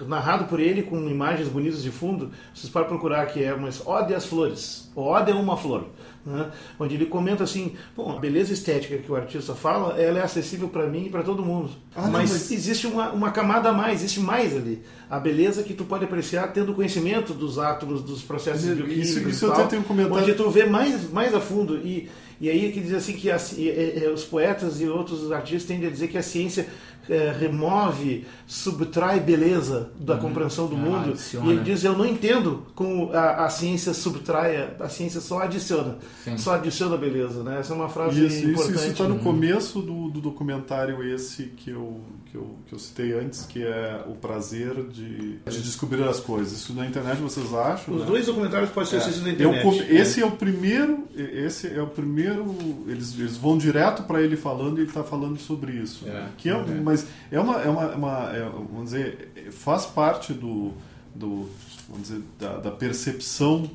narrado 0.06 0.44
por 0.44 0.60
ele 0.60 0.82
com 0.82 0.96
imagens 1.08 1.48
bonitas 1.48 1.82
de 1.82 1.90
fundo. 1.90 2.30
Vocês 2.54 2.72
podem 2.72 2.88
procurar 2.88 3.26
que 3.26 3.42
é 3.42 3.52
uma 3.52 3.68
Ode 3.86 4.14
às 4.14 4.26
Flores, 4.26 4.90
Ode 4.94 5.30
é 5.30 5.34
uma 5.34 5.56
flor. 5.56 5.86
Né? 6.24 6.50
Onde 6.78 6.96
ele 6.96 7.06
comenta 7.06 7.44
assim: 7.44 7.72
bom, 7.96 8.14
a 8.14 8.20
beleza 8.20 8.52
estética 8.52 8.98
que 8.98 9.10
o 9.10 9.16
artista 9.16 9.54
fala, 9.54 9.98
ela 9.98 10.18
é 10.18 10.22
acessível 10.22 10.68
para 10.68 10.86
mim 10.86 11.06
e 11.06 11.08
para 11.10 11.22
todo 11.22 11.42
mundo. 11.42 11.70
Ah, 11.96 12.02
não, 12.02 12.10
mas, 12.12 12.30
mas- 12.30 12.50
existe 12.52 12.86
uma, 12.86 13.10
uma 13.10 13.30
camada 13.30 13.70
a 13.70 13.72
mais, 13.72 14.00
existe 14.02 14.20
mais 14.20 14.54
ali. 14.54 14.82
A 15.08 15.18
beleza 15.18 15.62
que 15.62 15.72
tu 15.72 15.84
pode 15.84 16.04
apreciar 16.04 16.48
tendo 16.52 16.74
conhecimento 16.74 17.32
dos 17.32 17.58
átomos, 17.58 18.02
dos 18.02 18.20
processos 18.22 18.64
Isso- 18.64 18.74
bioquímicos. 18.76 19.10
isso 19.34 19.46
e 19.46 19.50
tal, 19.50 19.66
tenho 19.66 19.82
um 19.88 20.12
Onde 20.14 20.34
tu 20.34 20.50
vê 20.50 20.66
mais, 20.66 21.10
mais 21.10 21.34
a 21.34 21.40
fundo. 21.40 21.78
E, 21.78 22.10
e 22.38 22.48
aí 22.50 22.70
que 22.70 22.80
diz 22.80 22.92
assim 22.92 23.14
que 23.14 23.30
a 23.30 23.38
ci- 23.38 23.68
é- 23.70 24.04
é- 24.04 24.10
os 24.10 24.22
poetas 24.24 24.78
e 24.80 24.86
outros 24.86 25.32
artistas 25.32 25.64
tendem 25.64 25.88
a 25.88 25.90
dizer 25.90 26.08
que 26.08 26.18
a 26.18 26.22
ciência 26.22 26.66
é, 27.08 27.34
remove, 27.38 28.26
subtrai 28.46 29.20
beleza 29.20 29.90
da 29.98 30.16
compreensão 30.16 30.66
do 30.66 30.76
Ah, 30.76 30.78
mundo. 30.78 31.10
adiciona. 31.10 31.46
E 31.46 31.50
ele 31.50 31.60
diz, 31.62 31.82
eu 31.84 31.96
não 31.96 32.04
entendo 32.06 32.66
como 32.74 33.10
a, 33.12 33.46
a 33.46 33.50
ciência 33.50 33.94
subtrai, 33.94 34.74
a 34.78 34.88
ciência 34.88 35.20
só 35.20 35.40
adiciona. 35.40 35.98
Sim. 36.24 36.36
Só 36.36 36.54
adiciona 36.54 36.96
beleza, 36.96 37.42
né? 37.42 37.60
Essa 37.60 37.72
é 37.72 37.76
uma 37.76 37.88
frase 37.88 38.24
Isso, 38.26 38.46
importante. 38.46 38.74
isso 38.76 38.86
está 38.88 39.04
no 39.04 39.14
né? 39.16 39.20
começo 39.22 39.80
do, 39.80 40.10
do 40.10 40.20
documentário 40.20 41.02
esse 41.02 41.44
que 41.44 41.70
eu, 41.70 42.00
que, 42.26 42.36
eu, 42.36 42.56
que 42.66 42.72
eu 42.74 42.78
citei 42.78 43.12
antes, 43.12 43.44
que 43.46 43.62
é 43.62 44.04
o 44.06 44.12
prazer 44.14 44.74
de, 44.88 45.36
de 45.38 45.62
descobrir 45.62 46.02
as 46.04 46.20
coisas. 46.20 46.52
Isso 46.52 46.72
na 46.74 46.86
internet 46.86 47.18
vocês 47.20 47.52
acham? 47.54 47.94
Os 47.94 48.00
né? 48.02 48.06
dois 48.06 48.26
documentários 48.26 48.70
podem 48.70 48.90
ser 48.90 48.96
É. 48.96 48.98
assistidos 48.98 49.26
na 49.26 49.32
Eu 49.42 49.50
internet. 49.50 49.62
come- 49.62 49.98
esse 50.00 50.20
é 50.20 50.26
o 50.26 50.30
primeiro, 50.32 51.04
esse 51.16 51.66
é 51.66 51.82
o 51.82 51.86
primeiro. 51.86 52.54
Eles, 52.86 53.18
eles 53.18 53.36
vão 53.36 53.56
direto 53.58 54.02
para 54.04 54.20
ele 54.22 54.36
falando 54.36 54.78
e 54.78 54.80
ele 54.82 54.88
está 54.88 55.02
falando 55.02 55.38
sobre 55.38 55.72
isso. 55.72 56.06
É. 56.08 56.26
Que 56.36 56.48
é, 56.48 56.56
um- 56.56 56.82
Mas 56.90 57.06
é 57.30 57.38
uma, 57.40 57.60
é 57.62 57.68
uma, 57.68 57.82
é 57.84 57.94
uma- 57.94 58.30
é, 58.36 58.40
vamos 58.48 58.84
dizer, 58.90 59.50
faz 59.52 59.86
parte 59.86 60.32
do, 60.32 60.72
do 61.14 61.48
vamos 61.88 62.08
dizer, 62.08 62.22
da, 62.38 62.56
da 62.58 62.70
percepção 62.70 63.70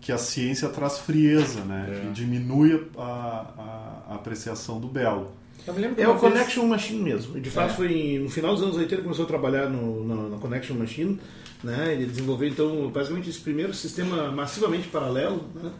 que 0.00 0.10
a 0.12 0.18
ciência 0.18 0.68
traz 0.68 0.98
frieza, 0.98 1.60
né? 1.64 1.86
É. 1.90 2.00
Que 2.00 2.12
diminui 2.12 2.86
a, 2.96 3.02
a- 3.02 4.02
a 4.10 4.14
apreciação 4.14 4.80
do 4.80 4.86
belo. 4.88 5.30
Eu 5.66 5.74
me 5.74 5.80
lembro 5.80 5.96
que 5.96 6.02
É 6.02 6.08
o 6.08 6.16
vez- 6.16 6.32
Connection 6.32 6.66
Machine 6.66 7.02
mesmo. 7.02 7.38
De 7.38 7.50
fato, 7.50 7.72
É. 7.72 7.74
foi 7.74 8.18
no 8.22 8.30
final 8.30 8.54
dos 8.54 8.62
anos 8.62 8.76
80 8.76 8.94
ele 8.94 9.02
começou 9.02 9.24
a 9.26 9.28
trabalhar 9.28 9.68
no, 9.68 10.02
no, 10.04 10.30
na 10.30 10.36
Connection 10.38 10.74
Machine. 10.74 11.20
Né? 11.62 11.92
Ele 11.92 12.06
desenvolveu, 12.06 12.48
então, 12.48 12.88
basicamente 12.88 13.28
esse 13.28 13.40
primeiro 13.40 13.74
sistema 13.74 14.30
massivamente 14.32 14.88
paralelo 14.88 15.44
né? 15.54 15.70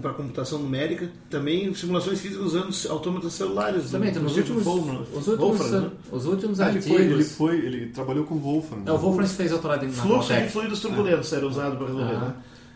Para 0.00 0.12
computação 0.12 0.58
numérica. 0.58 1.08
Também 1.30 1.72
simulações 1.74 2.20
físicas 2.20 2.46
usando 2.46 2.74
autômatos 2.90 3.32
celulares. 3.34 3.90
Também, 3.90 4.12
nos 4.12 4.32
Stephen 4.32 4.56
últimos, 4.56 4.64
Wolfram, 4.64 5.02
os 5.02 5.28
últimos, 5.28 5.38
Wolfram, 5.38 5.80
né? 5.80 5.90
os 6.10 6.26
últimos 6.26 6.60
Ah, 6.60 6.68
ele, 6.68 6.78
artigos... 6.78 6.98
foi, 6.98 7.06
ele 7.06 7.24
foi, 7.24 7.56
ele 7.58 7.86
trabalhou 7.86 8.24
com 8.24 8.38
Wolfram. 8.38 8.82
É, 8.84 8.92
o 8.92 8.98
Wolfram 8.98 9.26
fez 9.26 9.50
doutorado 9.50 9.86
na 9.86 9.92
Fluxo 9.92 10.32
de 10.34 10.48
fluidos 10.48 10.80
turbulentos 10.80 11.32
era 11.32 11.46
usado 11.46 11.76
para 11.76 11.86
resolver. 11.86 12.12
Aham. 12.14 12.28
Né? 12.28 12.34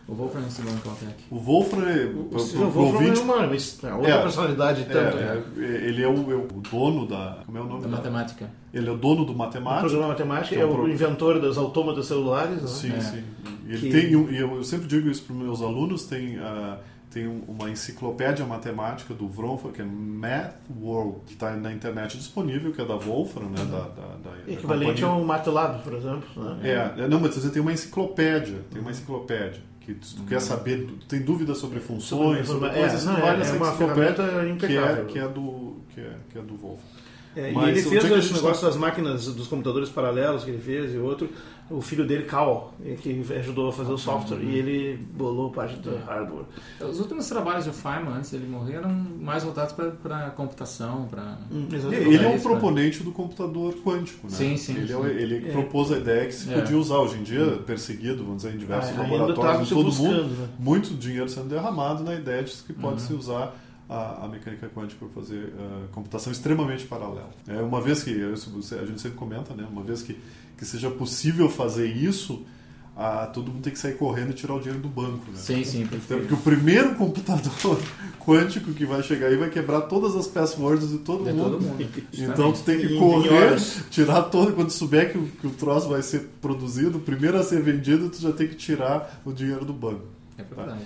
O 0.09 0.15
Wolfram 0.15 0.43
ensinou 0.43 0.73
na 0.73 0.81
Caltech. 0.81 1.15
O 1.31 1.37
Wolfram, 1.37 1.89
é, 1.89 2.05
O 2.05 2.25
pro- 2.25 2.39
Stephen 2.39 2.71
pro 2.71 2.81
Wolfram 2.81 3.01
ouvinte, 3.01 3.19
é 3.21 3.23
uma 3.25 3.35
é 3.35 3.95
outra 3.95 4.11
É. 4.13 4.23
personalidade. 4.23 4.85
Tanto, 4.85 5.17
É, 5.19 5.43
é, 5.59 5.65
ele 5.89 6.03
é 6.03 6.07
o, 6.09 6.31
é 6.31 6.35
o 6.37 6.47
dono 6.71 7.07
da. 7.09 7.43
Como 7.45 7.59
é 7.59 7.61
o 7.61 7.65
nome? 7.65 7.83
Da 7.83 7.89
da- 7.89 7.97
matemática. 7.97 8.49
Ele 8.73 8.89
é 8.89 8.93
o 8.93 8.97
dono 8.97 9.25
do 9.25 9.33
O 9.33 9.37
matemática. 9.37 9.81
programa 9.89 10.09
matemático 10.09 10.49
Que 10.55 10.61
é 10.61 10.63
é 10.63 10.67
um 10.67 10.71
o 10.71 10.75
pro- 10.77 10.89
inventor 10.89 11.41
dos 11.41 11.59
autômatos 11.59 12.07
celulares. 12.07 12.63
né? 12.63 12.69
Sim, 12.69 12.93
É. 12.93 13.01
sim. 13.01 13.25
Ele 13.69 13.79
Que- 13.79 13.91
tem, 13.91 14.15
um- 14.15 14.31
e 14.31 14.37
eu, 14.37 14.55
eu 14.55 14.63
sempre 14.63 14.87
digo 14.87 15.09
isso 15.11 15.25
para 15.25 15.35
os 15.35 15.43
meus 15.43 15.61
alunos, 15.61 16.05
tem, 16.07 16.39
ah, 16.39 16.79
tem 17.11 17.27
um- 17.27 17.43
uma 17.49 17.69
enciclopédia 17.69 18.47
matemática 18.47 19.13
do 19.13 19.27
Wronfer, 19.27 19.73
que 19.73 19.83
é 19.83 19.85
Math 19.85 20.55
World, 20.81 21.17
que 21.27 21.33
está 21.33 21.51
na 21.57 21.73
internet 21.73 22.17
disponível, 22.17 22.73
que 22.73 22.81
é 22.81 22.85
da 22.85 22.95
Wolfram, 22.95 23.47
né? 23.49 23.57
Da, 23.57 23.65
da, 23.65 23.79
da- 23.89 24.31
da 24.31 24.53
Equivalente 24.53 25.01
companhia. 25.03 25.07
ao 25.07 25.25
MATLAB, 25.25 25.83
por 25.83 25.95
exemplo. 25.95 26.27
Né? 26.37 26.59
É, 26.97 27.03
é, 27.03 27.09
não, 27.09 27.19
mas 27.19 27.35
você 27.35 27.51
tem 27.51 27.61
uma 27.61 27.73
enciclopédia, 27.73 28.59
tem 28.71 28.81
uma 28.81 28.93
enciclopédia. 28.93 29.61
Que 29.87 29.95
tu 29.95 30.25
quer 30.25 30.41
saber, 30.41 30.85
tu 30.85 31.07
tem 31.07 31.21
dúvidas 31.23 31.59
sobre 31.59 31.79
funções, 31.79 32.45
sobre, 32.49 32.69
É, 32.71 32.73
coisas, 32.73 33.05
não, 33.05 33.15
tu 33.15 33.19
é- 33.19 33.23
vai 33.23 33.37
nessa 33.37 33.55
é 33.55 33.57
uma 33.57 33.73
ferramenta 33.73 34.25
que 34.59 34.77
é, 34.77 35.05
que 35.05 35.19
é 35.21 35.29
do 35.29 35.77
que 35.95 36.01
é, 36.01 36.13
que 36.29 36.39
é 36.39 36.43
do 36.43 36.57
Wolfram. 36.57 36.85
É, 37.37 37.53
e 37.53 37.57
ele 37.69 37.83
fez 37.83 38.05
é 38.05 38.19
esse 38.19 38.33
negócio 38.33 38.67
das 38.67 38.77
máquinas, 38.77 39.27
dos 39.35 39.47
computadores 39.47 39.91
paralelos 39.91 40.43
que 40.43 40.51
ele 40.51 40.61
fez 40.63 40.95
e 40.95 40.99
outro. 40.99 41.29
O 41.69 41.81
filho 41.83 42.07
dele, 42.07 42.23
Cal, 42.23 42.73
que 43.03 43.25
ajudou 43.41 43.71
a 43.71 43.73
fazer 43.73 43.93
o 43.93 43.99
software 43.99 44.39
e 44.41 44.57
ele 44.57 44.97
bolou 45.15 45.51
parte 45.51 45.75
do 45.81 45.97
hardware. 46.07 46.45
Os 46.81 47.01
últimos 47.01 47.29
trabalhos 47.29 47.65
do 47.65 47.73
Feynman, 47.73 48.15
antes 48.19 48.31
dele 48.31 48.47
morrer, 48.47 48.75
eram 48.77 48.89
mais 48.89 49.43
voltados 49.43 49.75
para 49.75 50.31
computação, 50.31 51.09
para... 51.11 51.37
Hum, 51.51 51.67
É. 51.93 51.95
Ele 51.97 52.25
é 52.25 52.29
um 52.29 52.39
proponente 52.39 53.03
do 53.03 53.11
computador 53.11 53.75
quântico, 53.85 54.29
né? 54.29 54.33
Sim, 54.33 54.57
sim, 54.57 54.77
Ele, 54.77 54.93
é 54.93 54.97
sim. 54.97 55.05
ele 55.07 55.49
É. 55.49 55.53
propôs 55.53 55.91
a 55.91 55.99
ideia 55.99 56.27
que 56.27 56.33
se 56.35 56.53
É. 56.55 56.61
podia 56.61 56.79
usar 56.79 56.99
hoje 56.99 57.19
em 57.19 57.25
dia, 57.25 57.45
perseguido, 57.67 58.23
vamos 58.23 58.45
dizer, 58.45 58.55
em 58.55 58.59
diversos 58.59 58.93
Ah, 58.93 58.95
tá 58.95 59.03
laboratórios 59.03 59.71
em 59.73 59.75
todo 59.75 59.85
buscando, 59.87 60.23
mundo, 60.23 60.41
né? 60.43 60.49
muito 60.61 60.95
dinheiro 60.95 61.29
sendo 61.29 61.49
derramado 61.49 62.05
na 62.05 62.15
ideia 62.15 62.45
de 62.45 62.53
que 62.63 62.73
pode 62.73 63.03
Uhum. 63.03 63.07
se 63.09 63.13
usar 63.13 63.53
a, 63.89 64.25
a 64.25 64.29
mecânica 64.29 64.69
quântica 64.69 65.05
para 65.07 65.23
fazer 65.23 65.53
ah, 65.59 65.87
computação 65.93 66.33
extremamente 66.33 66.87
paralela. 66.87 67.31
É, 67.47 67.61
uma 67.61 67.81
vez 67.81 68.03
que, 68.03 68.11
a 68.13 68.85
gente 68.85 69.01
sempre 69.01 69.17
comenta, 69.17 69.55
né? 69.55 69.67
Uma 69.71 69.83
vez 69.83 70.03
que, 70.03 70.19
que 70.57 70.65
seja 70.65 70.91
possível 70.91 71.49
fazer 71.49 71.87
isso, 71.87 72.45
ah, 72.97 73.27
todo 73.27 73.53
mundo 73.53 73.63
tem 73.63 73.73
que 73.73 73.79
sair 73.79 73.97
correndo 73.97 74.31
e 74.31 74.33
tirar 74.33 74.55
o 74.55 74.59
dinheiro 74.59 74.81
do 74.81 74.89
banco, 74.89 75.31
né? 75.31 75.37
Sim, 75.37 75.63
sim, 75.63 75.83
Então, 75.83 76.19
porque 76.19 76.35
o 76.35 76.39
primeiro 76.39 76.95
computador 76.95 77.79
quântico 78.19 78.73
que 78.73 78.87
vai 78.87 79.03
chegar 79.03 79.29
aí 79.29 79.37
vai 79.37 79.51
quebrar 79.51 79.83
todas 79.83 80.17
as 80.17 80.27
passwords 80.27 80.89
de 80.91 80.99
todo 80.99 81.23
De 81.25 81.33
mundo. 81.33 81.51
todo 81.51 81.63
mundo. 81.63 81.87
Então 82.13 82.53
tu 82.53 82.63
tem 82.63 82.79
que 82.81 82.99
correr, 82.99 83.61
tirar 83.91 84.23
todo. 84.23 84.53
Quando 84.55 84.71
souber 84.71 85.13
que 85.13 85.19
o, 85.19 85.27
que 85.27 85.47
o 85.47 85.51
troço 85.51 85.89
vai 85.89 86.03
ser 86.03 86.31
produzido, 86.41 86.99
o 86.99 87.01
primeiro 87.01 87.39
a 87.39 87.43
ser 87.43 87.63
vendido, 87.63 88.09
tu 88.09 88.21
já 88.21 88.33
tem 88.33 88.49
que 88.49 88.57
tirar 88.57 89.21
o 89.25 89.33
dinheiro 89.33 89.65
do 89.65 89.73
banco. 89.73 90.07
É 90.39 90.43
verdade. 90.43 90.81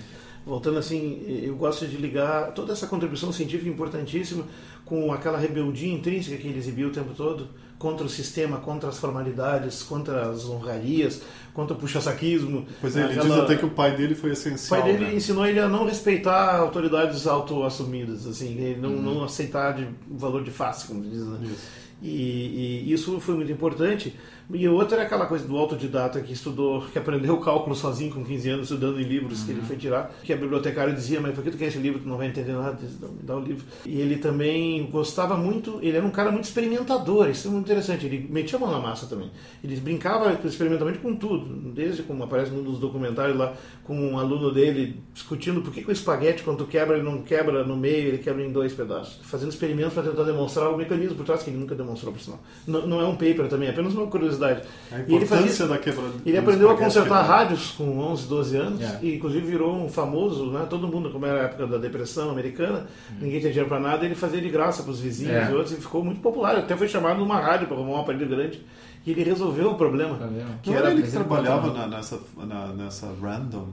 Voltando 0.50 0.80
assim, 0.80 1.22
eu 1.44 1.54
gosto 1.54 1.86
de 1.86 1.96
ligar 1.96 2.50
toda 2.54 2.72
essa 2.72 2.84
contribuição 2.88 3.30
científica 3.32 3.70
importantíssima 3.70 4.42
com 4.84 5.12
aquela 5.12 5.38
rebeldia 5.38 5.92
intrínseca 5.92 6.36
que 6.36 6.48
ele 6.48 6.58
exibiu 6.58 6.88
o 6.88 6.90
tempo 6.90 7.14
todo 7.16 7.46
contra 7.78 8.04
o 8.04 8.08
sistema, 8.08 8.56
contra 8.56 8.88
as 8.88 8.98
formalidades, 8.98 9.80
contra 9.84 10.28
as 10.28 10.44
honrarias, 10.46 11.22
contra 11.54 11.76
o 11.76 11.78
puxa-saquismo. 11.78 12.66
Pois 12.80 12.96
é, 12.96 13.02
ele 13.04 13.10
Aquela- 13.12 13.28
diz 13.36 13.44
até 13.44 13.56
que 13.58 13.64
o 13.64 13.70
pai 13.70 13.96
dele 13.96 14.16
foi 14.16 14.30
O 14.30 14.32
essencial. 14.32 14.82
pai 14.82 14.92
dele 14.92 15.04
né? 15.04 15.14
ensinou 15.14 15.46
ele 15.46 15.60
a 15.60 15.68
não 15.68 15.86
respeitar 15.86 16.56
autoridades 16.56 17.28
auto-assumidas, 17.28 18.26
assim, 18.26 18.76
não, 18.76 18.90
Uhum. 18.90 19.02
não 19.02 19.22
aceitar 19.24 19.72
de 19.74 19.86
valor 20.10 20.42
de 20.42 20.50
face, 20.50 20.88
como 20.88 21.00
diz, 21.04 21.24
né? 21.24 21.38
Isso. 21.44 21.68
E, 22.02 22.84
e 22.88 22.92
isso 22.92 23.20
foi 23.20 23.36
muito 23.36 23.52
importante. 23.52 24.16
E 24.52 24.68
outra 24.68 24.98
é 24.98 25.02
aquela 25.02 25.26
coisa 25.26 25.46
do 25.46 25.56
autodidata 25.56 26.20
que 26.20 26.32
estudou, 26.32 26.82
que 26.82 26.98
aprendeu 26.98 27.36
cálculo 27.38 27.74
sozinho 27.76 28.12
com 28.12 28.24
15 28.24 28.50
anos, 28.50 28.62
estudando 28.64 29.00
em 29.00 29.04
livros 29.04 29.42
que 29.44 29.52
ele 29.52 29.62
foi 29.62 29.76
tirar. 29.76 30.12
Que 30.22 30.32
a 30.32 30.36
bibliotecária 30.36 30.92
dizia, 30.92 31.20
mas 31.20 31.34
por 31.34 31.44
que 31.44 31.50
tu 31.50 31.56
quer 31.56 31.66
esse 31.66 31.78
livro? 31.78 32.00
Tu 32.00 32.08
não 32.08 32.16
vai 32.16 32.26
entender 32.26 32.52
nada. 32.52 32.76
Diz, 32.80 32.98
"Não, 33.00 33.10
me 33.10 33.22
dá 33.22 33.36
o 33.36 33.40
livro. 33.40 33.64
E 33.86 34.00
ele 34.00 34.16
também 34.16 34.88
gostava 34.90 35.36
muito, 35.36 35.78
ele 35.82 35.96
era 35.96 36.04
um 36.04 36.10
cara 36.10 36.32
muito 36.32 36.44
experimentador, 36.44 37.30
isso 37.30 37.48
é 37.48 37.50
muito 37.50 37.66
interessante. 37.66 38.06
Ele 38.06 38.26
metia 38.28 38.58
a 38.58 38.60
mão 38.60 38.70
na 38.70 38.80
massa 38.80 39.06
também. 39.06 39.30
Ele 39.62 39.76
brincava 39.76 40.38
experimentalmente 40.44 40.98
com 40.98 41.14
tudo, 41.14 41.46
desde 41.72 42.02
como 42.02 42.24
aparece 42.24 42.50
num 42.50 42.62
dos 42.62 42.78
documentários 42.78 43.36
lá, 43.36 43.54
com 43.84 43.94
um 43.94 44.18
aluno 44.18 44.52
dele 44.52 45.00
discutindo 45.14 45.60
por 45.62 45.72
que, 45.72 45.82
que 45.82 45.88
o 45.88 45.92
espaguete, 45.92 46.42
quando 46.42 46.58
tu 46.58 46.66
quebra, 46.66 46.96
ele 46.96 47.04
não 47.04 47.22
quebra 47.22 47.64
no 47.64 47.76
meio, 47.76 48.08
ele 48.08 48.18
quebra 48.18 48.44
em 48.44 48.50
dois 48.50 48.72
pedaços. 48.72 49.20
Fazendo 49.22 49.50
experimentos 49.50 49.94
para 49.94 50.02
tentar 50.04 50.24
demonstrar 50.24 50.70
o 50.70 50.76
mecanismo 50.76 51.16
por 51.16 51.24
trás, 51.24 51.42
que 51.42 51.50
ele 51.50 51.58
nunca 51.58 51.74
demonstrou, 51.74 52.12
por 52.12 52.20
sinal. 52.20 52.40
Não, 52.66 52.86
não 52.86 53.00
é 53.00 53.04
um 53.04 53.12
paper 53.14 53.48
também, 53.48 53.68
é 53.68 53.70
apenas 53.70 53.94
uma 53.94 54.06
curiosidade. 54.06 54.39
A 54.46 54.98
E 55.07 55.14
ele 55.14 55.26
fazia 55.26 55.66
da 55.66 55.79
quebra. 55.79 56.05
ele 56.26 56.37
aprendeu 56.38 56.70
a 56.70 56.76
consertar 56.76 57.22
rádios 57.22 57.72
com 57.72 57.98
11, 57.98 58.26
12 58.29 58.57
anos 58.57 58.81
É. 58.83 58.98
e 59.03 59.14
inclusive 59.16 59.46
virou 59.46 59.74
um 59.76 59.88
famoso, 59.88 60.50
né? 60.50 60.66
Todo 60.68 60.88
mundo, 60.88 61.11
como 61.11 61.26
era 61.26 61.40
a 61.40 61.44
época 61.44 61.66
da 61.66 61.79
depressão 61.79 62.31
americana, 62.31 62.87
ninguém 63.20 63.40
tinha 63.40 63.50
dinheiro 63.53 63.68
para 63.68 63.81
nada, 63.81 64.05
ele 64.05 64.14
fazia 64.14 64.40
de 64.40 64.48
graça 64.48 64.83
para 64.83 64.92
os 64.92 65.00
vizinhos 65.00 65.33
É. 65.35 65.50
e 65.50 65.55
outros 65.55 65.72
e 65.72 65.76
ficou 65.81 66.05
muito 66.05 66.20
popular. 66.20 66.57
Até 66.57 66.76
foi 66.76 66.88
chamado 66.88 67.18
numa 67.20 67.40
rádio 67.40 67.66
para 67.68 67.76
arrumar 67.76 67.98
um 67.98 68.00
aparelho 68.00 68.29
grande 68.29 68.64
e 69.07 69.11
ele 69.12 69.22
resolveu 69.22 69.70
o 69.70 69.74
problema. 69.76 70.16
Tá 70.16 70.26
vendo? 70.26 70.46
Que 70.62 70.70
Que 70.70 70.76
era 70.76 70.87
era- 70.87 70.90
ele 70.92 71.03
que 71.03 71.11
trabalhava 71.11 71.72
na- 71.72 71.87
nessa, 71.87 72.18
na- 72.37 72.68
nessa 72.68 73.07
Random, 73.20 73.68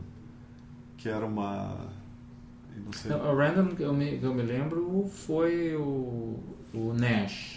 que 0.97 1.09
era 1.09 1.25
uma. 1.25 1.75
Não 2.85 2.93
sei. 2.93 3.11
Não, 3.11 3.29
a 3.31 3.33
Random 3.33 3.75
que 3.75 3.81
eu 3.83 3.93
me, 3.93 4.17
que 4.19 4.23
eu 4.23 4.33
me 4.33 4.43
lembro 4.43 5.09
foi 5.11 5.75
o, 5.75 6.39
o 6.73 6.93
Nash. 6.93 7.56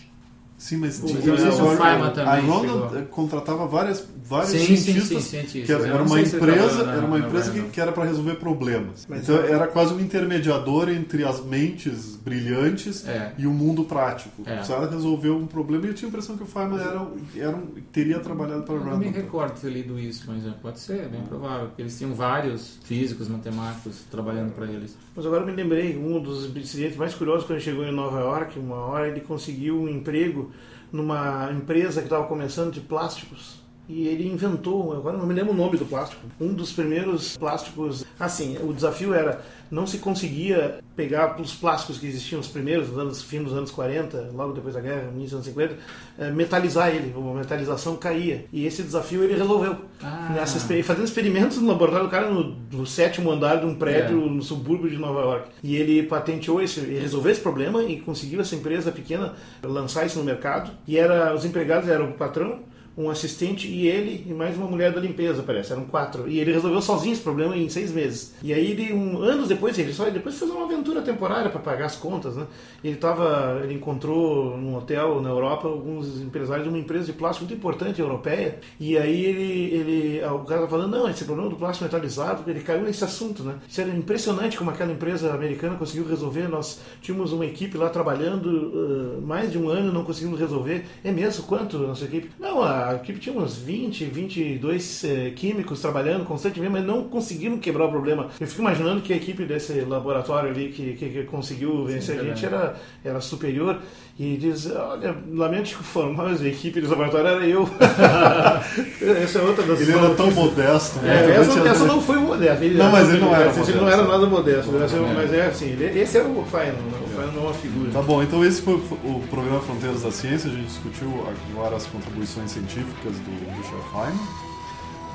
Sim, 0.61 0.77
mas 0.77 1.03
O- 1.03 1.07
tinha- 1.07 1.20
mas 1.33 1.42
o 1.59 1.70
a- 1.70 1.77
Feynman 1.77 2.07
a 2.07 2.11
também 2.11 2.42
chegou. 2.61 2.96
eh, 2.99 3.03
contratava 3.11 3.66
várias, 3.66 4.07
vários 4.24 4.50
Sim, 4.50 4.59
sim, 4.59 4.76
cientistas 4.76 5.22
sim, 5.24 5.30
cientistas. 5.30 5.64
que 5.66 5.72
era, 5.72 5.87
era 5.94 6.02
uma 6.02 6.14
sei 6.16 6.26
se 6.26 6.37
ele 6.37 6.44
empresa, 6.50 6.83
era 6.90 7.06
uma 7.06 7.18
empresa 7.18 7.50
que, 7.52 7.62
que 7.62 7.80
era 7.80 7.92
para 7.92 8.04
resolver 8.04 8.35
problemas. 8.37 9.06
Mas 9.09 9.22
então 9.22 9.37
é- 9.42 9.50
era 9.52 9.66
quase 9.66 9.94
um 9.94 10.00
intermediador 10.00 10.88
entre 10.88 11.24
as 11.24 11.44
mentes 11.44 12.16
brilhantes 12.16 13.06
É. 13.06 13.33
e 13.38 13.46
o 13.46 13.52
mundo 13.52 13.85
prático. 13.85 14.42
É. 14.46 14.56
Precisava 14.56 14.88
resolver 14.90 15.30
um 15.30 15.46
problema 15.46 15.87
e 15.87 15.88
eu 15.88 15.94
tinha 15.94 16.09
a 16.09 16.11
impressão 16.11 16.37
que 16.37 16.42
o 16.42 16.46
Feynman 16.46 16.78
era, 16.80 17.06
era 17.37 17.56
um- 17.56 17.68
teria 17.92 18.20
trabalhado 18.20 18.62
para 18.62 18.74
a 18.74 18.78
Eu 18.78 18.85
não 18.85 18.98
me 18.98 19.09
recordo 19.11 19.61
ter 19.61 19.70
lido 19.70 19.98
isso, 19.98 20.24
mas 20.26 20.46
é, 20.46 20.50
pode 20.62 20.78
ser, 20.80 21.00
é 21.00 21.09
bem 21.09 21.22
provável. 21.22 21.66
Porque 21.68 21.83
eles 21.83 21.96
tinham 21.96 22.14
vários 22.14 22.78
físicos, 22.85 23.28
matemáticos 23.28 24.02
trabalhando 24.11 24.52
para 24.52 24.66
eles. 24.66 24.96
Mas 25.16 25.26
agora 25.26 25.44
me 25.44 25.52
lembrei, 25.52 25.96
um 25.96 26.20
dos 26.20 26.54
incidentes 26.56 26.96
mais 26.96 27.14
curiosos 27.14 27.44
quando 27.44 27.56
ele 27.59 27.64
chegou 27.64 27.85
em 27.85 27.92
Nova 27.92 28.20
York, 28.20 28.59
uma 28.59 28.76
hora 28.76 29.09
ele 29.09 29.20
conseguiu 29.20 29.80
um 29.83 29.88
emprego 29.88 30.50
numa 30.92 31.50
empresa 31.52 32.00
que 32.00 32.06
estava 32.06 32.26
começando 32.26 32.72
de 32.72 32.80
plásticos 32.80 33.60
e 33.90 34.07
ele 34.07 34.29
inventou, 34.29 34.92
agora 34.92 35.18
não 35.18 35.26
me 35.26 35.35
lembro 35.35 35.53
o 35.53 35.57
nome 35.57 35.76
do 35.76 35.85
plástico, 35.85 36.22
um 36.40 36.55
dos 36.55 36.72
primeiros 36.72 37.37
plásticos. 37.37 38.05
Assim, 38.18 38.57
o 38.62 38.72
desafio 38.72 39.12
era 39.12 39.42
não 39.70 39.87
se 39.87 39.98
conseguia 39.98 40.81
pegar 40.96 41.40
os 41.40 41.55
plásticos 41.55 41.98
que 41.98 42.07
existiam, 42.07 42.40
os 42.40 42.48
primeiros, 42.48 42.88
nos 42.88 42.98
anos, 42.98 43.22
fim 43.22 43.42
dos 43.42 43.53
anos 43.53 43.70
40, 43.70 44.31
logo 44.35 44.53
depois 44.53 44.74
da 44.74 44.81
guerra, 44.81 45.11
início 45.14 45.38
dos 45.38 45.46
anos 45.46 45.46
50, 45.46 45.76
eh, 46.18 46.31
metalizar 46.31 46.88
ele, 46.88 47.14
a 47.16 47.35
metalização 47.35 47.96
caía. 47.96 48.46
E 48.53 48.66
esse 48.66 48.83
desafio 48.83 49.22
ele 49.22 49.35
resolveu. 49.35 49.76
Ah. 50.03 50.33
Nessa, 50.35 50.59
fazendo 50.83 51.05
experimentos 51.05 51.59
no 51.59 51.68
laboratório 51.68 52.07
do 52.07 52.11
cara 52.11 52.31
no, 52.31 52.57
no 52.72 52.87
sétimo 52.87 53.31
andar 53.31 53.57
de 53.57 53.66
um 53.66 53.74
prédio 53.74 54.22
é. 54.22 54.29
no 54.29 54.42
subúrbio 54.42 54.90
de 54.90 54.98
Nova 54.98 55.20
York. 55.20 55.48
E 55.62 55.76
ele 55.76 56.03
patenteou 56.03 56.61
esse, 56.61 56.81
ele 56.81 56.98
resolveu 56.98 57.31
esse 57.31 57.40
problema 57.40 57.83
e 57.85 58.00
conseguiu 58.00 58.40
essa 58.40 58.57
empresa 58.57 58.90
pequena 58.90 59.35
lançar 59.62 60.05
isso 60.05 60.18
no 60.18 60.24
mercado. 60.24 60.72
E 60.87 60.98
era 60.98 61.35
os 61.35 61.44
empregados 61.44 61.88
eram 61.88 62.11
o 62.11 62.14
patrão, 62.14 62.61
um 63.00 63.10
assistente 63.10 63.66
e 63.68 63.86
ele 63.86 64.26
e 64.28 64.32
mais 64.32 64.56
uma 64.56 64.66
mulher 64.66 64.92
da 64.92 65.00
limpeza, 65.00 65.42
parece. 65.42 65.72
Eram 65.72 65.84
quatro. 65.84 66.28
E 66.28 66.38
ele 66.38 66.52
resolveu 66.52 66.82
sozinho 66.82 67.12
esse 67.12 67.22
problema 67.22 67.56
em 67.56 67.68
seis 67.68 67.92
meses. 67.92 68.34
E 68.42 68.52
aí, 68.52 68.72
ele, 68.72 68.92
um, 68.92 69.22
anos 69.22 69.48
depois, 69.48 69.78
ele 69.78 69.92
só 69.92 70.08
depois 70.10 70.38
fez 70.38 70.50
uma 70.50 70.64
aventura 70.64 71.00
temporária 71.00 71.50
para 71.50 71.60
pagar 71.60 71.86
as 71.86 71.96
contas, 71.96 72.36
né? 72.36 72.46
Ele 72.84 72.96
tava, 72.96 73.60
ele 73.62 73.74
encontrou 73.74 74.56
num 74.56 74.76
hotel 74.76 75.20
na 75.20 75.30
Europa 75.30 75.68
alguns 75.68 76.20
empresários 76.20 76.64
de 76.64 76.68
uma 76.68 76.78
empresa 76.78 77.06
de 77.06 77.12
plástico 77.12 77.46
muito 77.46 77.58
importante 77.58 78.00
europeia. 78.00 78.58
E 78.78 78.98
aí 78.98 79.24
ele, 79.24 79.74
ele 79.74 80.24
o 80.24 80.40
cara 80.40 80.66
falando, 80.66 80.96
não, 80.96 81.08
esse 81.08 81.24
problema 81.24 81.50
do 81.50 81.56
plástico 81.56 81.84
metalizado, 81.84 82.48
ele 82.50 82.60
caiu 82.60 82.82
nesse 82.82 83.04
assunto, 83.04 83.42
né? 83.42 83.54
Isso 83.68 83.80
era 83.80 83.90
impressionante 83.90 84.56
como 84.56 84.70
aquela 84.70 84.92
empresa 84.92 85.32
americana 85.32 85.76
conseguiu 85.76 86.06
resolver. 86.06 86.48
Nós 86.48 86.80
tínhamos 87.00 87.32
uma 87.32 87.46
equipe 87.46 87.76
lá 87.78 87.88
trabalhando 87.88 88.46
uh, 88.46 89.22
mais 89.22 89.50
de 89.50 89.58
um 89.58 89.68
ano, 89.68 89.92
não 89.92 90.04
conseguimos 90.04 90.38
resolver. 90.38 90.84
É 91.02 91.10
mesmo? 91.10 91.44
Quanto 91.44 91.78
nossa 91.78 92.04
equipe? 92.04 92.30
Não, 92.38 92.62
a 92.62 92.89
a 92.90 92.96
equipe 92.96 93.18
tinha 93.18 93.37
uns 93.37 93.57
20, 93.57 94.05
22 94.07 95.05
eh, 95.05 95.31
químicos 95.31 95.81
trabalhando 95.81 96.24
constantemente, 96.24 96.72
mas 96.72 96.85
não 96.85 97.05
conseguiram 97.05 97.59
quebrar 97.59 97.87
o 97.87 97.90
problema. 97.90 98.29
Eu 98.40 98.46
fico 98.46 98.61
imaginando 98.61 99.00
que 99.00 99.12
a 99.12 99.16
equipe 99.16 99.44
desse 99.44 99.81
laboratório 99.83 100.50
ali 100.50 100.70
que, 100.70 100.94
que, 100.94 101.09
que 101.09 101.24
conseguiu 101.24 101.85
vencer 101.85 102.16
Sim, 102.16 102.20
a 102.20 102.24
gente 102.24 102.44
era, 102.44 102.76
era 103.05 103.20
superior. 103.20 103.81
E 104.22 104.37
diz, 104.37 104.70
olha, 104.70 105.16
lamento 105.33 105.70
informar, 105.70 106.24
mas 106.28 106.42
a 106.42 106.46
equipe 106.46 106.78
do 106.78 106.90
laboratório 106.90 107.26
era 107.26 107.46
eu. 107.46 107.66
essa 109.22 109.38
é 109.38 109.42
outra 109.42 109.64
das 109.64 109.80
Ele 109.80 109.92
era 109.92 110.14
tão 110.14 110.30
modesto. 110.30 110.98
Né? 110.98 111.24
É, 111.24 111.37
essa, 111.37 111.59
essa 111.61 111.85
não 111.87 112.02
foi 112.02 112.18
modesta. 112.18 112.62
Ele 112.62 112.76
não, 112.76 112.92
mas 112.92 113.09
ele 113.09 113.18
não 113.18 113.35
era 113.35 113.46
modesto. 113.46 113.70
Ele 113.70 113.80
não 113.80 113.88
era 113.88 114.02
nada 114.06 114.26
modesto. 114.26 114.72
Não, 114.72 115.11
é. 115.11 115.14
Mas 115.14 115.33
é 115.33 115.46
assim, 115.46 115.74
esse 115.80 116.18
era 116.18 116.28
o 116.28 116.44
Faino, 116.44 116.76
o 117.02 117.16
Faino 117.16 117.33
não 117.33 117.44
é 117.44 117.46
uma 117.46 117.54
figura. 117.54 117.90
Tá 117.92 118.02
bom, 118.02 118.22
então 118.22 118.44
esse 118.44 118.61
foi 118.61 118.74
o 118.74 119.22
programa 119.30 119.59
Fronteiras 119.62 120.02
da 120.02 120.11
Ciência. 120.11 120.50
A 120.50 120.54
gente 120.54 120.66
discutiu 120.66 121.26
agora 121.54 121.76
as 121.76 121.87
contribuições 121.87 122.50
científicas 122.50 123.14
do 123.14 123.30
Richard 123.56 123.88
Feynman. 123.90 124.49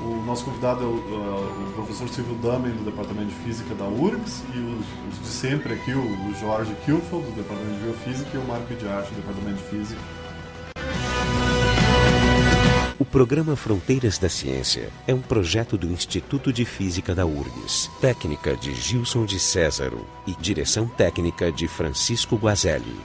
O 0.00 0.22
nosso 0.26 0.44
convidado 0.44 0.84
é 0.84 0.86
o, 0.86 0.90
uh, 0.90 1.68
o 1.68 1.72
professor 1.74 2.08
Silvio 2.08 2.34
Damen, 2.36 2.72
do 2.72 2.84
Departamento 2.84 3.28
de 3.28 3.34
Física 3.36 3.74
da 3.74 3.86
URGS, 3.86 4.42
e 4.54 4.58
os, 4.58 5.14
os 5.14 5.22
de 5.22 5.28
sempre 5.28 5.72
aqui, 5.72 5.92
o, 5.92 6.00
o 6.00 6.34
Jorge 6.34 6.74
Kilfeld, 6.84 7.24
do 7.24 7.32
Departamento 7.32 7.78
de 7.78 7.84
Biofísica, 7.84 8.30
e 8.34 8.38
o 8.38 8.44
Marco 8.44 8.74
de 8.74 8.86
Arte, 8.86 9.10
do 9.10 9.16
Departamento 9.16 9.56
de 9.56 9.68
Física. 9.70 10.00
O 12.98 13.04
programa 13.04 13.56
Fronteiras 13.56 14.18
da 14.18 14.28
Ciência 14.28 14.90
é 15.06 15.14
um 15.14 15.20
projeto 15.20 15.78
do 15.78 15.86
Instituto 15.86 16.52
de 16.52 16.64
Física 16.64 17.14
da 17.14 17.24
URGS, 17.24 17.90
técnica 18.00 18.56
de 18.56 18.74
Gilson 18.74 19.24
de 19.24 19.38
Césaro 19.38 20.06
e 20.26 20.34
direção 20.34 20.86
técnica 20.86 21.50
de 21.50 21.68
Francisco 21.68 22.36
Guazelli. 22.36 22.96